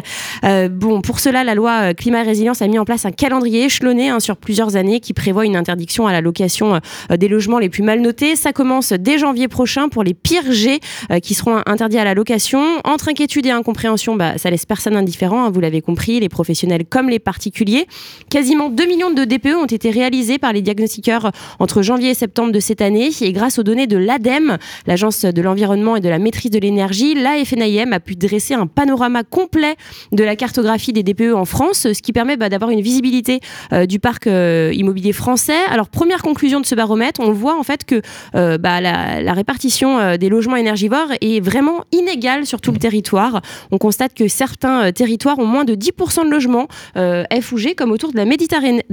Euh, 0.44 0.68
bon, 0.68 1.02
pour 1.02 1.20
cela, 1.20 1.44
la 1.44 1.56
loi 1.56 1.94
climat 1.94 2.24
et 2.24 2.28
résilience 2.28 2.62
a 2.62 2.68
mis 2.68 2.78
en 2.78 2.86
place 2.86 3.06
un 3.06 3.12
calendrier 3.12 3.66
échelonné 3.66 4.10
hein, 4.10 4.20
sur 4.20 4.38
plusieurs 4.38 4.76
années 4.76 5.00
qui 5.00 5.14
prévoit 5.14 5.46
une 5.46 5.56
interdiction 5.56 6.08
à 6.08 6.12
la 6.12 6.22
location 6.22 6.80
des 7.10 7.28
logements 7.28 7.60
les 7.60 7.70
plus 7.70 7.84
mal 7.84 8.02
notés. 8.02 8.36
Ça 8.36 8.52
commence 8.52 8.92
dès 8.92 9.18
janvier 9.18 9.48
prochain 9.48 9.90
pour 9.90 10.04
les 10.04 10.14
pires 10.14 10.52
G 10.52 10.80
qui 11.22 11.34
seront 11.34 11.62
interdits 11.66 11.98
à 11.98 12.04
la 12.04 12.14
location. 12.14 12.62
Entre 12.84 13.10
inquiétude 13.10 13.46
et 13.46 13.52
incompréhension, 13.52 14.16
bah, 14.16 14.38
ça 14.38 14.50
laisse 14.50 14.66
personne 14.66 14.96
indifférent, 14.96 15.46
hein, 15.46 15.50
vous 15.50 15.60
l'avez 15.60 15.82
compris, 15.82 16.20
les 16.20 16.30
professionnels 16.30 16.86
comme 16.86 17.10
les 17.10 17.20
particuliers. 17.20 17.88
Quasiment 18.30 18.70
2 18.70 18.86
millions 18.86 19.12
de 19.12 19.24
DPE 19.38 19.56
ont 19.56 19.66
été 19.66 19.90
réalisés 19.90 20.38
par 20.38 20.54
les 20.54 20.62
diagnostiqueurs 20.62 21.32
entre 21.60 21.82
janvier 21.82 22.12
et 22.12 22.14
septembre 22.14 22.52
de 22.52 22.60
cette 22.60 22.82
année. 22.82 23.10
Et 23.22 23.32
grâce 23.32 23.60
aux 23.60 23.64
données 23.64 23.88
de 23.88 23.98
l'ADEME, 23.98 24.58
l'Agence 24.86 25.26
de 25.26 25.42
l'environnement 25.42 25.96
et 25.96 26.02
de 26.02 26.10
la 26.10 26.20
maîtrise 26.20 26.52
de 26.52 26.60
l'énergie, 26.60 27.14
la 27.14 27.44
FNIM 27.44 27.94
a 27.94 28.00
pu 28.00 28.16
dresser 28.16 28.54
un 28.54 28.68
panorama 28.68 29.24
complet 29.24 29.76
de 30.12 30.24
la 30.24 30.36
cartographie 30.36 30.94
des 30.94 31.04
DPE 31.04 31.34
en 31.36 31.46
France, 31.46 31.88
ce 31.94 32.02
qui 32.02 32.14
permet 32.14 32.38
bah, 32.38 32.50
d'avoir 32.50 32.72
une 32.72 32.82
visibilité 32.82 33.40
euh, 33.74 33.86
du 33.86 34.00
parc 34.00 34.28
euh, 34.28 34.72
immobilier 34.74 35.14
français. 35.14 35.60
Alors, 35.70 35.90
première 35.90 36.22
conclusion 36.22 36.60
de 36.60 36.66
ce 36.66 36.76
baromètre, 36.76 37.20
on 37.22 37.32
voit 37.32 37.58
en 37.58 37.64
fait 37.64 37.86
que 37.86 38.02
euh, 38.36 38.58
bah, 38.58 38.82
la, 38.82 39.22
la, 39.22 39.34
répartition 39.34 40.18
des 40.18 40.30
logements 40.30 40.56
énergivores 40.56 41.10
est 41.22 41.40
vraiment 41.40 41.84
inégale 41.92 42.46
sur 42.46 42.60
tout 42.60 42.72
le 42.72 42.80
territoire. 42.80 43.42
On 43.72 43.78
constate 43.78 44.14
que 44.14 44.28
certains 44.28 44.92
territoires 44.92 45.38
ont 45.38 45.46
moins 45.46 45.64
de 45.64 45.76
10% 45.76 46.26
de 46.26 46.32
logements 46.32 46.68
F 46.96 47.52
ou 47.52 47.58
G, 47.58 47.76
comme 47.76 47.92
autour 47.92 48.12
de 48.12 48.18
la 48.18 48.26
Méditerranée 48.26 48.84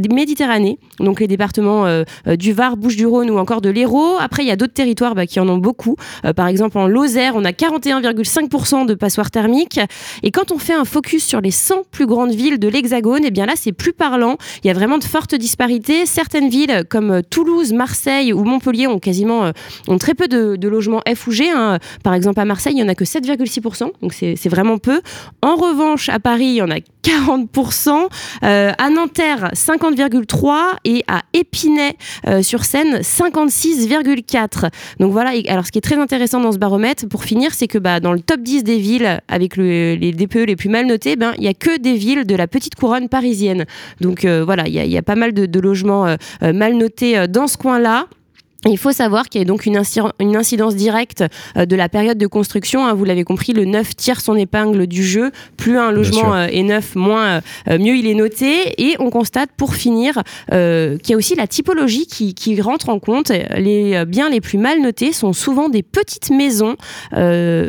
donc 1.01 1.21
les 1.21 1.27
départements 1.27 1.87
du 2.27 2.53
Var, 2.53 2.77
Bouches-du-Rhône 2.77 3.31
ou 3.31 3.39
encore 3.39 3.61
de 3.61 3.71
l'Hérault. 3.71 4.17
Après, 4.21 4.43
il 4.43 4.49
y 4.49 4.51
a 4.51 4.57
d'autres 4.57 4.73
territoires 4.73 5.15
bah, 5.15 5.27
qui 5.27 5.41
en 5.41 5.49
ont 5.49 5.59
beaucoup. 5.59 5.97
par 6.37 6.49
exemple, 6.49 6.79
en 6.79 6.87
Lozère, 6.87 7.35
on 7.37 7.45
a 7.45 7.53
41,5% 7.53 8.87
de 8.87 8.95
passoires 8.95 9.31
thermiques. 9.31 9.81
Et 10.23 10.31
quand 10.31 10.53
on 10.53 10.59
fait 10.59 10.75
un 10.75 10.85
focus 10.85 11.25
sur 11.25 11.41
les 11.41 11.51
100 11.51 11.85
plus 11.91 12.07
grandes 12.07 12.35
villes 12.35 12.59
de 12.59 12.69
l'Hexagone, 12.69 13.23
eh 13.25 13.31
bien 13.31 13.47
là, 13.47 13.55
c'est 13.57 13.73
plus 13.73 13.93
parlant. 13.93 14.37
Il 14.63 14.69
y 14.69 14.71
a 14.71 14.75
vraiment 14.75 14.99
de 14.99 15.05
fortes 15.05 15.35
disparités. 15.35 16.07
Certaines 16.07 16.49
villes 16.49 16.85
comme 16.89 17.23
Toulouse, 17.31 17.73
Marseille 17.73 18.33
ou 18.33 18.45
Montpellier 18.45 18.87
ont 18.87 18.99
quasiment 18.99 19.53
ont 19.89 19.99
très 19.99 20.15
peu 20.15 20.29
de, 20.29 20.69
logements 20.69 21.03
F 21.13 21.27
ou 21.27 21.31
G. 21.31 21.51
Hein. 21.51 21.79
Par 22.03 22.15
exemple, 22.15 22.41
à 22.41 22.45
Marseille, 22.45 22.73
il 22.73 22.77
n'y 22.77 22.83
en 22.83 22.89
a 22.89 22.95
que 22.95 23.05
7,6%, 23.05 23.91
donc 24.03 24.13
c'est 24.13 24.49
vraiment 24.49 24.79
peu. 24.79 25.01
En 25.43 25.57
revanche, 25.57 26.09
à 26.09 26.19
Paris, 26.19 26.47
il 26.47 26.55
y 26.55 26.63
en 26.63 26.71
a 26.71 26.79
40%. 27.05 28.09
Euh, 28.43 28.73
à 28.77 28.91
Nanterre, 28.91 29.51
50,3% 30.25 30.77
et 30.85 31.05
à 31.09 31.23
Épinay-sur-Seine, 31.33 32.95
euh, 32.95 33.01
56,4%. 33.01 34.71
Donc 35.01 35.13
voilà, 35.13 35.33
alors 35.49 35.67
ce 35.67 35.73
qui 35.73 35.79
est 35.79 35.83
très 35.83 35.99
intéressant 35.99 36.41
dans 36.41 36.53
ce 36.53 36.59
baromètre, 36.59 37.09
pour 37.09 37.25
finir, 37.25 37.55
c'est 37.55 37.69
que 37.69 37.79
bah, 37.79 38.01
dans 38.01 38.13
le 38.13 38.21
top 38.21 38.41
10 38.41 38.65
des 38.65 38.79
villes 38.79 39.21
avec 39.29 39.57
les 39.57 40.13
DPE 40.13 40.47
les 40.47 40.57
plus 40.57 40.69
mal 40.69 40.87
notés, 40.87 41.17
ben, 41.17 41.33
il 41.37 41.43
n'y 41.43 41.49
a 41.49 41.55
que 41.55 41.79
des 41.79 41.95
villes 41.95 42.25
de 42.25 42.35
la 42.35 42.47
petite 42.47 42.75
couronne 42.75 43.09
parisienne. 43.09 43.65
Donc 44.01 44.25
euh, 44.25 44.45
voilà, 44.45 44.67
il 44.67 44.75
y, 44.75 44.99
a 44.99 45.03
pas 45.03 45.17
mal 45.17 45.33
de 45.33 45.61
logements 45.61 46.17
mal 46.43 46.75
notés 46.75 47.27
dans 47.29 47.47
ce 47.47 47.57
coin-là. 47.57 48.07
Il 48.67 48.79
faut 48.79 48.93
savoir 48.93 49.29
qu'il 49.29 49.41
y 49.41 49.43
a 49.43 49.45
donc 49.45 49.67
une, 49.67 49.77
incidence 49.77 50.77
directe 50.77 51.25
euh, 51.57 51.67
de 51.67 51.77
la 51.77 51.89
période 51.89 52.19
de 52.19 52.27
construction. 52.27 52.87
Hein. 52.87 52.95
vous 52.95 53.05
l'avez 53.05 53.25
compris, 53.25 53.53
le 53.53 53.65
neuf 53.65 53.95
tire 53.97 54.21
son 54.21 54.37
épingle 54.37 54.87
du 54.87 55.05
jeu. 55.05 55.31
Plus 55.57 55.79
un 55.79 55.91
logement 55.91 56.35
euh, 56.35 56.47
est 56.47 56.63
neuf, 56.63 56.95
moins 56.95 57.41
euh, 57.69 57.79
mieux 57.79 57.97
il 57.97 58.07
est 58.07 58.15
noté. 58.15 58.81
Et 58.83 58.97
on 58.99 59.11
constate, 59.11 59.51
pour 59.57 59.75
finir, 59.75 60.23
qu'il 60.51 61.11
y 61.11 61.15
a 61.15 61.17
aussi 61.17 61.35
la 61.35 61.47
typologie 61.47 62.07
qui, 62.07 62.61
rentre 62.61 62.89
en 62.89 62.99
compte. 62.99 63.31
Les 63.57 64.05
biens 64.07 64.31
les 64.31 64.41
plus 64.41 64.59
mal 64.59 64.81
notés 64.81 65.13
sont 65.13 65.33
souvent 65.33 65.69
des 65.69 65.83
petites 65.83 66.31
maisons 66.31 66.77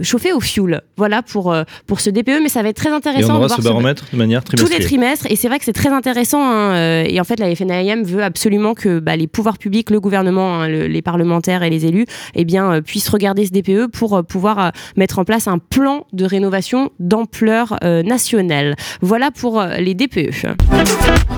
chauffées 0.03 0.33
au 0.33 0.39
fioul. 0.39 0.81
Voilà 0.97 1.21
pour, 1.21 1.55
pour 1.87 1.99
ce 1.99 2.09
DPE, 2.09 2.41
mais 2.41 2.49
ça 2.49 2.61
va 2.61 2.69
être 2.69 2.77
très 2.77 2.91
intéressant. 2.91 3.35
Et 3.35 3.37
on 3.37 3.45
aura 3.45 3.49
ce 3.49 3.61
baromètre 3.61 4.05
de 4.11 4.17
manière 4.17 4.43
trimestrielle. 4.43 4.77
Tous 4.77 4.81
les 4.81 4.87
trimestres, 4.87 5.25
et 5.29 5.35
c'est 5.35 5.47
vrai 5.47 5.59
que 5.59 5.65
c'est 5.65 5.73
très 5.73 5.89
intéressant. 5.89 6.41
Hein, 6.43 7.03
et 7.03 7.19
en 7.19 7.23
fait, 7.23 7.39
la 7.39 7.53
FNAIM 7.53 8.03
veut 8.03 8.23
absolument 8.23 8.73
que 8.73 8.99
bah, 8.99 9.15
les 9.15 9.27
pouvoirs 9.27 9.57
publics, 9.57 9.89
le 9.89 9.99
gouvernement, 9.99 10.61
hein, 10.61 10.67
le, 10.67 10.84
les 10.87 11.01
parlementaires 11.01 11.63
et 11.63 11.69
les 11.69 11.85
élus 11.85 12.05
eh 12.35 12.45
bien, 12.45 12.71
euh, 12.71 12.81
puissent 12.81 13.09
regarder 13.09 13.45
ce 13.45 13.51
DPE 13.51 13.91
pour 13.91 14.17
euh, 14.17 14.23
pouvoir 14.23 14.59
euh, 14.59 14.69
mettre 14.95 15.19
en 15.19 15.25
place 15.25 15.47
un 15.47 15.57
plan 15.57 16.05
de 16.13 16.25
rénovation 16.25 16.91
d'ampleur 16.99 17.77
nationale. 17.81 18.75
Voilà 19.01 19.31
pour 19.31 19.63
les 19.63 19.93
DPE. 19.93 20.31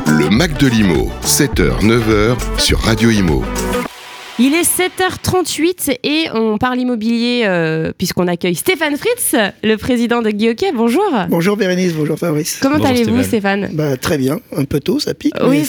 Le 0.08 0.30
Mac 0.30 0.58
de 0.60 0.68
l'IMO, 0.68 1.10
7h, 1.24 1.82
9h 1.82 2.38
sur 2.60 2.80
Radio 2.80 3.10
IMO. 3.12 3.44
Il 4.40 4.54
est 4.54 4.62
7h38 4.62 5.98
et 6.04 6.28
on 6.32 6.60
parle 6.60 6.80
immobilier 6.80 7.42
euh, 7.46 7.92
puisqu'on 7.98 8.28
accueille 8.28 8.54
Stéphane 8.54 8.96
Fritz, 8.96 9.36
le 9.64 9.78
président 9.78 10.22
de 10.22 10.30
Guy 10.30 10.54
Bonjour. 10.76 11.12
Bonjour 11.28 11.58
Bérénice, 11.58 11.94
bonjour 11.94 12.20
Fabrice. 12.20 12.60
Comment 12.62 12.84
allez-vous 12.86 13.24
Stéphane, 13.24 13.70
bah, 13.74 13.98
Très 13.98 14.20
bien, 14.20 14.40
un 14.56 14.66
peu 14.66 14.80
tôt, 14.80 15.00
ça 15.00 15.16
pique. 15.16 15.34
Oui, 15.44 15.68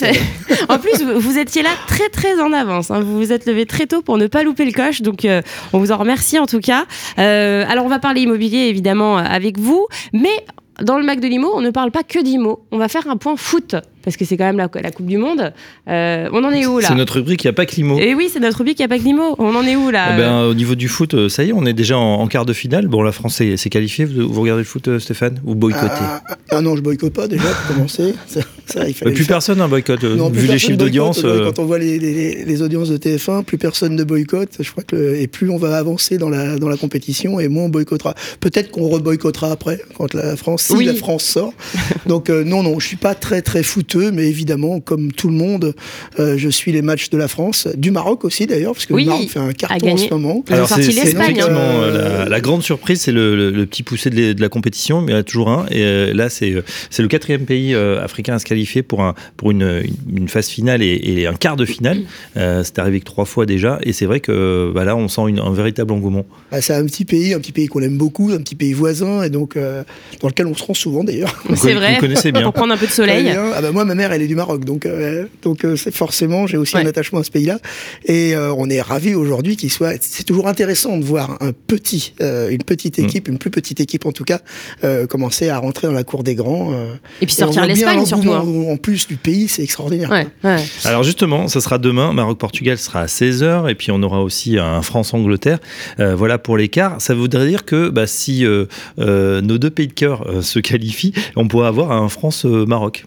en 0.68 0.78
plus 0.78 1.02
vous, 1.02 1.38
étiez 1.38 1.62
là 1.62 1.70
très 1.86 2.10
très 2.10 2.38
en 2.42 2.52
avance. 2.52 2.90
Hein. 2.90 3.00
Vous 3.00 3.16
vous 3.16 3.32
êtes 3.32 3.46
levé 3.46 3.64
très 3.64 3.86
tôt 3.86 4.02
pour 4.02 4.18
ne 4.18 4.26
pas 4.26 4.42
louper 4.42 4.66
le 4.66 4.72
coche, 4.72 5.00
donc 5.00 5.24
euh, 5.24 5.40
on 5.72 5.78
vous 5.78 5.90
en 5.90 5.96
remercie 5.96 6.38
en 6.38 6.46
tout 6.46 6.60
cas. 6.60 6.84
Euh, 7.18 7.64
alors 7.70 7.86
on 7.86 7.88
va 7.88 8.00
parler 8.00 8.20
immobilier 8.20 8.66
évidemment 8.68 9.16
avec 9.16 9.58
vous, 9.58 9.86
mais 10.12 10.44
dans 10.82 10.98
le 10.98 11.04
Mac 11.04 11.20
de 11.20 11.26
Limo, 11.26 11.50
on 11.54 11.60
ne 11.60 11.70
parle 11.70 11.90
pas 11.90 12.02
que 12.02 12.22
d'IMO. 12.22 12.64
On 12.70 12.78
va 12.78 12.88
faire 12.88 13.08
un 13.08 13.16
point 13.16 13.36
foot 13.36 13.76
parce 14.08 14.16
que 14.16 14.24
c'est 14.24 14.38
quand 14.38 14.50
même 14.50 14.56
la, 14.56 14.90
Coupe 14.90 15.04
du 15.04 15.18
Monde. 15.18 15.52
Euh, 15.86 16.30
on 16.32 16.42
en 16.42 16.50
est 16.50 16.64
où 16.64 16.78
là? 16.78 16.88
C'est 16.88 16.94
notre 16.94 17.16
rubrique, 17.16 17.44
il 17.44 17.46
n'y 17.46 17.50
a 17.50 17.52
pas 17.52 17.66
que 17.66 17.76
l'IMO. 17.76 17.98
Et 17.98 18.14
oui, 18.14 18.30
c'est 18.32 18.40
notre 18.40 18.56
rubrique, 18.56 18.78
il 18.78 18.82
n'y 18.82 18.86
a 18.86 18.88
pas 18.88 18.98
que 18.98 19.04
l'IMO. 19.04 19.36
On 19.38 19.54
en 19.54 19.62
est 19.64 19.76
où 19.76 19.90
là? 19.90 20.14
Eh 20.14 20.16
ben, 20.16 20.44
Au 20.44 20.54
niveau 20.54 20.74
du 20.76 20.88
foot, 20.88 21.12
euh, 21.12 21.28
ça 21.28 21.44
y 21.44 21.50
est, 21.50 21.52
on 21.52 21.66
est 21.66 21.74
déjà 21.74 21.98
en, 21.98 22.26
quart 22.26 22.46
de 22.46 22.54
finale. 22.54 22.88
Bon, 22.88 23.02
la 23.02 23.12
France 23.12 23.34
s'est 23.34 23.68
qualifiée. 23.68 24.06
Vous, 24.06 24.40
regardez 24.40 24.62
le 24.62 24.66
foot, 24.66 24.88
euh, 24.88 24.98
Stéphane? 24.98 25.42
Ou 25.44 25.54
boycottez? 25.54 25.86
Ah, 25.90 26.22
ah, 26.52 26.60
non, 26.62 26.74
je 26.74 26.80
boycotte 26.80 27.12
pas 27.12 27.28
déjà 27.28 27.42
pour 27.42 27.76
commencer. 27.76 28.14
Ça, 28.66 28.86
il 28.86 28.94
plus 28.94 29.24
personne 29.24 29.60
un 29.60 29.68
boycotte. 29.68 30.04
vu 30.04 30.46
les 30.46 30.58
chiffres 30.58 30.78
d'audience. 30.78 31.20
Quand 31.22 31.58
on 31.58 31.66
voit 31.66 31.78
les, 31.78 32.62
audiences 32.62 32.88
de 32.88 32.96
TF1, 32.96 33.44
plus 33.44 33.58
personne 33.58 33.94
ne 33.94 34.04
boycotte. 34.04 34.56
Je 34.60 34.70
crois 34.70 34.84
que 34.84 35.16
et 35.16 35.26
plus 35.26 35.50
on 35.50 35.58
va 35.58 35.76
avancer 35.76 36.16
dans 36.16 36.30
la, 36.30 36.58
dans 36.58 36.68
la 36.68 36.76
compétition 36.76 37.40
et 37.40 37.48
moins 37.48 37.64
on 37.64 37.68
boycottera. 37.68 38.14
Peut-être 38.40 38.70
qu'on 38.70 38.88
reboycottera 38.88 39.52
après 39.52 39.80
quand 39.96 40.14
la 40.14 40.36
France, 40.36 40.62
si 40.62 40.84
la 40.84 40.94
France 40.94 41.24
sort. 41.24 41.52
Donc 42.06 42.30
non, 42.30 42.62
non, 42.62 42.78
je 42.78 42.86
suis 42.86 42.96
pas 42.96 43.14
très 43.14 43.42
très 43.42 43.62
mais 44.12 44.28
évidemment 44.28 44.80
comme 44.80 45.12
tout 45.12 45.28
le 45.28 45.34
monde, 45.34 45.74
euh, 46.18 46.36
je 46.36 46.48
suis 46.48 46.72
les 46.72 46.82
matchs 46.82 47.10
de 47.10 47.18
la 47.18 47.28
France, 47.28 47.68
du 47.76 47.90
Maroc 47.90 48.24
aussi 48.24 48.46
d'ailleurs, 48.46 48.72
parce 48.72 48.86
que 48.86 48.94
le 48.94 49.04
Maroc 49.04 49.28
fait 49.28 49.38
un 49.38 49.52
carton 49.52 49.92
en 49.92 49.96
ce 49.96 50.10
moment. 50.10 50.44
Alors 50.50 50.68
c'est 50.68 50.80
effectivement 50.80 51.58
euh, 51.58 52.28
la, 52.28 52.40
grande 52.40 52.62
surprise, 52.62 53.00
c'est 53.00 53.12
le, 53.12 53.66
petit 53.66 53.82
poussé 53.82 54.10
de, 54.10 54.40
la 54.40 54.48
compétition, 54.48 55.00
mais 55.00 55.12
il 55.12 55.14
y 55.14 55.16
en 55.16 55.20
a 55.20 55.24
toujours 55.24 55.50
un. 55.50 55.66
Et 55.70 55.82
euh, 55.82 56.14
là, 56.14 56.28
c'est 56.28 56.54
c'est 56.90 57.02
le 57.02 57.08
quatrième 57.08 57.44
pays 57.44 57.74
africain 57.74 58.34
à 58.34 58.38
se 58.38 58.44
qualifier 58.44 58.82
pour 58.82 59.02
un 59.02 59.14
pour 59.36 59.50
une, 59.50 59.82
une 60.14 60.28
phase 60.28 60.48
finale 60.48 60.82
et, 60.82 61.26
un 61.26 61.34
quart 61.34 61.56
de 61.56 61.64
finale. 61.64 62.02
c'est 62.34 62.78
arrivé 62.78 63.00
que 63.00 63.04
trois 63.04 63.24
fois 63.24 63.46
déjà, 63.46 63.78
et 63.82 63.92
c'est 63.92 64.06
vrai 64.06 64.20
que 64.20 64.72
bah 64.74 64.84
là, 64.84 64.96
on 64.96 65.08
sent 65.08 65.20
un 65.20 65.52
véritable 65.52 65.92
engouement. 65.92 66.24
Bah, 66.50 66.62
c'est 66.62 66.74
un 66.74 66.84
petit 66.86 67.04
pays, 67.04 67.34
un 67.34 67.40
petit 67.40 67.52
pays 67.52 67.66
qu'on 67.66 67.82
aime 67.82 67.98
beaucoup, 67.98 68.30
un 68.32 68.38
petit 68.38 68.54
pays 68.54 68.72
voisin, 68.72 69.22
et 69.22 69.30
donc 69.30 69.56
dans 69.56 70.28
lequel 70.28 70.46
on 70.46 70.54
se 70.54 70.64
rend 70.64 70.74
souvent 70.74 71.04
d'ailleurs. 71.04 71.34
C'est 71.54 71.74
vrai. 71.74 71.94
Vous 71.94 72.00
connaissez 72.00 72.32
bien. 72.32 72.42
pour 72.42 72.52
prendre 72.52 72.72
un 72.72 72.76
peu 72.76 72.86
de 72.86 72.92
soleil. 72.92 73.28
Ah 73.54 73.60
bah 73.60 73.72
moi, 73.72 73.84
ma 73.88 73.94
mère, 73.94 74.12
elle 74.12 74.22
est 74.22 74.28
du 74.28 74.36
Maroc. 74.36 74.64
Donc, 74.64 74.86
euh, 74.86 75.26
donc 75.42 75.64
euh, 75.64 75.74
c'est 75.74 75.94
forcément, 75.94 76.46
j'ai 76.46 76.56
aussi 76.56 76.76
un 76.76 76.86
attachement 76.86 77.18
à 77.18 77.24
ce 77.24 77.30
pays-là. 77.30 77.58
Et 78.04 78.36
euh, 78.36 78.54
on 78.56 78.70
est 78.70 78.80
ravis 78.80 79.14
aujourd'hui 79.14 79.56
qu'il 79.56 79.72
soit. 79.72 79.94
C'est 80.00 80.24
toujours 80.24 80.46
intéressant 80.46 80.96
de 80.96 81.04
voir 81.04 81.38
un 81.40 81.52
petit, 81.52 82.14
une 82.20 82.62
petite 82.62 82.98
mm. 82.98 83.04
équipe, 83.04 83.28
une 83.28 83.38
plus 83.38 83.50
petite 83.50 83.80
équipe 83.80 84.06
en 84.06 84.12
tout 84.12 84.24
cas, 84.24 84.40
commencer 85.08 85.48
à 85.48 85.58
rentrer 85.58 85.88
dans 85.88 85.92
la 85.92 86.04
cour 86.04 86.22
des 86.22 86.34
grands. 86.34 86.72
et 87.20 87.26
puis 87.26 87.34
sortir 87.34 87.66
l'Espagne 87.66 88.04
surtout. 88.04 88.32
Hein. 88.32 88.44
En 88.68 88.76
plus 88.76 89.08
du 89.08 89.16
pays, 89.16 89.48
c'est 89.48 89.62
extraordinaire. 89.62 90.12
Alors 90.84 91.02
justement, 91.02 91.48
ça 91.48 91.60
sera 91.60 91.78
demain. 91.78 92.12
Maroc-Portugal 92.12 92.78
sera 92.78 93.00
à 93.00 93.06
16h 93.06 93.70
et 93.70 93.74
puis 93.74 93.90
on 93.90 94.02
aura 94.02 94.22
aussi 94.22 94.58
un 94.58 94.82
France-Angleterre. 94.82 95.58
voilà 95.98 96.38
pour 96.38 96.56
l'écart. 96.56 97.00
Ça 97.00 97.14
voudrait 97.14 97.48
dire 97.48 97.64
que 97.64 97.88
bah, 97.88 98.06
si 98.06 98.44
nos 98.98 99.58
deux 99.58 99.70
pays 99.70 99.88
de 99.88 99.92
cœur 99.92 100.26
se 100.42 100.58
qualifient, 100.58 101.14
on 101.36 101.48
pourrait 101.48 101.68
avoir 101.68 101.92
un 101.92 102.08
France-Maroc. 102.08 103.06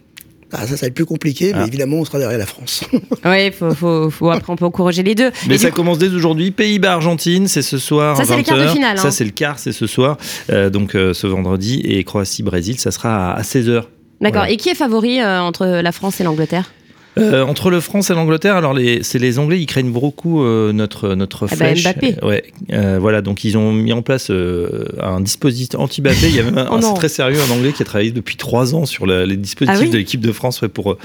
Ah, 0.53 0.67
ça, 0.67 0.75
ça 0.75 0.81
va 0.81 0.87
être 0.87 0.93
plus 0.93 1.05
compliqué, 1.05 1.53
mais 1.53 1.61
ah. 1.61 1.67
évidemment, 1.67 1.97
on 1.97 2.05
sera 2.05 2.19
derrière 2.19 2.37
la 2.37 2.45
France. 2.45 2.83
oui, 3.25 3.51
faut, 3.51 3.73
faut, 3.73 4.09
faut, 4.09 4.29
après, 4.29 4.51
on 4.51 4.55
peut 4.55 4.65
encourager 4.65 5.03
les 5.03 5.15
deux. 5.15 5.31
Mais 5.47 5.57
ça 5.57 5.71
commence 5.71 5.97
dès 5.97 6.09
aujourd'hui. 6.09 6.51
Pays-Bas-Argentine, 6.51 7.47
c'est 7.47 7.61
ce 7.61 7.77
soir. 7.77 8.17
Ça, 8.17 8.25
c'est 8.25 8.37
le 8.37 8.43
quart 8.43 8.57
de 8.57 8.67
finale. 8.67 8.97
Ça, 8.97 9.07
hein. 9.07 9.11
c'est 9.11 9.23
le 9.23 9.31
quart, 9.31 9.59
c'est 9.59 9.71
ce 9.71 9.87
soir. 9.87 10.17
Euh, 10.49 10.69
donc, 10.69 10.95
euh, 10.95 11.13
ce 11.13 11.27
vendredi. 11.27 11.81
Et 11.85 12.03
Croatie-Brésil, 12.03 12.79
ça 12.79 12.91
sera 12.91 13.31
à, 13.31 13.41
16h. 13.41 13.83
D'accord. 14.19 14.45
Et 14.45 14.57
qui 14.57 14.69
est 14.69 14.75
favori 14.75 15.19
euh, 15.21 15.41
entre 15.41 15.65
la 15.65 15.91
France 15.91 16.19
et 16.19 16.23
l'Angleterre? 16.23 16.71
Euh, 17.17 17.43
entre 17.43 17.69
le 17.69 17.81
France 17.81 18.09
et 18.09 18.13
l'Angleterre, 18.13 18.55
alors 18.55 18.77
c'est 19.01 19.19
les 19.19 19.37
Anglais, 19.37 19.59
ils 19.59 19.65
craignent 19.65 19.91
beaucoup 19.91 20.43
euh, 20.43 20.71
notre 20.71 21.13
notre 21.15 21.47
ah 21.51 21.55
bah, 21.57 21.75
flèche. 21.75 21.85
Ouais, 22.23 22.43
euh, 22.71 22.99
voilà, 22.99 23.21
donc 23.21 23.43
ils 23.43 23.57
ont 23.57 23.73
mis 23.73 23.91
en 23.91 24.01
place 24.01 24.31
un 24.31 25.19
dispositif 25.19 25.77
anti-Bappé. 25.77 26.29
Il 26.29 26.35
y 26.35 26.39
a 26.39 26.43
même 26.43 26.57
un, 26.57 26.69
oh 26.71 26.93
très 26.95 27.09
sérieux 27.09 27.39
un 27.41 27.51
Anglais 27.51 27.73
qui 27.73 27.81
a 27.81 27.85
travaillé 27.85 28.11
depuis 28.11 28.37
trois 28.37 28.75
ans 28.75 28.85
sur 28.85 29.05
les 29.05 29.37
dispositifs 29.37 29.87
ah 29.89 29.91
de 29.91 29.97
l'équipe 29.97 30.21
de 30.21 30.31
France. 30.31 30.61
Ouais, 30.61 30.69
pour 30.69 30.97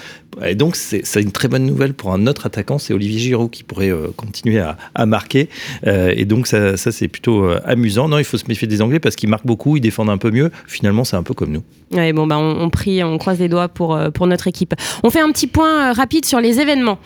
et 0.44 0.54
donc 0.54 0.76
c'est, 0.76 1.04
c'est 1.04 1.22
une 1.22 1.32
très 1.32 1.48
bonne 1.48 1.64
nouvelle 1.64 1.94
pour 1.94 2.12
un 2.12 2.26
autre 2.26 2.46
attaquant, 2.46 2.78
c'est 2.78 2.92
Olivier 2.94 3.18
Giroud 3.18 3.50
qui 3.50 3.64
pourrait 3.64 3.92
continuer 4.16 4.60
à, 4.60 4.76
à 4.94 5.06
marquer. 5.06 5.48
et 5.84 6.24
donc 6.24 6.46
ça, 6.46 6.76
ça 6.76 6.92
c'est 6.92 7.08
plutôt 7.08 7.48
amusant. 7.64 8.08
Non, 8.08 8.18
il 8.18 8.24
faut 8.24 8.38
se 8.38 8.44
méfier 8.46 8.68
des 8.68 8.80
Anglais 8.80 9.00
parce 9.00 9.16
qu'ils 9.16 9.28
marquent 9.28 9.46
beaucoup, 9.46 9.76
ils 9.76 9.80
défendent 9.80 10.10
un 10.10 10.18
peu 10.18 10.30
mieux. 10.30 10.50
Finalement, 10.66 11.04
c'est 11.04 11.16
un 11.16 11.22
peu 11.22 11.34
comme 11.34 11.50
nous. 11.50 11.62
Ouais, 11.92 12.12
bon 12.12 12.26
bah 12.26 12.36
on, 12.38 12.60
on 12.60 12.70
prie, 12.70 13.02
on 13.02 13.16
croise 13.18 13.38
les 13.38 13.48
doigts 13.48 13.68
pour 13.68 13.98
pour 14.12 14.26
notre 14.26 14.46
équipe. 14.46 14.74
On 15.02 15.10
fait 15.10 15.20
un 15.20 15.30
petit 15.32 15.46
point 15.46 15.95
rapide 15.96 16.24
sur 16.24 16.40
les 16.40 16.60
événements. 16.60 16.98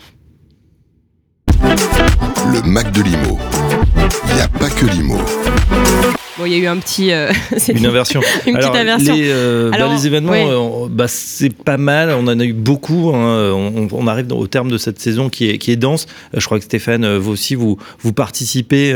Le 2.53 2.61
Mac 2.67 2.91
de 2.91 3.01
Limo. 3.01 3.39
Il 4.29 4.35
n'y 4.35 4.41
a 4.41 4.47
pas 4.47 4.69
que 4.69 4.85
Limo. 4.85 5.17
Bon, 6.37 6.45
il 6.45 6.53
y 6.53 6.55
a 6.55 6.57
eu 6.57 6.67
un 6.67 6.77
petit. 6.77 7.11
euh, 7.11 7.31
Une 7.73 7.85
inversion. 7.85 8.21
Une 8.47 8.53
petite 8.55 8.65
Alors, 8.65 8.75
inversion. 8.75 9.13
Les, 9.15 9.29
euh, 9.29 9.69
bah, 9.69 9.93
les 9.93 10.07
événements, 10.07 10.33
euh, 10.33 10.87
bah, 10.89 11.07
c'est 11.07 11.53
pas 11.53 11.77
mal. 11.77 12.09
On 12.11 12.23
en 12.27 12.39
a 12.39 12.43
eu 12.43 12.53
beaucoup. 12.53 13.11
hein. 13.13 13.51
On, 13.53 13.87
on 13.91 14.07
arrive 14.07 14.27
dans- 14.27 14.37
au 14.37 14.47
terme 14.47 14.69
de 14.71 14.77
cette 14.77 14.99
saison 14.99 15.29
qui 15.29 15.49
est, 15.49 15.57
qui 15.57 15.71
est 15.71 15.75
dense. 15.75 16.07
Je 16.33 16.43
crois 16.45 16.57
que 16.57 16.65
Stéphane, 16.65 17.17
vous 17.17 17.31
aussi, 17.31 17.55
vous, 17.55 17.77
vous 17.99 18.13
participez. 18.13 18.93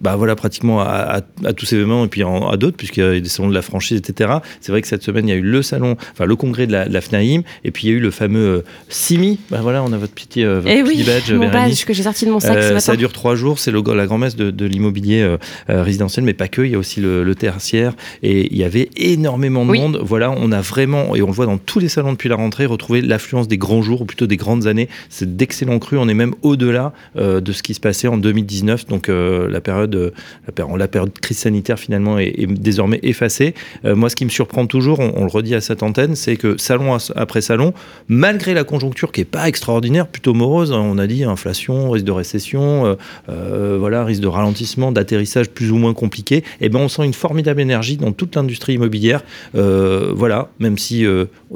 Bah 0.00 0.16
voilà 0.16 0.36
pratiquement 0.36 0.80
à, 0.80 0.84
à- 1.18 1.20
à 1.48 1.52
tous 1.52 1.66
ces 1.66 1.76
événements 1.76 2.04
et 2.04 2.08
puis 2.08 2.22
en- 2.24 2.48
à 2.48 2.56
d'autres 2.56 2.76
puisqu'il 2.76 3.02
y 3.02 3.06
a 3.06 3.18
des 3.20 3.28
salons 3.28 3.48
de 3.48 3.54
la 3.54 3.62
franchise 3.62 3.98
etc 3.98 4.30
c'est 4.60 4.72
vrai 4.72 4.80
que 4.82 4.88
cette 4.88 5.02
semaine 5.02 5.26
il 5.28 5.30
y 5.30 5.34
a 5.34 5.36
eu 5.36 5.42
le 5.42 5.62
salon 5.62 5.96
enfin 6.12 6.24
le 6.24 6.36
congrès 6.36 6.66
de 6.66 6.72
la, 6.72 6.86
de 6.88 6.92
la 6.92 7.00
FNAIM 7.00 7.42
et 7.64 7.70
puis 7.70 7.86
il 7.88 7.90
y 7.90 7.92
a 7.94 7.96
eu 7.96 8.00
le 8.00 8.10
fameux 8.10 8.40
euh, 8.58 8.62
Simi 8.88 9.38
bah 9.50 9.58
voilà 9.62 9.82
on 9.82 9.92
a 9.92 9.96
votre 9.98 10.12
petit, 10.14 10.44
euh, 10.44 10.60
votre 10.60 10.68
Eh 10.74 10.82
petit 10.82 10.98
oui, 10.98 11.04
badge 11.04 11.32
mon 11.32 11.50
badge 11.50 11.84
que 11.84 11.92
j'ai 11.92 12.02
sorti 12.02 12.24
de 12.26 12.30
mon 12.30 12.40
sac 12.40 12.54
ce 12.54 12.58
Euh, 12.58 12.68
matin. 12.70 12.80
ça 12.80 12.96
dure 12.96 13.12
trois 13.12 13.34
jours, 13.34 13.58
c'est 13.58 13.72
la 13.72 14.06
grand-messe 14.06 14.36
de, 14.36 14.50
de 14.50 14.66
l'immobilier 14.66 15.20
euh, 15.22 15.36
résidentiel, 15.68 16.24
mais 16.24 16.34
pas 16.34 16.48
que, 16.48 16.62
il 16.62 16.70
y 16.72 16.74
a 16.74 16.78
aussi 16.78 17.00
le, 17.00 17.24
le 17.24 17.34
tertiaire, 17.34 17.94
et 18.22 18.46
il 18.52 18.56
y 18.58 18.64
avait 18.64 18.88
énormément 18.96 19.64
de 19.64 19.70
Oui. 19.70 19.80
monde. 19.80 20.00
Voilà, 20.02 20.30
on 20.30 20.52
a 20.52 20.60
vraiment, 20.60 21.14
et 21.16 21.22
on 21.22 21.26
le 21.26 21.32
voit 21.32 21.46
dans 21.46 21.58
tous 21.58 21.78
les 21.78 21.88
salons 21.88 22.12
depuis 22.12 22.28
la 22.28 22.36
rentrée, 22.36 22.66
retrouvé 22.66 23.00
l'affluence 23.00 23.48
des 23.48 23.58
grands 23.58 23.82
jours, 23.82 24.02
ou 24.02 24.04
plutôt 24.04 24.26
des 24.26 24.36
grandes 24.36 24.66
années. 24.66 24.88
C'est 25.08 25.36
d'excellents 25.36 25.78
crus, 25.78 25.98
on 26.02 26.08
est 26.08 26.14
même 26.14 26.34
au-delà 26.42 26.92
de 27.16 27.52
ce 27.52 27.62
qui 27.62 27.74
se 27.74 27.80
passait 27.80 28.08
en 28.08 28.16
2019, 28.16 28.86
donc 28.86 29.08
la 29.08 29.60
période, 29.60 29.87
euh, 29.94 30.10
la, 30.46 30.52
péri- 30.52 30.78
la 30.78 30.88
période 30.88 31.12
de 31.12 31.18
crise 31.18 31.38
sanitaire 31.38 31.78
finalement 31.78 32.18
est, 32.18 32.46
désormais 32.46 33.00
effacée. 33.02 33.54
Euh, 33.84 33.94
moi, 33.94 34.10
ce 34.10 34.16
qui 34.16 34.24
me 34.24 34.30
surprend 34.30 34.66
toujours, 34.66 35.00
on, 35.00 35.24
le 35.24 35.30
redit 35.30 35.54
à 35.54 35.60
cette 35.60 35.82
antenne, 35.82 36.14
c'est 36.16 36.36
que 36.36 36.56
salon 36.58 36.96
après 37.16 37.40
salon, 37.40 37.72
malgré 38.08 38.54
la 38.54 38.64
conjoncture 38.64 39.12
qui 39.12 39.20
est 39.20 39.24
pas 39.24 39.48
extraordinaire, 39.48 40.06
plutôt 40.06 40.34
morose, 40.34 40.72
hein, 40.72 40.80
on 40.82 40.98
a 40.98 41.06
dit 41.06 41.24
inflation, 41.24 41.90
risque 41.90 42.04
de 42.06 42.12
récession, 42.12 42.96
euh, 43.28 43.76
voilà, 43.78 44.04
risque 44.04 44.22
de 44.22 44.28
ralentissement, 44.28 44.92
d'atterrissage 44.92 45.48
plus 45.50 45.70
ou 45.70 45.76
moins 45.76 45.94
compliqué, 45.94 46.44
et 46.60 46.68
ben 46.68 46.80
on 46.80 46.88
sent 46.88 47.04
une 47.04 47.14
formidable 47.14 47.60
énergie 47.60 47.96
dans 47.96 48.12
toute 48.12 48.36
l'industrie 48.36 48.74
immobilière. 48.74 49.22
Voilà, 49.54 50.48
même 50.58 50.78
si 50.78 51.04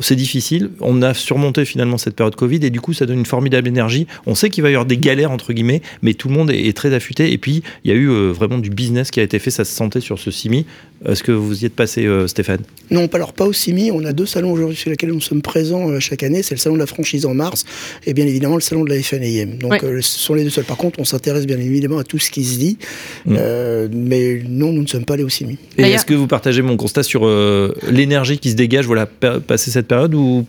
c'est 0.00 0.16
difficile, 0.16 0.70
on 0.80 1.02
a 1.02 1.14
surmonté 1.14 1.64
finalement 1.64 1.98
cette 1.98 2.16
période 2.16 2.34
Covid 2.34 2.60
et 2.62 2.70
du 2.70 2.80
coup 2.80 2.92
ça 2.92 3.06
donne 3.06 3.18
une 3.18 3.26
formidable 3.26 3.68
énergie. 3.68 4.06
On 4.26 4.34
sait 4.34 4.50
qu'il 4.50 4.62
va 4.62 4.70
y 4.70 4.74
avoir 4.74 4.86
des 4.86 4.98
galères 4.98 5.30
entre 5.30 5.52
guillemets, 5.52 5.82
mais 6.02 6.14
tout 6.14 6.28
le 6.28 6.34
monde 6.34 6.50
est, 6.50 6.66
est 6.68 6.76
très 6.76 6.92
affûté. 6.94 7.32
Et 7.32 7.38
puis 7.38 7.62
il 7.84 7.90
y 7.90 7.94
a 7.94 7.96
eu 7.96 8.08
vraiment 8.30 8.58
du 8.58 8.70
business 8.70 9.10
qui 9.10 9.20
a 9.20 9.22
été 9.22 9.38
fait, 9.38 9.50
ça 9.50 9.64
se 9.64 9.74
sentait 9.74 10.00
sur 10.00 10.18
ce 10.18 10.30
CIMI. 10.30 10.66
Est-ce 11.06 11.22
que 11.22 11.32
vous 11.32 11.62
y 11.62 11.66
êtes 11.66 11.74
passé, 11.74 12.06
euh, 12.06 12.26
Stéphane? 12.28 12.60
Non, 12.90 13.08
pas- 13.08 13.16
alors 13.18 13.32
pas 13.32 13.44
au 13.46 13.52
CIMI. 13.52 13.90
On 13.90 14.04
a 14.04 14.12
deux 14.12 14.26
salons 14.26 14.52
aujourd'hui 14.52 14.76
sur 14.76 14.90
lesquels 14.90 15.10
nous 15.10 15.20
sommes 15.20 15.42
présents 15.42 15.90
euh, 15.90 16.00
chaque 16.00 16.22
année. 16.22 16.42
C'est 16.42 16.54
le 16.54 16.60
salon 16.60 16.74
de 16.76 16.80
la 16.80 16.86
franchise 16.86 17.26
en 17.26 17.34
mars 17.34 17.64
et 18.06 18.14
bien 18.14 18.26
évidemment 18.26 18.54
le 18.56 18.60
salon 18.60 18.84
de 18.84 18.90
la 18.90 19.00
FNAIM. 19.02 19.58
Donc 19.58 19.72
Ouais. 19.72 19.84
euh, 19.84 20.00
ce 20.02 20.18
sont 20.18 20.34
les 20.34 20.44
deux 20.44 20.50
seuls. 20.50 20.64
Par 20.64 20.76
contre, 20.76 20.98
on 21.00 21.04
s'intéresse 21.04 21.46
bien 21.46 21.58
évidemment 21.58 21.98
à 21.98 22.04
tout 22.04 22.18
ce 22.18 22.30
qui 22.30 22.44
se 22.44 22.58
dit. 22.58 22.78
Mm. 23.26 23.36
Euh, 23.38 23.88
mais 23.92 24.42
non, 24.48 24.72
nous 24.72 24.82
ne 24.82 24.86
sommes 24.86 25.04
pas 25.04 25.14
allés 25.14 25.24
au 25.24 25.28
CIMI. 25.28 25.58
Et 25.78 25.82
est-ce 25.82 26.04
que 26.06 26.14
vous 26.14 26.26
partagez 26.26 26.62
mon 26.62 26.76
constat 26.76 27.02
sur 27.02 27.26
euh, 27.26 27.74
l'énergie 27.90 28.38
qui 28.38 28.50
se 28.50 28.56
dégage, 28.56 28.86
voilà, 28.86 29.06
pa- 29.06 29.40
passer 29.40 29.70
cette 29.70 29.88
période 29.88 30.14
ou 30.14 30.46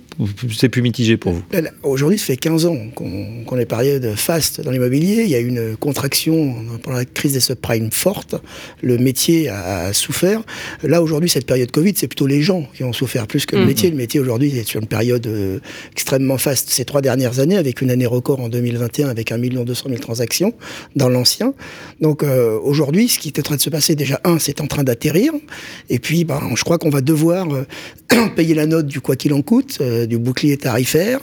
c'est 0.55 0.69
plus 0.69 0.81
mitigé 0.81 1.17
pour 1.17 1.31
vous? 1.33 1.43
Aujourd'hui, 1.83 2.19
ça 2.19 2.25
fait 2.25 2.37
15 2.37 2.65
ans 2.65 2.77
qu'on 2.95 3.43
qu'on 3.45 3.57
est 3.57 3.65
période 3.65 4.13
faste 4.15 4.61
dans 4.61 4.71
l'immobilier. 4.71 5.23
Il 5.23 5.29
y 5.29 5.35
a 5.35 5.39
eu 5.39 5.47
une 5.47 5.75
contraction 5.77 6.55
pendant 6.83 6.97
la 6.97 7.05
crise 7.05 7.33
des 7.33 7.39
subprimes 7.39 7.91
forte. 7.91 8.35
Le 8.81 8.97
métier 8.97 9.49
a, 9.49 9.87
a 9.87 9.93
souffert. 10.43 10.89
Là, 10.89 11.01
aujourd'hui, 11.01 11.29
cette 11.29 11.45
période 11.45 11.71
Covid, 11.71 11.93
c'est 11.95 12.07
plutôt 12.07 12.27
les 12.27 12.41
gens 12.41 12.67
qui 12.73 12.83
ont 12.83 12.93
souffert 12.93 13.27
plus 13.27 13.45
que 13.45 13.55
le 13.55 13.61
Mhm. 13.61 13.67
métier. 13.67 13.89
Le 13.89 13.95
métier, 13.97 14.19
aujourd'hui, 14.19 14.57
est 14.57 14.67
sur 14.67 14.81
une 14.81 14.87
période 14.87 15.25
euh, 15.27 15.59
extrêmement 15.91 16.37
faste. 16.37 16.69
Ces 16.69 16.85
trois 16.85 17.01
dernières 17.01 17.39
années, 17.39 17.57
avec 17.57 17.81
une 17.81 17.91
année 17.91 18.05
record 18.05 18.39
en 18.39 18.49
2021, 18.49 19.09
avec 19.09 19.31
1 19.31 19.37
200 19.37 19.85
000 19.89 19.99
transactions 20.01 20.53
dans 20.95 21.09
l'ancien. 21.09 21.53
Donc, 22.01 22.23
euh, 22.23 22.59
aujourd'hui, 22.63 23.07
ce 23.07 23.19
qui 23.19 23.29
est 23.29 23.39
en 23.39 23.43
train 23.43 23.55
de 23.55 23.61
se 23.61 23.69
passer, 23.69 23.95
déjà, 23.95 24.19
un, 24.23 24.39
c'est 24.39 24.61
en 24.61 24.67
train 24.67 24.83
d'atterrir. 24.83 25.31
Et 25.89 25.99
puis, 25.99 26.23
ben, 26.23 26.41
je 26.55 26.63
crois 26.63 26.77
qu'on 26.77 26.89
va 26.89 27.01
devoir 27.01 27.47
euh, 27.53 27.65
payer 28.35 28.53
la 28.55 28.65
note 28.65 28.87
du 28.87 29.01
quoi 29.01 29.15
qu'il 29.15 29.33
en 29.33 29.41
coûte, 29.41 29.81
du 29.81 30.17
bouclier 30.17 30.57
tarifaire, 30.57 31.19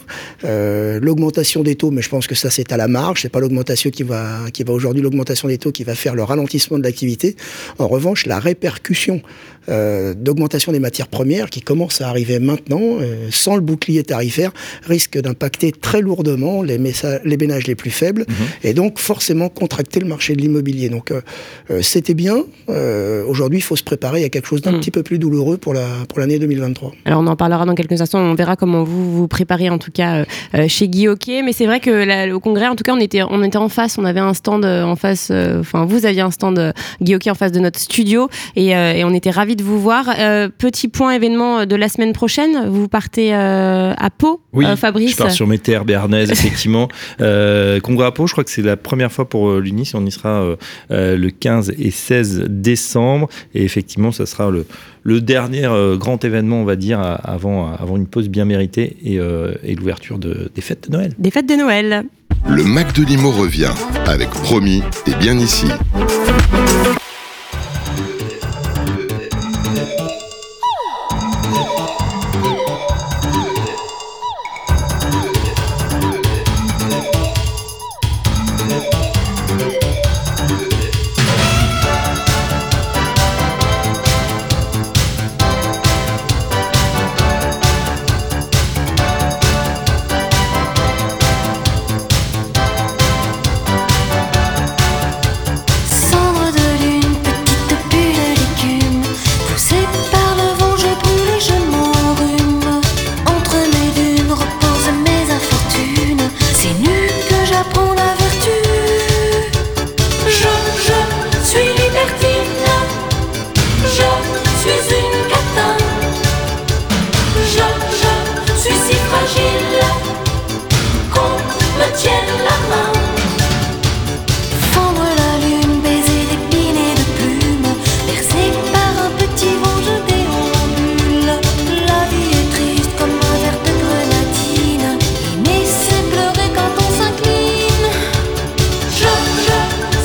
l'augmentation 1.01 1.63
des 1.63 1.75
taux, 1.75 1.91
mais 1.91 2.01
je 2.01 2.09
pense 2.09 2.27
que 2.27 2.35
ça 2.35 2.49
c'est 2.49 2.71
à 2.71 2.77
la 2.77 2.87
marge, 2.87 3.21
c'est 3.21 3.29
pas 3.29 3.39
l'augmentation 3.39 3.89
qui 3.89 4.03
va 4.03 4.49
qui 4.53 4.63
va 4.63 4.73
aujourd'hui 4.73 5.01
l'augmentation 5.01 5.47
des 5.47 5.57
taux 5.57 5.71
qui 5.71 5.83
va 5.83 5.95
faire 5.95 6.15
le 6.15 6.23
ralentissement 6.23 6.77
de 6.77 6.83
l'activité. 6.83 7.35
En 7.79 7.87
revanche, 7.87 8.25
la 8.25 8.39
répercussion 8.39 9.10
l'action 9.11 9.21
euh, 9.69 10.13
d'augmentation 10.13 10.71
des 10.71 10.79
matières 10.79 11.07
premières 11.07 11.49
qui 11.49 11.61
commence 11.61 12.01
à 12.01 12.09
arriver 12.09 12.39
maintenant, 12.39 12.79
euh, 12.81 13.27
sans 13.31 13.55
le 13.55 13.61
bouclier 13.61 14.03
tarifaire, 14.03 14.51
risque 14.83 15.19
d'impacter 15.19 15.71
très 15.71 16.01
lourdement 16.01 16.61
les, 16.61 16.77
les 17.23 17.37
ménages 17.37 17.67
les 17.67 17.75
plus 17.75 17.91
faibles 17.91 18.25
et 18.63 18.73
donc 18.73 18.99
forcément 18.99 19.49
contracter 19.49 19.99
le 19.99 20.07
marché 20.07 20.35
de 20.35 20.41
l'immobilier. 20.41 20.89
Donc 20.89 21.11
euh, 21.11 21.21
euh, 21.69 21.81
c'était 21.81 22.13
bien. 22.13 22.43
Euh, 22.69 23.23
aujourd'hui, 23.25 23.59
il 23.59 23.63
faut 23.63 23.75
se 23.75 23.83
préparer 23.83 24.23
à 24.23 24.29
quelque 24.29 24.47
chose 24.47 24.61
d'un 24.61 24.71
Mm. 24.71 24.79
petit 24.79 24.91
peu 24.91 25.03
plus 25.03 25.19
douloureux 25.19 25.57
pour 25.57 25.73
la 25.73 25.85
pour 26.07 26.19
l'année 26.19 26.39
2023. 26.39 26.91
Alors 27.05 27.21
on 27.21 27.27
en 27.27 27.35
parlera 27.35 27.65
dans 27.65 27.75
quelques 27.75 27.99
instants, 28.01 28.19
on 28.19 28.35
verra 28.35 28.55
comment 28.55 28.83
vous 28.83 29.11
vous 29.11 29.27
préparez 29.27 29.69
en 29.69 29.77
tout 29.77 29.91
cas 29.91 30.25
chez 30.67 30.87
Guy 30.87 31.07
Hockey. 31.07 31.41
Mais 31.43 31.53
c'est 31.53 31.65
vrai 31.65 31.79
que 31.79 31.89
là, 31.89 32.33
au 32.33 32.39
congrès, 32.39 32.67
en 32.67 32.75
tout 32.75 32.83
cas, 32.83 32.93
on 32.93 32.99
était, 32.99 33.21
on 33.23 33.43
était 33.43 33.57
en 33.57 33.69
face, 33.69 33.97
on 33.97 34.05
avait 34.05 34.19
un 34.19 34.33
stand 34.33 34.65
en 34.65 34.95
face, 34.95 35.29
euh, 35.31 35.59
enfin 35.59 35.85
vous 35.85 36.05
aviez 36.05 36.21
un 36.21 36.31
stand 36.31 36.59
euh, 36.59 36.71
Guy 37.01 37.15
Hockey 37.15 37.29
en 37.29 37.35
face 37.35 37.51
de 37.51 37.59
notre 37.59 37.79
studio 37.79 38.29
et, 38.55 38.75
euh, 38.75 38.93
et 38.93 39.03
on 39.03 39.13
était 39.13 39.29
ravis 39.29 39.50
de 39.55 39.63
vous 39.63 39.79
voir. 39.79 40.09
Euh, 40.19 40.49
petit 40.55 40.87
point 40.87 41.11
événement 41.13 41.65
de 41.65 41.75
la 41.75 41.89
semaine 41.89 42.13
prochaine, 42.13 42.67
vous 42.69 42.87
partez 42.87 43.33
euh, 43.33 43.93
à 43.97 44.09
Pau, 44.09 44.41
euh, 44.55 44.75
Fabrice 44.75 45.11
je 45.11 45.17
pars 45.17 45.31
sur 45.31 45.47
mes 45.47 45.59
terres 45.59 45.85
béarnaises, 45.85 46.31
effectivement. 46.31 46.87
euh, 47.21 47.79
Congo 47.79 48.03
à 48.03 48.13
Pau, 48.13 48.27
je 48.27 48.31
crois 48.33 48.43
que 48.43 48.51
c'est 48.51 48.61
la 48.61 48.77
première 48.77 49.11
fois 49.11 49.27
pour 49.29 49.53
l'UNIS. 49.55 49.91
On 49.93 50.05
y 50.05 50.11
sera 50.11 50.29
euh, 50.41 50.55
euh, 50.91 51.17
le 51.17 51.29
15 51.29 51.73
et 51.77 51.91
16 51.91 52.45
décembre. 52.49 53.27
Et 53.53 53.63
effectivement, 53.63 54.11
ça 54.11 54.25
sera 54.25 54.49
le, 54.49 54.65
le 55.03 55.21
dernier 55.21 55.65
euh, 55.65 55.97
grand 55.97 56.23
événement, 56.23 56.61
on 56.61 56.65
va 56.65 56.75
dire, 56.75 56.99
avant, 57.23 57.71
avant 57.73 57.97
une 57.97 58.07
pause 58.07 58.29
bien 58.29 58.45
méritée 58.45 58.97
et, 59.03 59.19
euh, 59.19 59.53
et 59.63 59.75
l'ouverture 59.75 60.19
de- 60.19 60.51
des 60.53 60.61
fêtes 60.61 60.89
de 60.89 60.95
Noël. 60.97 61.13
Des 61.17 61.31
fêtes 61.31 61.47
de 61.49 61.55
Noël. 61.55 62.03
Le 62.49 62.63
Mac 62.63 62.93
de 62.93 63.03
Limo 63.03 63.29
revient 63.31 63.71
avec 64.07 64.29
Promis, 64.29 64.81
t'es 65.05 65.15
bien 65.15 65.37
ici. 65.37 65.67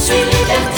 sweet 0.06 0.24
liberty. 0.24 0.75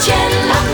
Tienne 0.00 0.46
la 0.48 0.69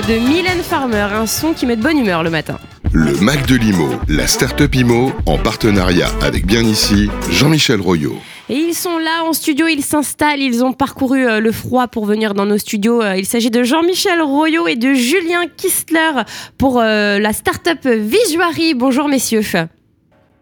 de 0.00 0.18
Mylène 0.18 0.62
Farmer, 0.62 1.06
un 1.14 1.26
son 1.26 1.52
qui 1.52 1.66
met 1.66 1.76
de 1.76 1.82
bonne 1.82 1.98
humeur 1.98 2.24
le 2.24 2.30
matin. 2.30 2.58
Le 2.92 3.14
Mac 3.20 3.46
de 3.46 3.54
l'IMO, 3.54 3.88
la 4.08 4.26
start-up 4.26 4.74
IMO, 4.74 5.12
en 5.24 5.38
partenariat 5.38 6.08
avec 6.20 6.46
bien 6.46 6.62
ici, 6.62 7.08
Jean-Michel 7.30 7.80
Royot. 7.80 8.16
Et 8.48 8.56
ils 8.56 8.74
sont 8.74 8.98
là 8.98 9.22
en 9.24 9.32
studio, 9.32 9.68
ils 9.68 9.84
s'installent, 9.84 10.40
ils 10.40 10.64
ont 10.64 10.72
parcouru 10.72 11.28
euh, 11.28 11.38
le 11.38 11.52
froid 11.52 11.86
pour 11.86 12.06
venir 12.06 12.34
dans 12.34 12.44
nos 12.44 12.58
studios. 12.58 13.02
Euh, 13.02 13.16
il 13.16 13.24
s'agit 13.24 13.52
de 13.52 13.62
Jean-Michel 13.62 14.20
Royot 14.20 14.66
et 14.66 14.74
de 14.74 14.94
Julien 14.94 15.44
Kistler 15.56 16.10
pour 16.58 16.80
euh, 16.80 17.20
la 17.20 17.32
start-up 17.32 17.86
Visuary. 17.86 18.74
Bonjour 18.74 19.08
messieurs. 19.08 19.42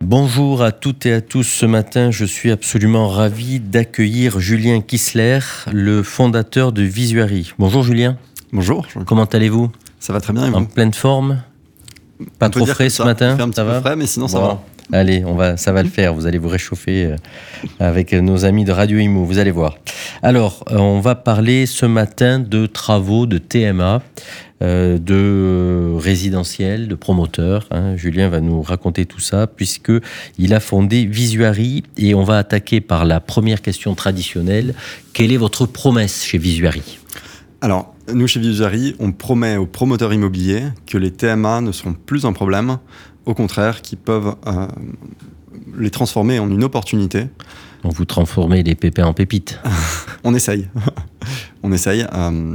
Bonjour 0.00 0.62
à 0.62 0.72
toutes 0.72 1.04
et 1.04 1.12
à 1.12 1.20
tous. 1.20 1.44
Ce 1.44 1.66
matin, 1.66 2.10
je 2.10 2.24
suis 2.24 2.50
absolument 2.50 3.08
ravi 3.08 3.60
d'accueillir 3.60 4.40
Julien 4.40 4.80
Kissler, 4.80 5.40
le 5.70 6.02
fondateur 6.02 6.72
de 6.72 6.82
Visuary. 6.82 7.52
Bonjour 7.58 7.82
Julien. 7.82 8.16
Bonjour. 8.52 8.86
Comment 9.06 9.24
allez-vous 9.24 9.70
Ça 9.98 10.12
va 10.12 10.20
très 10.20 10.32
bien 10.32 10.46
et 10.46 10.50
vous 10.50 10.56
En 10.56 10.64
pleine 10.64 10.92
forme 10.92 11.42
Pas 12.38 12.46
On 12.48 12.50
trop 12.50 12.66
frais 12.66 12.90
ce 12.90 12.98
ça. 12.98 13.04
matin 13.04 13.36
fait 13.36 13.42
un 13.42 13.48
petit 13.48 13.56
Ça 13.56 13.62
peu 13.64 13.70
va 13.70 13.80
frais, 13.80 13.96
mais 13.96 14.06
sinon 14.06 14.28
ça 14.28 14.38
Bon. 14.38 14.46
va. 14.46 14.62
Allez, 14.92 15.24
on 15.24 15.34
va, 15.34 15.56
ça 15.56 15.72
va 15.72 15.82
le 15.82 15.88
faire. 15.88 16.12
Vous 16.12 16.26
allez 16.26 16.36
vous 16.38 16.48
réchauffer 16.48 17.06
euh, 17.06 17.16
avec 17.80 18.12
nos 18.12 18.44
amis 18.44 18.64
de 18.64 18.72
Radio 18.72 18.98
Imo. 18.98 19.24
Vous 19.24 19.38
allez 19.38 19.50
voir. 19.52 19.78
Alors, 20.22 20.64
euh, 20.70 20.76
on 20.76 21.00
va 21.00 21.14
parler 21.14 21.64
ce 21.64 21.86
matin 21.86 22.40
de 22.40 22.66
travaux 22.66 23.24
de 23.24 23.38
TMA, 23.38 24.02
euh, 24.60 24.98
de 24.98 25.94
résidentiel, 25.98 26.88
de 26.88 26.94
promoteurs. 26.94 27.68
hein. 27.70 27.96
Julien 27.96 28.28
va 28.28 28.40
nous 28.40 28.60
raconter 28.60 29.06
tout 29.06 29.20
ça 29.20 29.46
puisque 29.46 29.92
il 30.36 30.52
a 30.52 30.60
fondé 30.60 31.06
Visuary 31.06 31.84
et 31.96 32.14
on 32.14 32.24
va 32.24 32.36
attaquer 32.36 32.82
par 32.82 33.06
la 33.06 33.20
première 33.20 33.62
question 33.62 33.94
traditionnelle. 33.94 34.74
Quelle 35.14 35.32
est 35.32 35.38
votre 35.38 35.64
promesse 35.64 36.22
chez 36.24 36.36
Visuary? 36.36 36.98
Alors, 37.62 37.91
nous 38.12 38.26
chez 38.26 38.40
Visuary, 38.40 38.96
on 38.98 39.12
promet 39.12 39.56
aux 39.56 39.66
promoteurs 39.66 40.12
immobiliers 40.12 40.64
que 40.86 40.98
les 40.98 41.10
TMA 41.10 41.60
ne 41.60 41.72
seront 41.72 41.94
plus 41.94 42.24
un 42.24 42.32
problème, 42.32 42.78
au 43.26 43.34
contraire, 43.34 43.82
qu'ils 43.82 43.98
peuvent 43.98 44.36
euh, 44.46 44.66
les 45.78 45.90
transformer 45.90 46.38
en 46.38 46.50
une 46.50 46.64
opportunité. 46.64 47.26
On 47.84 47.88
vous 47.88 48.04
transformez 48.04 48.62
les 48.62 48.74
pépins 48.74 49.06
en 49.06 49.12
pépites. 49.12 49.60
On 50.24 50.34
essaye. 50.34 50.68
on 51.62 51.72
essaye. 51.72 52.06
euh, 52.12 52.54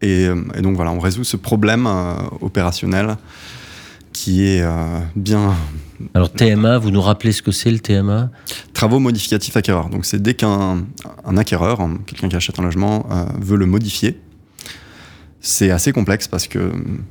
et, 0.00 0.26
euh, 0.26 0.42
et 0.54 0.62
donc 0.62 0.74
voilà, 0.74 0.90
on 0.90 0.98
résout 0.98 1.22
ce 1.22 1.36
problème 1.36 1.86
euh, 1.86 2.14
opérationnel 2.40 3.16
qui 4.12 4.44
est 4.44 4.62
bien 5.16 5.54
Alors 6.12 6.30
TMA, 6.30 6.76
vous 6.78 6.90
nous 6.90 7.00
rappelez 7.00 7.32
ce 7.32 7.40
que 7.40 7.50
c'est 7.50 7.70
le 7.70 7.78
TMA 7.78 8.30
travaux 8.74 8.98
modificatifs 8.98 9.56
acquéreurs. 9.56 9.88
Donc 9.88 10.04
c'est 10.04 10.20
dès 10.20 10.34
qu'un 10.34 10.84
un 11.24 11.36
acquéreur, 11.38 11.80
hein, 11.80 11.98
quelqu'un 12.04 12.28
qui 12.28 12.36
achète 12.36 12.58
un 12.58 12.62
logement, 12.62 13.06
veut 13.40 13.56
le 13.56 13.64
modifier. 13.64 14.20
C'est 15.44 15.72
assez 15.72 15.90
complexe 15.90 16.28
parce 16.28 16.46
que 16.46 16.58
euh, 16.60 16.70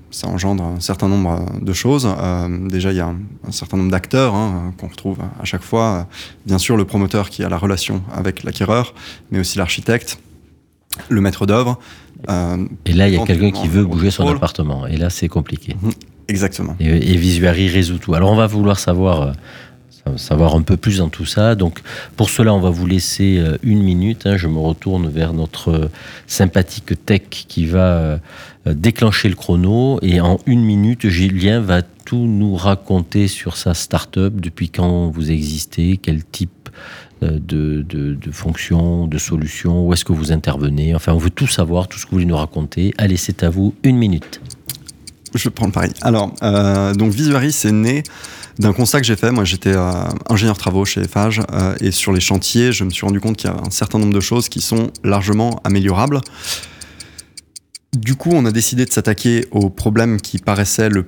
ça 0.10 0.28
engendre 0.30 0.64
un 0.64 0.80
certain 0.80 1.10
nombre 1.10 1.32
euh, 1.32 1.66
de 1.66 1.74
choses. 1.74 2.08
Euh, 2.08 2.48
déjà, 2.70 2.92
il 2.92 2.96
y 2.98 3.02
a 3.02 3.08
un, 3.08 3.18
un 3.46 3.52
certain 3.52 3.76
nombre 3.76 3.92
d'acteurs 3.92 4.34
hein, 4.34 4.74
qu'on 4.78 4.88
retrouve 4.88 5.18
à 5.40 5.44
chaque 5.44 5.64
fois. 5.64 6.08
Bien 6.46 6.58
sûr, 6.58 6.78
le 6.78 6.86
promoteur 6.86 7.30
qui 7.30 7.44
a 7.44 7.50
la 7.50 7.58
relation 7.58 8.02
avec 8.14 8.44
l'acquéreur, 8.44 8.94
mais 9.32 9.40
aussi 9.40 9.58
l'architecte, 9.58 10.18
le 11.10 11.20
maître 11.20 11.46
d'œuvre. 11.46 11.78
euh, 12.30 12.66
Et 12.86 12.94
là, 12.94 13.10
il 13.10 13.14
y 13.14 13.18
a 13.18 13.20
quelqu'un 13.26 13.52
qui 13.52 13.68
veut 13.68 13.84
bouger 13.86 14.12
son 14.12 14.24
appartement. 14.38 14.88
Et 14.88 14.96
là, 14.96 15.10
c'est 15.10 15.28
compliqué. 15.28 15.76
Exactement. 16.30 16.78
Et, 16.80 16.86
et 16.88 17.18
Visuary 17.18 17.68
résout 17.68 17.98
tout. 17.98 18.14
Alors, 18.14 18.32
on 18.32 18.36
va 18.38 18.48
vouloir 18.48 18.80
savoir, 18.80 19.24
sa- 19.24 19.34
savoir 20.18 20.56
un 20.56 20.62
peu 20.62 20.78
plus 20.78 20.98
dans 20.98 21.10
tout 21.10 21.26
ça. 21.26 21.56
Donc, 21.56 21.80
pour 22.18 22.30
cela, 22.30 22.54
on 22.54 22.60
va 22.60 22.70
vous 22.70 22.86
laisser 22.86 23.38
euh, 23.38 23.58
une 23.64 23.82
minute. 23.82 24.26
hein. 24.26 24.38
Je 24.38 24.48
me 24.48 24.60
retourne 24.60 25.10
vers 25.10 25.34
notre 25.34 25.70
euh, 25.70 25.90
sympathique 26.28 27.06
tech 27.06 27.22
qui 27.30 27.66
va 27.66 27.94
euh, 27.98 28.18
déclencher 28.66 29.30
le 29.30 29.36
chrono. 29.36 30.00
Et 30.02 30.22
en 30.22 30.40
une 30.46 30.64
minute, 30.64 31.08
Julien 31.08 31.60
va 31.60 31.82
tout 31.82 32.28
nous 32.28 32.56
raconter 32.56 33.28
sur 33.28 33.58
sa 33.58 33.74
start-up, 33.74 34.34
depuis 34.36 34.70
quand 34.70 35.10
vous 35.10 35.32
existez, 35.32 35.98
quel 35.98 36.24
type 36.24 36.52
de, 37.22 37.86
de, 37.88 38.16
de 38.16 38.32
fonctions, 38.32 39.06
de 39.06 39.20
solutions, 39.20 39.86
où 39.86 39.94
est-ce 39.94 40.04
que 40.04 40.12
vous 40.12 40.32
intervenez. 40.32 40.96
Enfin, 40.96 41.14
on 41.14 41.20
veut 41.20 41.30
tout 41.30 41.46
savoir, 41.48 41.88
tout 41.88 42.00
ce 42.00 42.06
que 42.06 42.12
vous 42.12 42.18
voulez 42.18 42.26
nous 42.26 42.36
raconter. 42.36 42.94
Allez, 42.98 43.18
c'est 43.18 43.44
à 43.44 43.50
vous, 43.50 43.76
une 43.84 43.98
minute. 43.98 44.42
Je 45.36 45.50
prends 45.50 45.66
le 45.66 45.72
pari. 45.72 45.92
Alors, 46.02 46.34
euh, 46.44 46.94
donc 46.94 47.14
c'est 47.52 47.72
né 47.72 48.04
d'un 48.60 48.74
constat 48.74 49.00
que 49.00 49.08
j'ai 49.08 49.16
fait. 49.16 49.32
Moi, 49.32 49.46
j'étais 49.46 49.74
euh, 49.74 49.92
ingénieur 50.30 50.58
travaux 50.58 50.86
chez 50.86 51.02
Eiffage 51.02 51.42
euh, 51.52 51.76
et 51.80 51.92
sur 51.92 52.12
les 52.12 52.20
chantiers, 52.20 52.72
je 52.72 52.84
me 52.84 52.90
suis 52.90 53.06
rendu 53.06 53.20
compte 53.20 53.38
qu'il 53.38 53.50
y 53.50 53.54
a 53.54 53.58
un 53.58 53.70
certain 53.72 53.98
nombre 53.98 54.14
de 54.14 54.20
choses 54.20 54.50
qui 54.50 54.62
sont 54.62 54.92
largement 55.04 55.62
améliorables. 55.64 56.22
Du 57.98 58.16
coup, 58.16 58.30
on 58.32 58.46
a 58.46 58.52
décidé 58.52 58.86
de 58.86 58.92
s'attaquer 58.92 59.46
au 59.52 59.70
problème 59.70 60.22
qui 60.22 60.38
paraissait 60.38 60.88
le, 60.88 61.08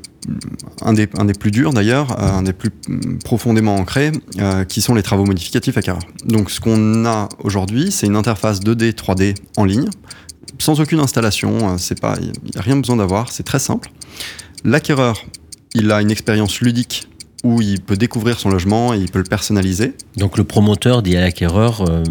un, 0.82 0.92
des, 0.92 1.08
un 1.18 1.24
des 1.24 1.34
plus 1.34 1.50
durs 1.50 1.72
d'ailleurs, 1.72 2.20
euh, 2.20 2.40
un 2.40 2.44
des 2.44 2.52
plus 2.52 2.72
mm, 2.90 3.20
profondément 3.20 3.76
ancrés, 3.78 4.12
euh, 4.40 4.66
qui 4.66 4.82
sont 4.82 4.94
les 4.94 5.04
travaux 5.04 5.26
modificatifs 5.26 5.78
acquéreurs. 5.78 6.04
Donc, 6.26 6.50
ce 6.50 6.60
qu'on 6.60 7.06
a 7.06 7.30
aujourd'hui, 7.40 7.90
c'est 7.90 8.08
une 8.08 8.18
interface 8.18 8.60
2D, 8.60 8.94
3D 8.96 9.36
en 9.56 9.64
ligne, 9.64 9.88
sans 10.60 10.80
aucune 10.80 11.00
installation. 11.00 11.74
euh, 11.74 11.78
C'est 11.78 12.00
pas, 12.00 12.16
il 12.22 12.28
n'y 12.28 12.58
a 12.58 12.62
rien 12.62 12.76
besoin 12.78 12.96
d'avoir. 12.96 13.32
C'est 13.32 13.44
très 13.44 13.60
simple. 13.60 13.92
L'acquéreur, 14.64 15.24
il 15.74 15.92
a 15.92 16.02
une 16.02 16.12
expérience 16.12 16.62
ludique 16.62 17.08
où 17.44 17.62
il 17.62 17.82
peut 17.82 17.98
découvrir 17.98 18.40
son 18.40 18.50
logement 18.50 18.94
et 18.94 18.98
il 19.00 19.12
peut 19.12 19.20
le 19.20 19.26
personnaliser. 19.26 19.94
Donc 20.18 20.38
le 20.38 20.44
promoteur 20.46 21.02
dit 21.02 21.18
à 21.18 21.22
l'acquéreur, 21.22 21.82
euh, 21.90 22.04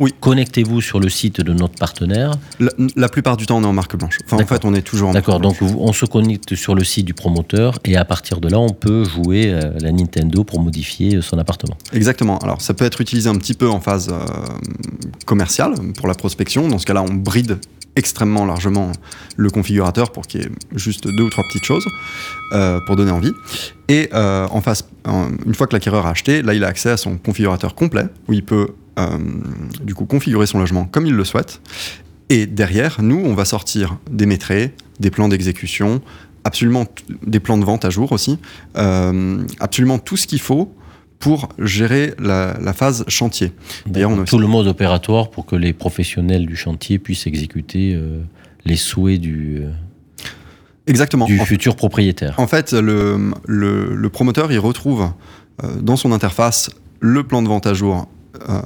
Oui. 0.00 0.12
connectez-vous 0.20 0.80
sur 0.80 1.00
le 1.00 1.08
site 1.08 1.40
de 1.40 1.52
notre 1.52 1.74
partenaire. 1.74 2.32
La, 2.60 2.70
la 2.96 3.08
plupart 3.08 3.36
du 3.36 3.46
temps, 3.46 3.58
on 3.58 3.62
est 3.62 3.66
en 3.66 3.72
marque 3.72 3.96
blanche. 3.96 4.18
Enfin, 4.26 4.42
en 4.42 4.46
fait, 4.46 4.64
on 4.64 4.74
est 4.74 4.82
toujours 4.82 5.08
en 5.08 5.12
D'accord, 5.12 5.40
marque 5.40 5.60
donc 5.60 5.70
on 5.78 5.92
se 5.92 6.06
connecte 6.06 6.54
sur 6.54 6.74
le 6.74 6.84
site 6.84 7.04
du 7.06 7.14
promoteur 7.14 7.78
et 7.84 7.96
à 7.96 8.04
partir 8.04 8.40
de 8.40 8.48
là, 8.48 8.58
on 8.60 8.70
peut 8.70 9.04
jouer 9.04 9.50
euh, 9.52 9.72
la 9.80 9.90
Nintendo 9.92 10.44
pour 10.44 10.60
modifier 10.60 11.16
euh, 11.16 11.22
son 11.22 11.38
appartement. 11.38 11.76
Exactement. 11.92 12.38
Alors, 12.38 12.60
ça 12.60 12.74
peut 12.74 12.84
être 12.84 13.00
utilisé 13.00 13.28
un 13.28 13.36
petit 13.36 13.54
peu 13.54 13.68
en 13.68 13.80
phase 13.80 14.08
euh, 14.12 14.18
commerciale 15.26 15.74
pour 15.96 16.06
la 16.08 16.14
prospection. 16.14 16.68
Dans 16.68 16.78
ce 16.78 16.86
cas-là, 16.86 17.02
on 17.02 17.12
bride 17.14 17.58
extrêmement 17.96 18.44
largement 18.44 18.92
le 19.36 19.50
configurateur 19.50 20.10
pour 20.12 20.26
qu'il 20.26 20.42
y 20.42 20.44
ait 20.44 20.50
juste 20.74 21.06
deux 21.06 21.24
ou 21.24 21.30
trois 21.30 21.44
petites 21.44 21.64
choses 21.64 21.86
euh, 22.52 22.80
pour 22.80 22.96
donner 22.96 23.10
envie. 23.10 23.32
Et 23.88 24.08
euh, 24.14 24.46
en 24.50 24.60
face, 24.60 24.88
une 25.06 25.54
fois 25.54 25.66
que 25.66 25.74
l'acquéreur 25.74 26.06
a 26.06 26.10
acheté, 26.10 26.42
là, 26.42 26.54
il 26.54 26.64
a 26.64 26.68
accès 26.68 26.90
à 26.90 26.96
son 26.96 27.16
configurateur 27.16 27.74
complet 27.74 28.06
où 28.28 28.32
il 28.32 28.44
peut 28.44 28.68
euh, 28.98 29.18
du 29.82 29.94
coup 29.94 30.06
configurer 30.06 30.46
son 30.46 30.58
logement 30.58 30.86
comme 30.86 31.06
il 31.06 31.14
le 31.14 31.24
souhaite. 31.24 31.60
Et 32.30 32.46
derrière, 32.46 33.02
nous, 33.02 33.20
on 33.24 33.34
va 33.34 33.44
sortir 33.44 33.98
des 34.10 34.26
métrés, 34.26 34.74
des 34.98 35.10
plans 35.10 35.28
d'exécution, 35.28 36.00
absolument 36.42 36.86
des 37.26 37.38
plans 37.38 37.58
de 37.58 37.64
vente 37.64 37.84
à 37.84 37.90
jour 37.90 38.12
aussi, 38.12 38.38
absolument 38.74 39.98
tout 39.98 40.16
ce 40.16 40.26
qu'il 40.26 40.40
faut 40.40 40.74
pour 41.18 41.48
gérer 41.58 42.14
la, 42.18 42.56
la 42.60 42.72
phase 42.72 43.04
chantier. 43.08 43.52
D'ailleurs, 43.86 44.10
on 44.10 44.20
a 44.22 44.24
Tout 44.24 44.38
le 44.38 44.46
mode 44.46 44.66
opératoire 44.66 45.30
pour 45.30 45.46
que 45.46 45.56
les 45.56 45.72
professionnels 45.72 46.44
du 46.46 46.56
chantier 46.56 46.98
puissent 46.98 47.26
exécuter 47.26 47.94
euh, 47.94 48.20
les 48.66 48.76
souhaits 48.76 49.20
du, 49.20 49.58
euh, 49.62 49.70
Exactement. 50.86 51.24
du 51.24 51.40
En- 51.40 51.44
futur 51.44 51.76
propriétaire. 51.76 52.34
En 52.38 52.46
fait, 52.46 52.72
le, 52.72 53.32
le- 53.46 53.94
le 53.94 54.08
promoteur, 54.10 54.52
il 54.52 54.58
retrouve 54.58 55.08
euh, 55.62 55.80
dans 55.80 55.96
son 55.96 56.12
interface 56.12 56.70
le 57.00 57.22
plan 57.24 57.42
de 57.42 57.48
vente 57.48 57.66
à 57.66 57.74
jour 57.74 58.08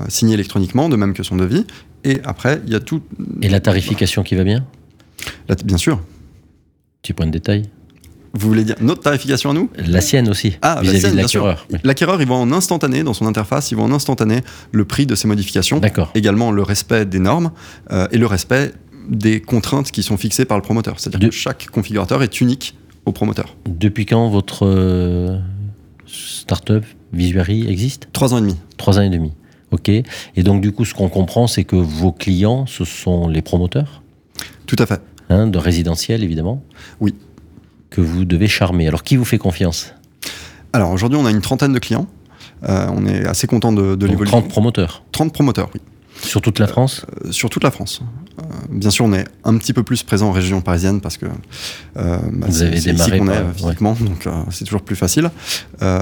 signé 0.08 0.34
électroniquement, 0.34 0.88
de 0.88 0.96
même 0.96 1.12
que 1.12 1.22
son 1.22 1.36
devis. 1.36 1.66
Et 2.02 2.20
après, 2.24 2.60
il 2.66 2.72
y 2.72 2.74
a 2.74 2.80
tout. 2.80 3.02
Et 3.42 3.48
la 3.50 3.60
tarification 3.60 4.22
qui 4.22 4.34
va 4.34 4.42
bien? 4.42 4.64
Là, 5.48 5.56
bien 5.62 5.76
sûr. 5.76 6.00
Petit 7.02 7.12
point 7.12 7.26
de 7.26 7.32
détail. 7.32 7.64
Vous 8.34 8.48
voulez 8.48 8.64
dire 8.64 8.76
notre 8.80 9.02
tarification 9.02 9.50
à 9.50 9.54
nous? 9.54 9.70
La 9.86 10.00
sienne 10.00 10.28
aussi, 10.28 10.56
Ah, 10.62 10.76
la 10.76 10.82
vis-à-vis 10.82 11.00
sienne, 11.00 11.12
de 11.12 11.16
l'acquéreur. 11.16 11.66
Oui. 11.72 11.78
L'acquéreur, 11.82 12.20
il 12.20 12.26
voit 12.26 12.36
en 12.36 12.52
instantané, 12.52 13.02
dans 13.02 13.14
son 13.14 13.26
interface, 13.26 13.70
il 13.70 13.76
voit 13.76 13.84
en 13.84 13.92
instantané 13.92 14.40
le 14.72 14.84
prix 14.84 15.06
de 15.06 15.14
ses 15.14 15.26
modifications, 15.28 15.78
D'accord. 15.78 16.10
également 16.14 16.50
le 16.50 16.62
respect 16.62 17.06
des 17.06 17.18
normes 17.20 17.50
euh, 17.90 18.06
et 18.12 18.18
le 18.18 18.26
respect 18.26 18.72
des 19.08 19.40
contraintes 19.40 19.90
qui 19.90 20.02
sont 20.02 20.18
fixées 20.18 20.44
par 20.44 20.58
le 20.58 20.62
promoteur. 20.62 21.00
C'est-à-dire 21.00 21.20
De- 21.20 21.26
que 21.28 21.34
chaque 21.34 21.68
configurateur 21.70 22.22
est 22.22 22.40
unique 22.42 22.76
au 23.06 23.12
promoteur. 23.12 23.56
Depuis 23.66 24.04
quand 24.04 24.28
votre 24.28 24.66
euh, 24.66 25.38
start-up 26.06 26.84
Visuary 27.12 27.66
existe? 27.68 28.08
Trois 28.12 28.34
ans 28.34 28.38
et 28.38 28.42
demi. 28.42 28.56
Trois 28.76 28.98
ans 28.98 29.02
et 29.02 29.08
demi. 29.08 29.32
Ok. 29.70 29.88
Et 29.88 30.42
donc, 30.42 30.60
du 30.60 30.72
coup, 30.72 30.84
ce 30.84 30.92
qu'on 30.94 31.08
comprend, 31.08 31.46
c'est 31.46 31.64
que 31.64 31.76
vos 31.76 32.12
clients, 32.12 32.66
ce 32.66 32.84
sont 32.84 33.28
les 33.28 33.40
promoteurs? 33.42 34.02
Tout 34.66 34.76
à 34.78 34.84
fait. 34.86 35.00
hein, 35.30 35.46
de 35.46 35.56
résidentiel, 35.58 36.22
évidemment? 36.22 36.62
Oui. 37.00 37.14
Que 37.90 38.00
vous 38.00 38.24
devez 38.24 38.48
charmer. 38.48 38.86
Alors, 38.88 39.02
qui 39.02 39.16
vous 39.16 39.24
fait 39.24 39.38
confiance? 39.38 39.94
Alors 40.72 40.90
aujourd'hui, 40.90 41.18
on 41.18 41.26
a 41.26 41.30
une 41.30 41.40
trentaine 41.40 41.72
de 41.72 41.78
clients. 41.78 42.06
Euh, 42.68 42.86
on 42.94 43.06
est 43.06 43.26
assez 43.26 43.46
content 43.46 43.72
de, 43.72 43.94
de 43.94 44.06
l'évolution. 44.06 44.40
30 44.40 44.50
promoteurs 44.50 45.02
30 45.12 45.32
promoteurs, 45.32 45.70
oui. 45.74 45.80
Sur 46.20 46.42
toute 46.42 46.58
la 46.58 46.66
France? 46.66 47.06
Euh, 47.24 47.30
Sur 47.30 47.48
toute 47.48 47.62
la 47.62 47.70
France. 47.70 48.00
Euh, 48.40 48.42
bien 48.68 48.90
sûr, 48.90 49.04
on 49.04 49.12
est 49.12 49.24
un 49.44 49.56
petit 49.56 49.72
peu 49.72 49.84
plus 49.84 50.02
présent 50.02 50.28
en 50.28 50.32
région 50.32 50.60
parisienne 50.60 51.00
parce 51.00 51.16
que 51.16 51.26
bah, 51.94 52.18
Vous 52.48 52.62
avez 52.62 52.80
démarré 52.80 53.18
qu'on 53.20 53.26
par- 53.26 53.34
est 53.36 53.38
euh, 53.38 53.44
ouais. 53.44 53.52
physiquement, 53.54 53.96
donc 54.00 54.28
c'est 54.50 54.64
toujours 54.64 54.82
plus 54.82 54.96
facile. 54.96 55.30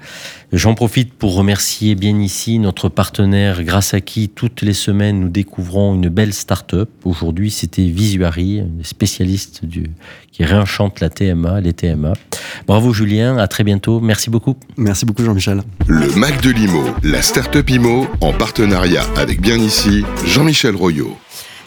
J'en 0.53 0.75
profite 0.75 1.13
pour 1.13 1.35
remercier 1.35 1.95
bien 1.95 2.19
ici 2.19 2.59
notre 2.59 2.89
partenaire 2.89 3.63
grâce 3.63 3.93
à 3.93 4.01
qui 4.01 4.29
toutes 4.29 4.61
les 4.61 4.73
semaines 4.73 5.19
nous 5.19 5.29
découvrons 5.29 5.95
une 5.95 6.09
belle 6.09 6.33
start-up. 6.33 6.89
Aujourd'hui, 7.03 7.51
c'était 7.51 7.85
Visuary, 7.85 8.59
un 8.59 8.65
des 8.65 8.83
spécialistes 8.83 9.65
du, 9.65 9.89
qui 10.31 10.43
réenchante 10.43 10.99
la 10.99 11.09
TMA, 11.09 11.61
les 11.61 11.73
TMA. 11.73 12.13
Bravo 12.67 12.93
Julien, 12.93 13.37
à 13.37 13.47
très 13.47 13.63
bientôt. 13.63 13.99
Merci 14.01 14.29
beaucoup. 14.29 14.57
Merci 14.77 15.05
beaucoup 15.05 15.23
Jean-Michel. 15.23 15.63
Le 15.87 16.13
Mac 16.15 16.41
de 16.41 16.51
l'IMO, 16.51 16.83
la 17.03 17.21
start-up 17.21 17.69
IMO, 17.69 18.07
en 18.19 18.33
partenariat 18.33 19.03
avec 19.15 19.41
bien 19.41 19.57
ici 19.57 20.03
Jean-Michel 20.25 20.75
Royot. 20.75 21.17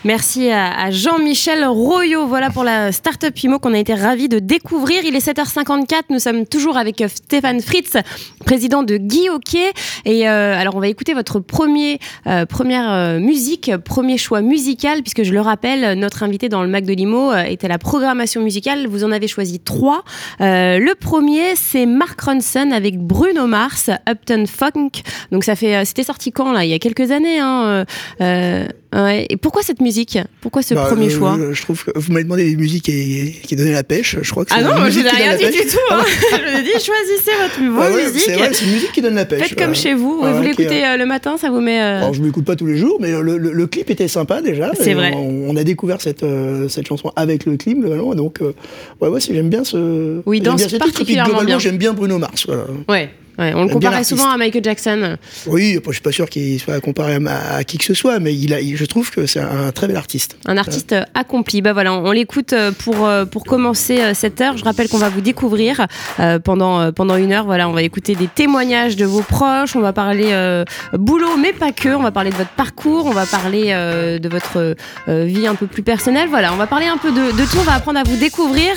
Merci 0.05 0.51
à, 0.51 0.71
à 0.79 0.91
Jean-Michel 0.91 1.65
Royot. 1.65 2.27
Voilà 2.27 2.51
pour 2.51 2.63
la 2.63 2.93
Startup 2.93 3.37
Imo 3.43 3.59
qu'on 3.59 3.73
a 3.73 3.79
été 3.79 3.95
ravis 3.95 4.29
de 4.29 4.39
découvrir. 4.39 5.03
Il 5.03 5.17
est 5.17 5.27
7h54. 5.27 6.03
Nous 6.11 6.19
sommes 6.19 6.47
toujours 6.47 6.77
avec 6.77 7.01
euh, 7.01 7.09
Stéphane 7.09 7.63
Fritz, 7.63 7.97
président 8.45 8.83
de 8.83 8.99
Guy 8.99 9.31
Hockey. 9.31 9.73
Et 10.05 10.29
euh, 10.29 10.61
alors, 10.61 10.77
on 10.77 10.81
va 10.81 10.89
écouter 10.89 11.15
votre 11.15 11.41
premier, 11.41 12.01
euh, 12.27 12.45
première 12.45 12.93
euh, 12.93 13.19
musique, 13.19 13.75
premier 13.79 14.19
choix 14.19 14.43
musical, 14.43 15.01
puisque 15.01 15.23
je 15.23 15.33
le 15.33 15.41
rappelle, 15.41 15.99
notre 15.99 16.23
invité 16.23 16.51
dans 16.51 16.63
le 16.63 16.69
Mac 16.69 16.85
de 16.85 16.93
Limo 16.93 17.33
euh, 17.33 17.43
était 17.45 17.69
la 17.69 17.79
programmation 17.79 18.43
musicale. 18.43 18.87
Vous 18.87 19.05
en 19.05 19.11
avez 19.11 19.27
choisi 19.27 19.59
trois. 19.59 20.05
Euh, 20.43 20.79
le 20.81 20.95
premier, 20.95 21.57
c'est 21.57 21.87
Mark 21.87 22.21
Ronson 22.21 22.73
avec 22.73 22.99
Bruno 22.99 23.47
Mars, 23.47 23.89
Upton 24.07 24.45
Funk. 24.47 24.91
Donc, 25.33 25.45
ça 25.45 25.57
fait, 25.57 25.77
euh, 25.77 25.85
c'était 25.87 26.03
sorti 26.03 26.31
quand 26.31 26.53
là? 26.53 26.67
Il 26.67 26.71
y 26.71 26.75
a 26.75 26.79
quelques 26.79 27.11
années. 27.11 27.39
Hein, 27.39 27.65
euh, 27.65 27.85
euh, 28.21 28.67
ouais. 29.03 29.27
Et 29.29 29.37
pourquoi 29.37 29.63
cette 29.63 29.81
musique? 29.81 30.19
Pourquoi 30.41 30.63
ce 30.63 30.75
Bah, 30.75 30.85
premier 30.87 31.07
euh, 31.07 31.11
choix? 31.19 31.37
Je 31.53 31.63
trouve 31.63 31.85
que 31.85 31.91
vous 31.99 32.13
m'avez 32.13 32.25
demandé 32.25 32.49
des 32.49 32.57
musiques 32.57 32.85
qui, 32.85 33.33
qui 33.43 33.57
donnaient 33.57 33.73
la 33.73 33.83
pêche. 33.83 34.17
Je 34.23 34.31
crois 34.31 34.45
que 34.45 34.53
c'est 34.53 34.59
Ah 34.59 34.63
non, 34.63 34.75
moi 34.77 34.89
je 34.91 34.99
musique 35.01 35.05
n'ai 35.05 35.11
rien 35.11 35.37
dit 35.37 35.45
du 35.47 35.67
tout. 35.67 35.79
Hein. 35.91 36.03
je 36.31 36.37
vous 36.53 36.59
ai 36.59 36.63
dit, 36.63 36.71
choisissez 36.71 37.31
votre 37.43 37.73
vos 37.73 37.81
Ah 37.83 37.91
ouais. 37.91 38.05
C'est 38.17 38.35
vrai, 38.37 38.51
c'est 38.53 38.65
une 38.67 38.73
musique 38.73 38.93
qui 38.93 39.03
donne 39.03 39.15
la 39.17 39.25
pêche. 39.25 39.49
Faites 39.49 39.59
comme 39.59 39.75
chez 39.75 39.95
vous. 39.95 40.21
Vous 40.23 40.41
qui, 40.41 40.43
l'écoutez 40.43 40.85
euh, 40.87 40.97
le 40.97 41.07
matin, 41.07 41.37
ça 41.39 41.51
vous 41.51 41.61
met. 41.61 41.81
euh, 41.81 41.99
Alors, 41.99 42.15
je 42.15 42.21
ne 42.21 42.27
l'écoute 42.27 42.45
pas 42.45 42.57
tous 42.57 42.67
les 42.67 42.77
jours, 42.77 42.99
mais 43.01 43.11
le, 43.11 43.23
le- 43.39 43.53
le 43.53 43.67
clip 43.67 43.91
était 43.91 44.09
sympa 44.09 44.41
déjà. 44.43 44.71
C'est 44.79 44.95
vrai. 44.95 45.13
On, 45.17 45.51
on 45.51 45.57
a 45.57 45.65
découvert 45.65 46.01
cette, 46.01 46.25
cette 46.69 46.87
chanson 46.87 47.13
avec 47.17 47.47
le 47.47 47.57
clip, 47.57 47.79
globalement. 47.81 48.15
Donc, 48.15 48.41
euh, 48.43 48.53
ouais, 49.01 49.09
ouais, 49.09 49.21
j'aime 49.21 49.49
bien 49.51 49.65
ce. 49.65 50.21
Oui, 50.27 50.41
danse 50.41 50.67
particulièrement 50.79 51.29
globalement, 51.31 51.47
bien. 51.47 51.59
J'aime 51.59 51.79
bien 51.79 51.93
Bruno 51.93 52.19
Mars. 52.19 52.45
voilà. 52.47 52.65
Ouais. 52.89 53.11
Ouais, 53.39 53.53
on 53.55 53.65
le 53.65 53.69
comparait 53.69 54.05
souvent 54.05 54.29
à 54.31 54.37
Michael 54.37 54.63
Jackson. 54.63 55.17
Oui, 55.47 55.79
je 55.87 55.93
suis 55.93 56.01
pas 56.03 56.13
sûr 56.13 56.29
qu'il 56.31 56.61
soit 56.61 56.81
comparé 56.81 57.19
à, 57.27 57.57
à 57.57 57.65
qui 57.65 57.79
que 57.79 57.85
ce 57.85 57.95
soit, 57.95 58.19
mais 58.21 58.35
il 58.35 58.55
a, 58.55 58.61
il- 58.61 58.77
je 58.77 58.85
trouve 58.85 59.11
que 59.11 59.27
c'est 59.27 59.41
un 59.41 59.73
très 59.73 59.87
bel 59.89 59.97
artiste. 59.97 60.37
Un 60.47 60.57
artiste 60.57 60.93
euh, 60.93 61.03
accompli. 61.15 61.61
Bah 61.63 61.73
voilà, 61.73 61.93
on, 61.95 62.07
on 62.07 62.13
l'écoute 62.13 62.53
euh, 62.53 62.71
pour, 62.73 63.07
euh, 63.07 63.25
pour 63.25 63.45
commencer 63.45 64.01
cette 64.15 64.41
heure. 64.41 64.57
Je 64.57 64.65
rappelle 64.65 64.89
qu'on 64.89 64.99
va 64.99 65.09
vous 65.09 65.21
découvrir 65.21 65.87
euh, 66.21 66.39
pendant, 66.39 66.93
pendant 66.93 67.17
une 67.17 67.33
heure. 67.33 67.45
Voilà, 67.45 67.69
on 67.69 67.73
va 67.73 67.83
écouter 67.83 68.15
des 68.15 68.29
témoignages 68.29 68.97
de 68.97 69.05
vos 69.05 69.23
proches. 69.23 69.75
On 69.75 69.81
va 69.81 69.93
parler 69.93 70.29
euh, 70.31 70.65
boulot, 70.93 71.37
mais 71.37 71.53
pas 71.53 71.73
que. 71.73 71.89
On 71.89 72.03
va 72.03 72.13
parler 72.13 72.31
de 72.31 72.37
votre 72.37 72.51
parcours. 72.51 73.07
On 73.07 73.13
va 73.13 73.27
parler 73.27 73.67
euh, 73.69 74.19
de 74.19 74.29
votre 74.29 74.77
vie 75.09 75.47
un 75.47 75.55
peu 75.57 75.67
plus 75.67 75.83
personnelle. 75.83 76.29
Voilà, 76.29 76.53
on 76.53 76.57
va 76.57 76.67
parler 76.67 76.87
un 76.87 76.99
peu 76.99 77.11
de, 77.11 77.33
de 77.33 77.45
tout. 77.51 77.59
On 77.59 77.65
va 77.65 77.75
apprendre 77.75 77.99
à 77.99 78.05
vous 78.05 78.17
découvrir. 78.17 78.71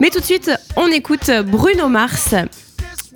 Mais 0.00 0.08
tout 0.10 0.20
de 0.20 0.24
suite, 0.24 0.50
on 0.76 0.86
écoute 0.86 1.30
Bruno 1.46 1.88
Mars 1.88 2.34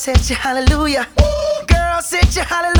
said 0.00 0.30
you 0.30 0.34
hallelujah. 0.34 1.06
Girl, 1.66 2.00
said 2.00 2.34
you 2.34 2.40
hallelujah. 2.40 2.79